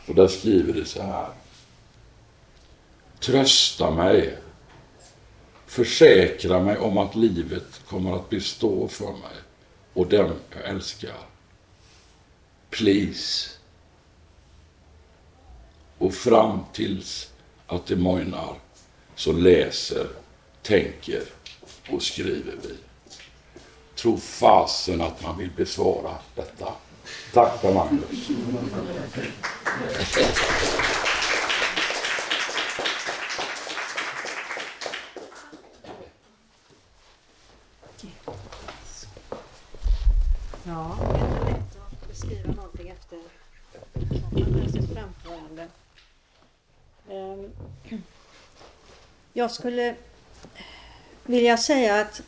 Och 0.07 0.15
där 0.15 0.29
skriver 0.29 0.73
du 0.73 0.85
så 0.85 1.03
här. 1.03 1.29
Trösta 3.21 3.91
mig. 3.91 4.39
Försäkra 5.69 6.61
mig 6.61 6.79
om 6.79 6.99
att 6.99 7.15
livet 7.15 7.81
kommer 7.89 8.17
att 8.17 8.31
bestå 8.31 8.89
för 8.89 9.13
mig 9.13 9.37
och 9.93 10.07
dem 10.07 10.33
jag 10.55 10.71
älskar. 10.71 11.17
Please. 12.71 13.51
Och 15.99 16.15
fram 16.15 16.61
tills 16.73 17.31
att 17.67 17.87
det 17.87 17.97
mojnar 17.97 18.55
så 19.15 19.33
läser, 19.33 20.07
tänker 20.63 21.23
och 21.91 22.03
skriver 22.03 22.55
vi. 22.63 22.75
Tro 23.95 24.17
fasen 24.17 25.01
att 25.01 25.23
man 25.23 25.39
vill 25.39 25.51
besvara 25.57 26.15
detta. 26.35 26.73
Tack 27.33 27.63
Per 27.63 27.75
Magnus. 27.75 28.29
Ja, 40.69 40.97
det 41.01 41.05
är 41.05 41.21
inte 41.21 41.51
lätt 41.51 41.77
att 41.93 42.09
beskriva 42.09 42.53
någonting 42.53 42.89
efter 42.89 43.19
Magnus 44.35 44.73
framförande. 44.73 45.67
Ehm, 47.11 47.51
jag 49.33 49.51
skulle 49.51 49.95
vilja 51.25 51.57
säga 51.57 52.01
att 52.01 52.23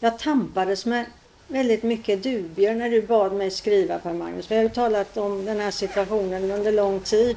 jag 0.00 0.18
tampades 0.18 0.86
med 0.86 1.06
väldigt 1.48 1.82
mycket 1.82 2.22
dubier 2.22 2.74
när 2.74 2.90
du 2.90 3.02
bad 3.02 3.32
mig 3.32 3.50
skriva 3.50 3.98
Per 3.98 4.12
Magnus. 4.12 4.50
Vi 4.50 4.56
har 4.56 4.62
ju 4.62 4.68
talat 4.68 5.16
om 5.16 5.44
den 5.44 5.60
här 5.60 5.70
situationen 5.70 6.50
under 6.50 6.72
lång 6.72 7.00
tid. 7.00 7.36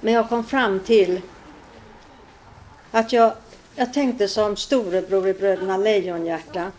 Men 0.00 0.14
jag 0.14 0.28
kom 0.28 0.44
fram 0.44 0.80
till 0.80 1.20
att 2.90 3.12
jag, 3.12 3.32
jag 3.74 3.94
tänkte 3.94 4.28
som 4.28 4.56
storebror 4.56 5.28
i 5.28 5.34
Bröderna 5.34 5.76
Lejonhjärta. 5.76 6.72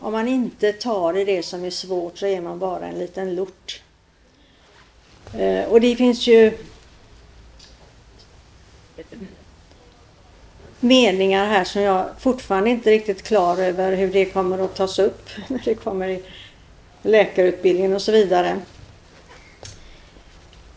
Om 0.00 0.12
man 0.12 0.28
inte 0.28 0.72
tar 0.72 1.16
i 1.16 1.24
det 1.24 1.42
som 1.42 1.64
är 1.64 1.70
svårt 1.70 2.18
så 2.18 2.26
är 2.26 2.40
man 2.40 2.58
bara 2.58 2.86
en 2.86 2.98
liten 2.98 3.34
lort. 3.34 3.82
Eh, 5.34 5.64
och 5.64 5.80
det 5.80 5.96
finns 5.96 6.26
ju 6.26 6.58
meningar 10.80 11.46
här 11.46 11.64
som 11.64 11.82
jag 11.82 12.06
fortfarande 12.18 12.70
inte 12.70 12.90
är 12.90 12.92
riktigt 12.92 13.22
klar 13.22 13.58
över 13.58 13.96
hur 13.96 14.12
det 14.12 14.24
kommer 14.24 14.58
att 14.58 14.74
tas 14.74 14.98
upp 14.98 15.28
när 15.48 15.62
det 15.64 15.74
kommer 15.74 16.08
i 16.08 16.22
läkarutbildningen 17.02 17.94
och 17.94 18.02
så 18.02 18.12
vidare. 18.12 18.60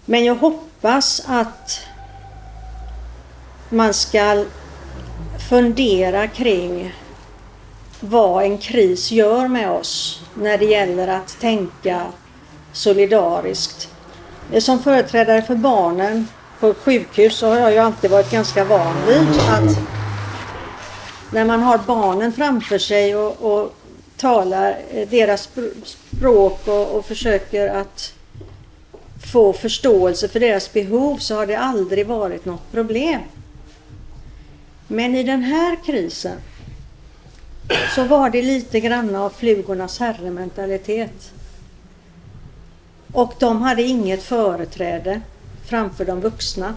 Men 0.05 0.25
jag 0.25 0.35
hoppas 0.35 1.23
att 1.27 1.79
man 3.69 3.93
ska 3.93 4.45
fundera 5.49 6.27
kring 6.27 6.93
vad 8.05 8.43
en 8.43 8.57
kris 8.57 9.11
gör 9.11 9.47
med 9.47 9.71
oss 9.71 10.21
när 10.35 10.57
det 10.57 10.65
gäller 10.65 11.07
att 11.07 11.39
tänka 11.39 12.01
solidariskt. 12.73 13.89
Som 14.59 14.79
företrädare 14.79 15.41
för 15.41 15.55
barnen 15.55 16.27
på 16.59 16.73
sjukhus 16.73 17.35
så 17.35 17.47
har 17.47 17.57
jag 17.57 17.71
ju 17.71 17.77
alltid 17.77 18.11
varit 18.11 18.31
ganska 18.31 18.65
van 18.65 18.95
vid 19.07 19.39
att 19.49 19.77
när 21.33 21.45
man 21.45 21.63
har 21.63 21.77
barnen 21.77 22.33
framför 22.33 22.77
sig 22.77 23.15
och, 23.15 23.41
och 23.41 23.75
talar 24.17 24.77
deras 25.09 25.49
språk 25.83 26.67
och, 26.67 26.95
och 26.95 27.05
försöker 27.05 27.67
att 27.67 28.13
få 29.31 29.53
förståelse 29.53 30.27
för 30.27 30.39
deras 30.39 30.73
behov 30.73 31.17
så 31.17 31.35
har 31.35 31.45
det 31.45 31.55
aldrig 31.55 32.07
varit 32.07 32.45
något 32.45 32.71
problem. 32.71 33.21
Men 34.87 35.15
i 35.15 35.23
den 35.23 35.43
här 35.43 35.77
krisen 35.85 36.37
så 37.95 38.03
var 38.03 38.29
det 38.29 38.41
lite 38.41 38.79
grann 38.79 39.15
av 39.15 39.29
flugornas 39.29 39.99
herrementalitet. 39.99 41.31
Och 43.11 43.33
de 43.39 43.61
hade 43.61 43.83
inget 43.83 44.23
företräde 44.23 45.21
framför 45.65 46.05
de 46.05 46.21
vuxna. 46.21 46.75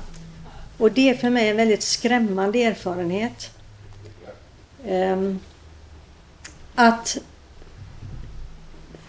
Och 0.78 0.92
det 0.92 1.10
är 1.10 1.14
för 1.14 1.30
mig 1.30 1.48
en 1.48 1.56
väldigt 1.56 1.82
skrämmande 1.82 2.62
erfarenhet. 2.62 3.50
Ehm, 4.86 5.40
att 6.74 7.18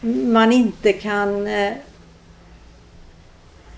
man 0.01 0.51
inte 0.51 0.93
kan 0.93 1.47
eh, 1.47 1.73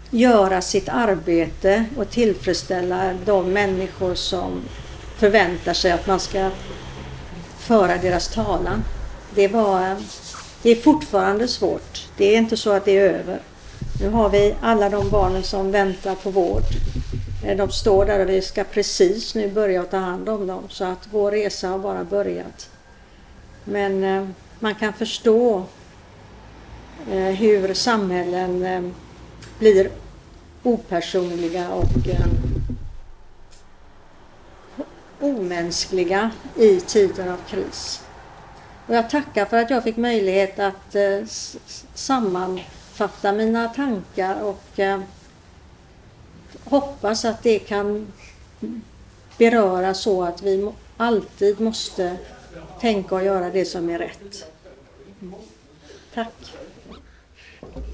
göra 0.09 0.61
sitt 0.61 0.89
arbete 0.89 1.85
och 1.97 2.09
tillfredsställa 2.09 3.13
de 3.25 3.53
människor 3.53 4.15
som 4.15 4.61
förväntar 5.17 5.73
sig 5.73 5.91
att 5.91 6.07
man 6.07 6.19
ska 6.19 6.51
föra 7.69 7.97
deras 7.97 8.27
talan. 8.27 8.83
Det, 9.35 9.47
var, 9.47 9.95
det 10.61 10.69
är 10.69 10.75
fortfarande 10.75 11.47
svårt. 11.47 12.07
Det 12.17 12.35
är 12.35 12.37
inte 12.37 12.57
så 12.57 12.71
att 12.71 12.85
det 12.85 12.97
är 12.97 13.09
över. 13.13 13.39
Nu 14.01 14.09
har 14.09 14.29
vi 14.29 14.55
alla 14.61 14.89
de 14.89 15.09
barnen 15.09 15.43
som 15.43 15.71
väntar 15.71 16.15
på 16.15 16.29
vård. 16.29 16.63
Eh, 17.45 17.57
de 17.57 17.71
står 17.71 18.05
där 18.05 18.19
och 18.19 18.29
vi 18.29 18.41
ska 18.41 18.63
precis 18.63 19.35
nu 19.35 19.49
börja 19.51 19.83
ta 19.83 19.97
hand 19.97 20.29
om 20.29 20.47
dem 20.47 20.63
så 20.69 20.83
att 20.85 21.07
vår 21.11 21.31
resa 21.31 21.67
har 21.67 21.79
bara 21.79 22.03
börjat. 22.03 22.69
Men 23.63 24.03
eh, 24.03 24.27
man 24.59 24.75
kan 24.75 24.93
förstå 24.93 25.63
eh, 27.11 27.17
hur 27.17 27.73
samhällen 27.73 28.93
blir 29.59 29.89
opersonliga 30.63 31.69
och 31.69 32.07
omänskliga 35.19 36.31
i 36.55 36.79
tider 36.79 37.31
av 37.31 37.37
kris. 37.49 38.03
Och 38.87 38.95
jag 38.95 39.09
tackar 39.09 39.45
för 39.45 39.57
att 39.57 39.69
jag 39.69 39.83
fick 39.83 39.97
möjlighet 39.97 40.59
att 40.59 40.95
eh, 40.95 41.19
sammanfatta 41.93 43.31
mina 43.31 43.67
tankar 43.67 44.41
och 44.41 44.79
eh, 44.79 44.99
hoppas 46.63 47.25
att 47.25 47.43
det 47.43 47.59
kan 47.59 48.07
beröra 49.37 49.93
så 49.93 50.23
att 50.23 50.43
vi 50.43 50.71
alltid 50.97 51.59
måste 51.59 52.17
tänka 52.81 53.15
och 53.15 53.23
göra 53.23 53.49
det 53.49 53.65
som 53.65 53.89
är 53.89 53.99
rätt. 53.99 54.45
Tack. 56.13 56.53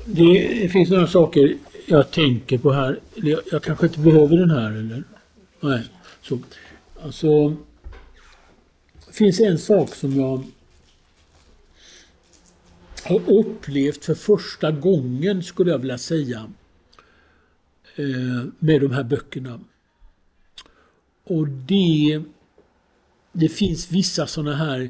Det 0.05 0.69
finns 0.71 0.89
några 0.89 1.07
saker 1.07 1.57
jag 1.85 2.11
tänker 2.11 2.57
på 2.57 2.71
här. 2.71 2.99
Jag, 3.15 3.39
jag 3.51 3.63
kanske 3.63 3.85
inte 3.85 3.99
behöver 3.99 4.37
den 4.37 4.49
här 4.49 4.71
eller? 4.71 5.03
Nej. 5.59 5.81
Så. 6.21 6.39
Alltså, 7.05 7.49
det 9.07 9.13
finns 9.13 9.39
en 9.39 9.59
sak 9.59 9.95
som 9.95 10.15
jag 10.15 10.43
har 13.03 13.29
upplevt 13.39 14.05
för 14.05 14.15
första 14.15 14.71
gången 14.71 15.43
skulle 15.43 15.71
jag 15.71 15.79
vilja 15.79 15.97
säga 15.97 16.51
eh, 17.95 18.45
med 18.59 18.81
de 18.81 18.91
här 18.91 19.03
böckerna. 19.03 19.59
Och 21.23 21.47
det, 21.47 22.23
det 23.31 23.49
finns 23.49 23.91
vissa 23.91 24.27
sådana 24.27 24.55
här 24.55 24.89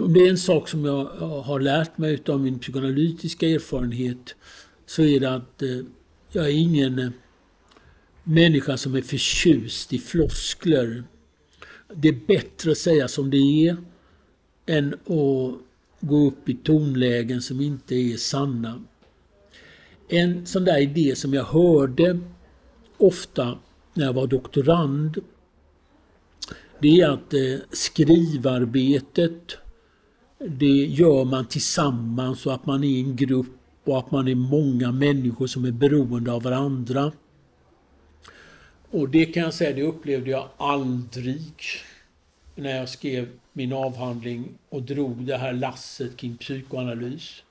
om 0.00 0.12
det 0.12 0.20
är 0.20 0.30
en 0.30 0.38
sak 0.38 0.68
som 0.68 0.84
jag 0.84 1.04
har 1.42 1.60
lärt 1.60 1.98
mig 1.98 2.14
utav 2.14 2.40
min 2.40 2.58
psykoanalytiska 2.58 3.48
erfarenhet 3.48 4.34
så 4.86 5.02
är 5.02 5.20
det 5.20 5.34
att 5.34 5.62
eh, 5.62 5.80
jag 6.32 6.44
är 6.44 6.52
ingen 6.52 7.12
människa 8.28 8.76
som 8.76 8.94
är 8.94 9.02
förtjust 9.02 9.92
i 9.92 9.98
floskler. 9.98 11.04
Det 11.94 12.08
är 12.08 12.20
bättre 12.26 12.70
att 12.70 12.78
säga 12.78 13.08
som 13.08 13.30
det 13.30 13.66
är 13.68 13.76
än 14.66 14.94
att 14.94 15.60
gå 16.00 16.26
upp 16.26 16.48
i 16.48 16.54
tonlägen 16.54 17.42
som 17.42 17.60
inte 17.60 17.94
är 17.94 18.16
sanna. 18.16 18.82
En 20.08 20.46
sån 20.46 20.64
där 20.64 20.78
idé 20.78 21.16
som 21.16 21.34
jag 21.34 21.44
hörde 21.44 22.20
ofta 22.96 23.58
när 23.94 24.04
jag 24.04 24.12
var 24.12 24.26
doktorand 24.26 25.20
det 26.78 27.00
är 27.00 27.08
att 27.08 27.34
eh, 27.34 27.58
skrivarbetet 27.72 29.56
det 30.38 30.86
gör 30.86 31.24
man 31.24 31.46
tillsammans 31.46 32.46
och 32.46 32.54
att 32.54 32.66
man 32.66 32.84
är 32.84 33.00
en 33.00 33.16
grupp 33.16 33.46
och 33.84 33.98
att 33.98 34.10
man 34.10 34.28
är 34.28 34.34
många 34.34 34.92
människor 34.92 35.46
som 35.46 35.64
är 35.64 35.70
beroende 35.70 36.32
av 36.32 36.42
varandra. 36.42 37.12
Och 38.90 39.08
det 39.08 39.26
kan 39.26 39.42
jag 39.42 39.54
säga, 39.54 39.76
det 39.76 39.82
upplevde 39.82 40.30
jag 40.30 40.48
aldrig 40.56 41.52
när 42.54 42.76
jag 42.76 42.88
skrev 42.88 43.28
min 43.52 43.72
avhandling 43.72 44.58
och 44.68 44.82
drog 44.82 45.24
det 45.24 45.36
här 45.36 45.52
lasset 45.52 46.16
kring 46.16 46.36
psykoanalys. 46.36 47.42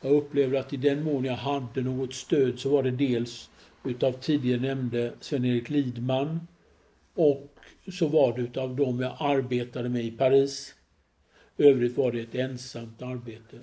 Jag 0.00 0.12
upplevde 0.12 0.60
att 0.60 0.72
i 0.72 0.76
den 0.76 1.04
mån 1.04 1.24
jag 1.24 1.34
hade 1.34 1.80
något 1.80 2.14
stöd 2.14 2.58
så 2.58 2.68
var 2.68 2.82
det 2.82 2.90
dels 2.90 3.50
utav 3.84 4.12
tidigare 4.12 4.60
nämnde 4.60 5.12
Sven-Erik 5.20 5.70
Lidman 5.70 6.40
och 7.14 7.54
så 7.92 8.08
var 8.08 8.36
det 8.36 8.42
utav 8.42 8.76
dem 8.76 9.00
jag 9.00 9.16
arbetade 9.18 9.88
med 9.88 10.04
i 10.04 10.10
Paris. 10.10 10.74
Övrigt 11.58 11.96
var 11.96 12.12
det 12.12 12.20
ett 12.20 12.34
ensamt 12.34 13.02
arbete. 13.02 13.58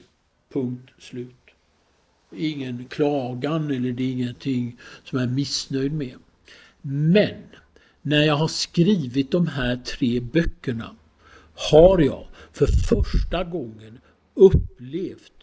Punkt 0.53 0.91
slut. 0.99 1.36
Ingen 2.36 2.86
klagan 2.86 3.72
eller 3.72 3.91
det 3.91 4.03
är 4.03 4.11
ingenting 4.11 4.78
som 5.03 5.20
jag 5.20 5.30
är 5.30 5.34
missnöjd 5.34 5.93
med. 5.93 6.16
Men 6.88 7.36
när 8.02 8.24
jag 8.24 8.36
har 8.36 8.48
skrivit 8.48 9.32
de 9.32 9.48
här 9.48 9.76
tre 9.76 10.20
böckerna 10.20 10.96
har 11.72 12.00
jag 12.00 12.28
för 12.54 12.68
första 12.68 13.44
gången 13.44 14.00
upplevt 14.34 15.34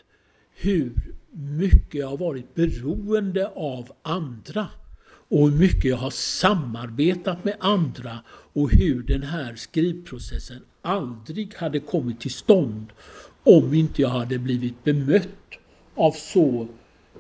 hur 0.54 0.92
mycket 1.32 1.94
jag 1.94 2.08
har 2.08 2.16
varit 2.16 2.54
beroende 2.54 3.48
av 3.48 3.92
andra 4.02 4.66
och 5.28 5.50
hur 5.50 5.58
mycket 5.58 5.84
jag 5.84 5.96
har 5.96 6.10
samarbetat 6.10 7.44
med 7.44 7.56
andra 7.60 8.18
och 8.28 8.70
hur 8.70 9.02
den 9.02 9.22
här 9.22 9.54
skrivprocessen 9.54 10.62
aldrig 10.82 11.54
hade 11.54 11.80
kommit 11.80 12.20
till 12.20 12.34
stånd 12.34 12.86
om 13.42 13.74
inte 13.74 14.02
jag 14.02 14.08
hade 14.08 14.38
blivit 14.38 14.84
bemött 14.84 15.28
av 15.94 16.12
så 16.12 16.68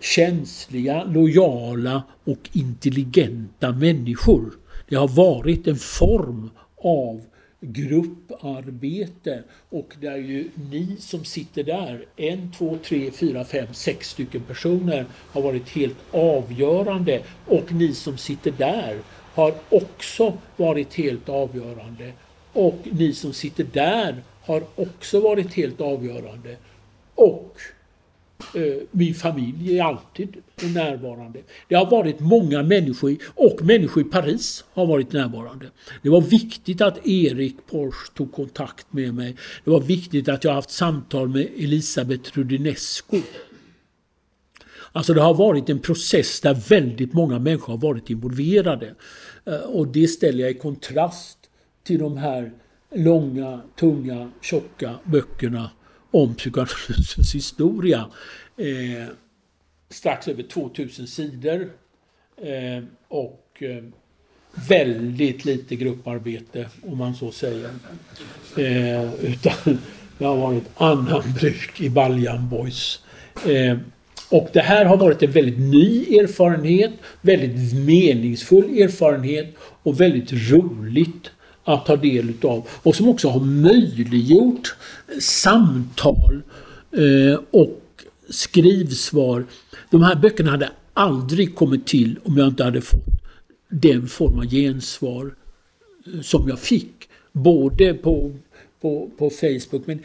känsliga, 0.02 1.04
lojala 1.04 2.02
och 2.24 2.50
intelligenta 2.52 3.72
människor. 3.72 4.52
Det 4.88 4.96
har 4.96 5.08
varit 5.08 5.66
en 5.66 5.76
form 5.76 6.50
av 6.76 7.20
grupparbete 7.60 9.42
och 9.70 9.96
det 10.00 10.06
är 10.06 10.16
ju 10.16 10.48
ni 10.70 10.96
som 10.98 11.24
sitter 11.24 11.64
där, 11.64 12.04
en, 12.16 12.52
två, 12.52 12.78
tre, 12.84 13.10
fyra, 13.10 13.44
fem, 13.44 13.66
sex 13.72 14.10
stycken 14.10 14.40
personer 14.40 15.06
har 15.12 15.42
varit 15.42 15.68
helt 15.68 15.98
avgörande 16.10 17.22
och 17.46 17.72
ni 17.72 17.94
som 17.94 18.18
sitter 18.18 18.50
där 18.50 18.98
har 19.34 19.54
också 19.68 20.38
varit 20.56 20.94
helt 20.94 21.28
avgörande. 21.28 22.12
Och 22.52 22.78
ni 22.92 23.12
som 23.12 23.32
sitter 23.32 23.66
där 23.72 24.22
har 24.42 24.62
också 24.74 25.20
varit 25.20 25.54
helt 25.54 25.80
avgörande. 25.80 26.56
Och 27.14 27.56
Eh, 28.54 28.82
min 28.90 29.14
familj 29.14 29.78
är 29.78 29.84
alltid 29.84 30.36
närvarande. 30.74 31.40
Det 31.68 31.74
har 31.74 31.90
varit 31.90 32.20
många 32.20 32.62
människor, 32.62 33.16
och 33.34 33.62
människor 33.62 34.06
i 34.06 34.10
Paris 34.10 34.64
har 34.72 34.86
varit 34.86 35.12
närvarande. 35.12 35.66
Det 36.02 36.08
var 36.08 36.20
viktigt 36.20 36.80
att 36.80 37.06
Erik 37.06 37.56
Porsche 37.70 38.12
tog 38.14 38.32
kontakt 38.32 38.92
med 38.92 39.14
mig. 39.14 39.36
Det 39.64 39.70
var 39.70 39.80
viktigt 39.80 40.28
att 40.28 40.44
jag 40.44 40.52
haft 40.52 40.70
samtal 40.70 41.28
med 41.28 41.48
Elisabeth 41.56 42.38
Rudinesco. 42.38 43.16
Alltså 44.92 45.14
det 45.14 45.20
har 45.20 45.34
varit 45.34 45.68
en 45.68 45.78
process 45.78 46.40
där 46.40 46.54
väldigt 46.54 47.12
många 47.12 47.38
människor 47.38 47.72
har 47.72 47.80
varit 47.80 48.10
involverade. 48.10 48.94
Eh, 49.44 49.54
och 49.54 49.88
det 49.88 50.08
ställer 50.08 50.42
jag 50.42 50.50
i 50.50 50.54
kontrast 50.54 51.38
till 51.84 51.98
de 51.98 52.16
här 52.16 52.52
långa, 52.94 53.60
tunga, 53.80 54.30
tjocka 54.40 54.94
böckerna 55.04 55.70
om 56.12 56.34
psykoanalysens 56.34 57.34
historia. 57.34 58.06
Eh, 58.56 59.08
strax 59.90 60.28
över 60.28 60.42
2000 60.42 61.06
sidor. 61.06 61.70
Eh, 62.36 62.84
och 63.08 63.48
eh, 63.58 63.84
väldigt 64.68 65.44
lite 65.44 65.76
grupparbete 65.76 66.68
om 66.82 66.98
man 66.98 67.14
så 67.14 67.32
säger. 67.32 67.70
Eh, 68.56 69.14
utan 69.14 69.52
det 70.18 70.24
har 70.24 70.36
varit 70.36 70.64
annan 70.76 71.22
bruk 71.40 71.80
i 71.80 71.90
Baljan 71.90 72.48
Boys. 72.48 73.00
Eh, 73.46 73.78
och 74.28 74.48
det 74.52 74.60
här 74.60 74.84
har 74.84 74.96
varit 74.96 75.22
en 75.22 75.30
väldigt 75.30 75.58
ny 75.58 76.18
erfarenhet, 76.18 76.90
väldigt 77.20 77.74
meningsfull 77.74 78.80
erfarenhet 78.80 79.54
och 79.58 80.00
väldigt 80.00 80.32
roligt 80.32 81.30
att 81.64 81.86
ta 81.86 81.96
del 81.96 82.30
utav. 82.30 82.68
Och 82.82 82.96
som 82.96 83.08
också 83.08 83.28
har 83.28 83.40
möjliggjort 83.40 84.74
samtal 85.20 86.42
eh, 86.90 87.40
och 87.50 88.04
skrivsvar. 88.28 89.44
De 89.90 90.02
här 90.02 90.16
böckerna 90.16 90.50
hade 90.50 90.70
aldrig 90.94 91.54
kommit 91.54 91.86
till 91.86 92.18
om 92.24 92.36
jag 92.36 92.48
inte 92.48 92.64
hade 92.64 92.80
fått 92.80 93.06
den 93.68 94.06
form 94.08 94.38
av 94.38 94.46
gensvar 94.46 95.34
eh, 96.06 96.20
som 96.20 96.48
jag 96.48 96.58
fick. 96.58 97.08
Både 97.32 97.94
på, 97.94 98.32
på, 98.80 99.10
på 99.18 99.30
Facebook 99.30 99.86
men 99.86 100.00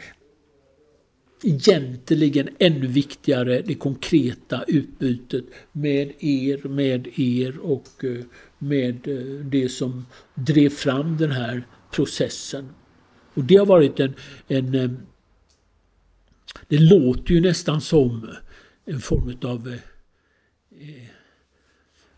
egentligen 1.42 2.48
ännu 2.58 2.86
viktigare 2.86 3.62
det 3.62 3.74
konkreta 3.74 4.64
utbytet 4.68 5.44
med 5.72 6.12
er, 6.18 6.68
med 6.68 7.08
er 7.18 7.58
och 7.58 8.04
eh, 8.04 8.24
med 8.58 9.08
eh, 9.08 9.44
det 9.44 9.68
som 9.68 10.06
drev 10.34 10.70
fram 10.70 11.16
den 11.16 11.30
här 11.32 11.66
processen. 11.90 12.68
Och 13.34 13.44
det 13.44 13.56
har 13.56 13.66
varit 13.66 14.00
en, 14.00 14.14
en 14.48 14.74
eh, 14.74 14.90
det 16.68 16.78
låter 16.78 17.34
ju 17.34 17.40
nästan 17.40 17.80
som 17.80 18.30
en 18.84 19.00
form 19.00 19.38
av 19.42 19.68
eh, 19.68 19.74
eh 20.70 21.08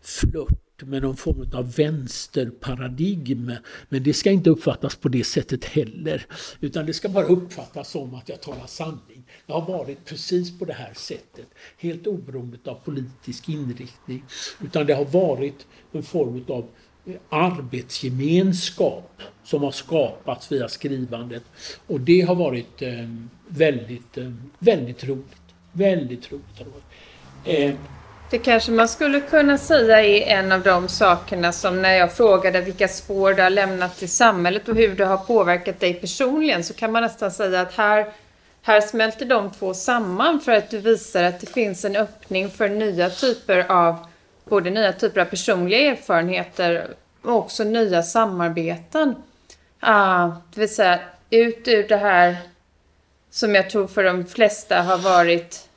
flört 0.01 0.60
med 0.85 1.01
någon 1.01 1.17
form 1.17 1.51
av 1.53 1.75
vänsterparadigm. 1.75 3.51
Men 3.89 4.03
det 4.03 4.13
ska 4.13 4.31
inte 4.31 4.49
uppfattas 4.49 4.95
på 4.95 5.09
det 5.09 5.23
sättet 5.23 5.65
heller. 5.65 6.25
Utan 6.59 6.85
det 6.85 6.93
ska 6.93 7.09
bara 7.09 7.25
uppfattas 7.25 7.89
som 7.89 8.15
att 8.15 8.29
jag 8.29 8.41
talar 8.41 8.67
sanning. 8.67 9.23
Det 9.45 9.53
har 9.53 9.61
varit 9.61 10.05
precis 10.05 10.59
på 10.59 10.65
det 10.65 10.73
här 10.73 10.93
sättet. 10.93 11.45
Helt 11.77 12.07
oberoende 12.07 12.57
av 12.65 12.75
politisk 12.75 13.49
inriktning. 13.49 14.23
Utan 14.63 14.85
det 14.85 14.93
har 14.93 15.05
varit 15.05 15.67
en 15.91 16.03
form 16.03 16.45
av 16.47 16.67
eh, 17.05 17.15
arbetsgemenskap 17.29 19.21
som 19.43 19.63
har 19.63 19.71
skapats 19.71 20.51
via 20.51 20.69
skrivandet. 20.69 21.43
Och 21.87 21.99
det 21.99 22.21
har 22.21 22.35
varit 22.35 22.81
eh, 22.81 23.09
väldigt, 23.47 24.17
eh, 24.17 24.31
väldigt, 24.59 25.03
roligt. 25.03 25.25
väldigt 25.71 26.31
roligt. 26.31 26.61
Väldigt 26.61 26.61
roligt. 26.61 26.83
Eh, 27.45 27.75
det 28.31 28.37
kanske 28.37 28.71
man 28.71 28.87
skulle 28.87 29.19
kunna 29.19 29.57
säga 29.57 30.01
är 30.03 30.21
en 30.21 30.51
av 30.51 30.61
de 30.61 30.87
sakerna 30.87 31.51
som 31.51 31.81
när 31.81 31.93
jag 31.93 32.13
frågade 32.13 32.61
vilka 32.61 32.87
spår 32.87 33.33
du 33.33 33.41
har 33.41 33.49
lämnat 33.49 33.97
till 33.97 34.09
samhället 34.09 34.69
och 34.69 34.75
hur 34.75 34.95
det 34.95 35.05
har 35.05 35.17
påverkat 35.17 35.79
dig 35.79 35.93
personligen 35.93 36.63
så 36.63 36.73
kan 36.73 36.91
man 36.91 37.03
nästan 37.03 37.31
säga 37.31 37.61
att 37.61 37.73
här, 37.73 38.11
här 38.61 38.81
smälter 38.81 39.25
de 39.25 39.51
två 39.51 39.73
samman 39.73 40.39
för 40.39 40.51
att 40.51 40.69
du 40.69 40.77
visar 40.77 41.23
att 41.23 41.39
det 41.39 41.47
finns 41.49 41.85
en 41.85 41.95
öppning 41.95 42.49
för 42.49 42.69
nya 42.69 43.09
typer 43.09 43.71
av 43.71 44.07
både 44.43 44.69
nya 44.69 44.93
typer 44.93 45.21
av 45.21 45.25
personliga 45.25 45.91
erfarenheter 45.91 46.87
och 47.21 47.35
också 47.35 47.63
nya 47.63 48.03
samarbeten. 48.03 49.09
Uh, 49.87 50.33
det 50.53 50.59
vill 50.59 50.75
säga 50.75 50.99
ut 51.29 51.67
ur 51.67 51.87
det 51.87 51.97
här 51.97 52.37
som 53.29 53.55
jag 53.55 53.69
tror 53.69 53.87
för 53.87 54.03
de 54.03 54.25
flesta 54.25 54.81
har 54.81 54.97
varit 54.97 55.67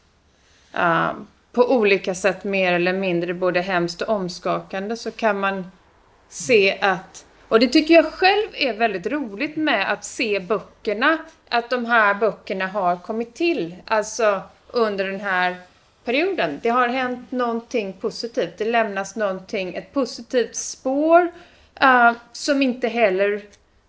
uh, 0.76 1.12
på 1.54 1.72
olika 1.76 2.14
sätt 2.14 2.44
mer 2.44 2.72
eller 2.72 2.92
mindre 2.92 3.34
både 3.34 3.60
hemskt 3.60 4.02
och 4.02 4.08
omskakande 4.08 4.96
så 4.96 5.10
kan 5.10 5.40
man 5.40 5.70
se 6.28 6.78
att 6.80 7.26
och 7.48 7.60
det 7.60 7.68
tycker 7.68 7.94
jag 7.94 8.12
själv 8.12 8.48
är 8.52 8.72
väldigt 8.72 9.06
roligt 9.06 9.56
med 9.56 9.92
att 9.92 10.04
se 10.04 10.40
böckerna, 10.40 11.18
att 11.48 11.70
de 11.70 11.84
här 11.86 12.14
böckerna 12.14 12.66
har 12.66 12.96
kommit 12.96 13.34
till, 13.34 13.76
alltså 13.84 14.42
under 14.68 15.04
den 15.04 15.20
här 15.20 15.56
perioden. 16.04 16.60
Det 16.62 16.68
har 16.68 16.88
hänt 16.88 17.32
någonting 17.32 17.92
positivt, 17.92 18.58
det 18.58 18.64
lämnas 18.64 19.16
någonting, 19.16 19.74
ett 19.74 19.92
positivt 19.92 20.56
spår 20.56 21.32
uh, 21.82 22.12
som 22.32 22.62
inte 22.62 22.88
heller, 22.88 23.42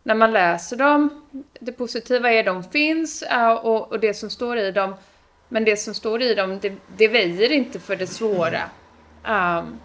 när 0.04 0.16
man 0.16 0.34
läser 0.34 0.78
dem, 0.78 1.26
det 1.60 1.72
positiva 1.72 2.32
är 2.32 2.40
att 2.40 2.46
de 2.46 2.64
finns 2.64 3.24
uh, 3.32 3.52
och, 3.52 3.92
och 3.92 4.00
det 4.00 4.14
som 4.14 4.30
står 4.30 4.58
i 4.58 4.72
dem 4.72 4.96
men 5.50 5.66
det 5.66 5.80
som 5.80 5.94
står 5.94 6.22
i 6.22 6.36
dem, 6.36 6.60
det, 6.62 6.74
det 6.98 7.08
väjer 7.08 7.52
inte 7.52 7.80
för 7.80 7.96
det 7.96 8.08
svåra. 8.08 8.62
Um, 9.28 9.80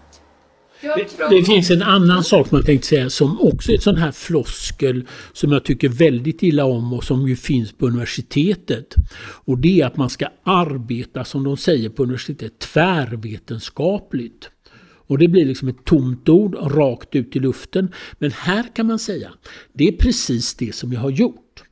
det, 0.81 1.05
tror... 1.05 1.31
det, 1.31 1.45
finns 1.45 1.71
en 1.71 1.83
annan 1.83 2.25
sak 2.25 2.51
man 2.51 2.65
tänkte 2.65 2.89
säga 2.89 3.11
som 3.11 3.41
också 3.41 3.73
är 3.73 3.77
ett 3.77 3.83
sån 3.83 3.97
här 3.97 4.13
floskel 4.13 5.07
som 5.33 5.53
jag 5.53 5.65
tycker 5.65 5.89
väldigt 5.89 6.43
illa 6.43 6.65
om 6.65 6.93
och 6.93 7.05
som 7.05 7.29
ju 7.29 7.37
finns 7.37 7.73
på 7.73 7.87
universitetet. 7.87 8.95
Och 9.21 9.59
det 9.59 9.81
är 9.81 9.87
att 9.87 9.97
man 9.97 10.11
ska 10.11 10.27
arbeta, 10.43 11.25
som 11.25 11.45
de 11.45 11.57
säger 11.57 11.89
på 11.89 12.03
universitetet, 12.03 12.59
tvärvetenskapligt. 12.59 14.51
Och 15.11 15.19
det 15.19 15.29
blir 15.29 15.45
liksom 15.45 15.69
ett 15.69 15.85
tomt 15.85 16.29
ord 16.29 16.55
rakt 16.55 17.15
ut 17.15 17.37
i 17.37 17.39
luften. 17.39 17.93
Men 18.19 18.31
här 18.31 18.65
kan 18.75 18.87
man 18.87 18.99
säga, 18.99 19.31
det 19.73 19.89
är 19.89 19.93
precis 19.93 20.55
det 20.55 20.75
som 20.75 20.93
jag 20.93 21.01
har 21.01 21.11
gjort. 21.11 21.63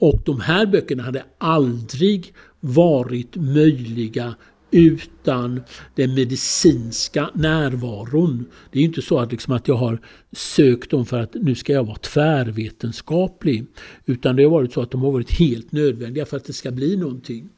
Och 0.00 0.22
de 0.24 0.40
här 0.40 0.66
böckerna 0.66 1.02
hade 1.02 1.24
aldrig 1.38 2.32
varit 2.60 3.36
möjliga 3.36 4.34
utan 4.70 5.60
den 5.94 6.14
medicinska 6.14 7.30
närvaron. 7.34 8.44
Det 8.72 8.78
är 8.78 8.84
inte 8.84 9.02
så 9.02 9.18
att, 9.18 9.32
liksom 9.32 9.52
att 9.52 9.68
jag 9.68 9.74
har 9.74 10.00
sökt 10.32 10.90
dem 10.90 11.06
för 11.06 11.18
att 11.18 11.34
nu 11.34 11.54
ska 11.54 11.72
jag 11.72 11.84
vara 11.84 11.96
tvärvetenskaplig. 11.96 13.66
Utan 14.06 14.36
det 14.36 14.42
har 14.42 14.50
varit 14.50 14.72
så 14.72 14.80
att 14.80 14.90
de 14.90 15.02
har 15.02 15.12
varit 15.12 15.30
helt 15.30 15.72
nödvändiga 15.72 16.26
för 16.26 16.36
att 16.36 16.44
det 16.44 16.52
ska 16.52 16.70
bli 16.70 16.96
någonting. 16.96 17.48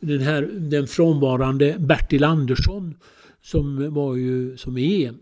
Den, 0.00 0.20
här, 0.20 0.42
den 0.42 0.86
frånvarande 0.86 1.76
Bertil 1.78 2.24
Andersson 2.24 2.94
som, 3.42 3.94
var 3.94 4.16
ju, 4.16 4.56
som 4.56 4.78
är 4.78 5.14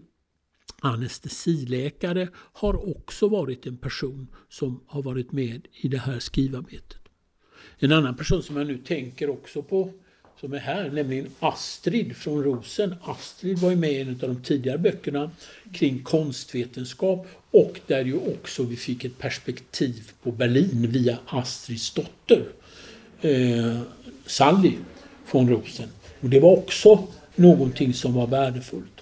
anestesiläkare 0.80 2.28
har 2.34 2.96
också 2.96 3.28
varit 3.28 3.66
en 3.66 3.76
person 3.76 4.26
som 4.48 4.80
har 4.86 5.02
varit 5.02 5.32
med 5.32 5.66
i 5.80 5.88
det 5.88 5.98
här 5.98 6.18
skrivarbetet. 6.18 7.07
En 7.78 7.92
annan 7.92 8.16
person 8.16 8.42
som 8.42 8.56
jag 8.56 8.66
nu 8.66 8.78
tänker 8.78 9.30
också 9.30 9.62
på 9.62 9.92
som 10.40 10.52
är 10.52 10.58
här, 10.58 10.90
nämligen 10.90 11.26
Astrid 11.40 12.16
från 12.16 12.44
Rosen. 12.44 12.94
Astrid 13.02 13.58
var 13.58 13.70
ju 13.70 13.76
med 13.76 13.92
i 13.92 14.00
en 14.00 14.08
av 14.08 14.16
de 14.16 14.42
tidigare 14.42 14.78
böckerna 14.78 15.30
kring 15.72 16.02
konstvetenskap 16.02 17.26
och 17.50 17.80
där 17.86 18.04
ju 18.04 18.16
också 18.16 18.62
vi 18.62 18.76
fick 18.76 19.04
ett 19.04 19.18
perspektiv 19.18 20.10
på 20.22 20.32
Berlin 20.32 20.90
via 20.90 21.18
Astrids 21.26 21.90
dotter 21.90 22.44
eh, 23.20 23.80
Sally 24.26 24.72
från 25.26 25.48
Rosen. 25.48 25.88
Och 26.20 26.28
det 26.28 26.40
var 26.40 26.52
också 26.52 27.08
någonting 27.34 27.94
som 27.94 28.14
var 28.14 28.26
värdefullt 28.26 28.97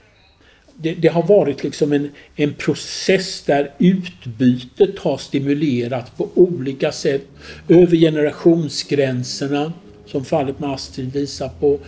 det, 0.79 0.95
det, 0.95 1.09
har 1.09 1.22
varit 1.22 1.64
liksom 1.64 1.93
en, 1.93 2.11
en 2.37 2.55
process 2.55 3.43
där 3.43 3.72
utbytet 3.79 4.99
har 4.99 5.16
stimulerats 5.16 6.11
på 6.11 6.29
olika 6.35 6.93
sätt. 6.93 7.22
Över 7.68 7.97
generationsgränserna, 7.97 9.72
som 10.07 10.24
fallet 10.24 10.61
med 10.61 10.70
Astrid 10.70 11.12
visar 11.12 11.51
på, 11.61 11.79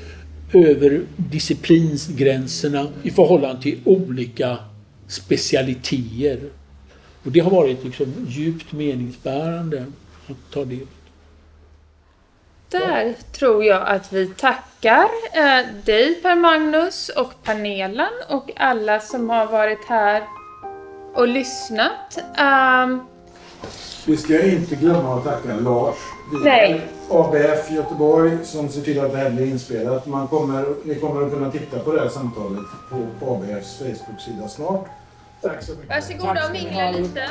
över 0.53 1.03
disciplinsgränserna 1.16 2.89
i 3.03 3.11
förhållande 3.11 3.62
till 3.62 3.78
olika 3.84 4.59
specialiteter. 5.09 6.49
Och 7.22 7.32
det 7.32 7.41
har 7.41 7.51
varit 7.51 7.84
liksom 7.84 8.26
djupt 8.28 8.72
meningsbärande 8.72 9.86
att 10.26 10.53
ta 10.53 10.64
del. 10.64 10.86
Där 12.70 13.14
tror 13.32 13.64
jag 13.64 13.89
att 13.89 14.12
vi 14.12 14.26
tackar 14.81 15.09
eh, 15.33 15.66
dig 15.85 16.14
Per-Magnus 16.22 17.09
och 17.09 17.33
panelen 17.45 18.12
och 18.29 18.51
alla 18.57 19.01
som 19.01 19.31
har 19.31 19.47
varit 19.47 19.85
här 19.89 20.22
och 21.14 21.29
lyssnat. 21.29 22.18
Um... 22.85 23.07
Vi 24.07 24.16
ska 24.16 24.43
inte 24.43 24.74
glömma 24.74 25.16
att 25.16 25.24
tacka 25.24 25.57
Lars 25.57 25.97
Nej. 26.45 26.81
ABF 27.11 27.70
Göteborg 27.70 28.39
som 28.45 28.68
ser 28.68 28.81
till 28.81 29.01
att 29.01 29.12
det 29.12 29.18
här 29.18 29.31
blir 29.31 29.47
inspelat. 29.47 30.07
Man 30.07 30.29
kommer, 30.29 30.66
ni 30.85 30.95
kommer 30.95 31.26
att 31.26 31.33
kunna 31.33 31.51
titta 31.51 31.79
på 31.79 31.93
det 31.93 32.01
här 32.01 32.09
samtalet 32.09 32.64
på, 32.91 33.07
på 33.20 33.35
ABFs 33.35 33.79
Facebook-sida 33.79 34.49
snart. 34.49 34.87
Tack 35.41 35.62
så 35.62 35.72
mycket. 35.72 35.89
Varsågoda 35.89 36.47
och 36.47 36.53
mingla 36.53 36.91
lite. 36.91 37.29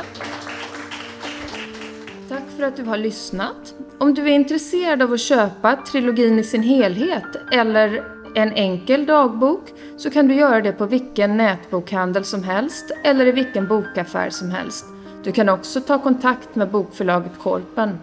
Tack 2.29 2.43
för 2.57 2.63
att 2.63 2.75
du 2.75 2.83
har 2.83 2.97
lyssnat. 2.97 3.73
Om 3.99 4.13
du 4.13 4.21
är 4.21 4.33
intresserad 4.33 5.01
av 5.01 5.13
att 5.13 5.19
köpa 5.19 5.75
trilogin 5.75 6.39
i 6.39 6.43
sin 6.43 6.63
helhet 6.63 7.51
eller 7.51 8.03
en 8.35 8.53
enkel 8.53 9.05
dagbok 9.05 9.73
så 9.97 10.09
kan 10.09 10.27
du 10.27 10.35
göra 10.35 10.61
det 10.61 10.71
på 10.71 10.85
vilken 10.85 11.37
nätbokhandel 11.37 12.25
som 12.25 12.43
helst 12.43 12.91
eller 13.03 13.25
i 13.25 13.31
vilken 13.31 13.67
bokaffär 13.67 14.29
som 14.29 14.51
helst. 14.51 14.85
Du 15.23 15.31
kan 15.31 15.49
också 15.49 15.81
ta 15.81 15.99
kontakt 15.99 16.55
med 16.55 16.69
bokförlaget 16.69 17.39
Korpen 17.39 17.99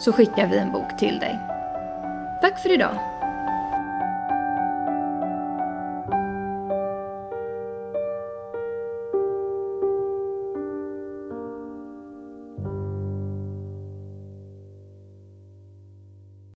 så 0.00 0.12
skickar 0.12 0.48
vi 0.48 0.58
en 0.58 0.72
bok 0.72 0.98
till 0.98 1.18
dig. 1.18 1.38
Tack 2.42 2.62
för 2.62 2.72
idag! 2.72 3.11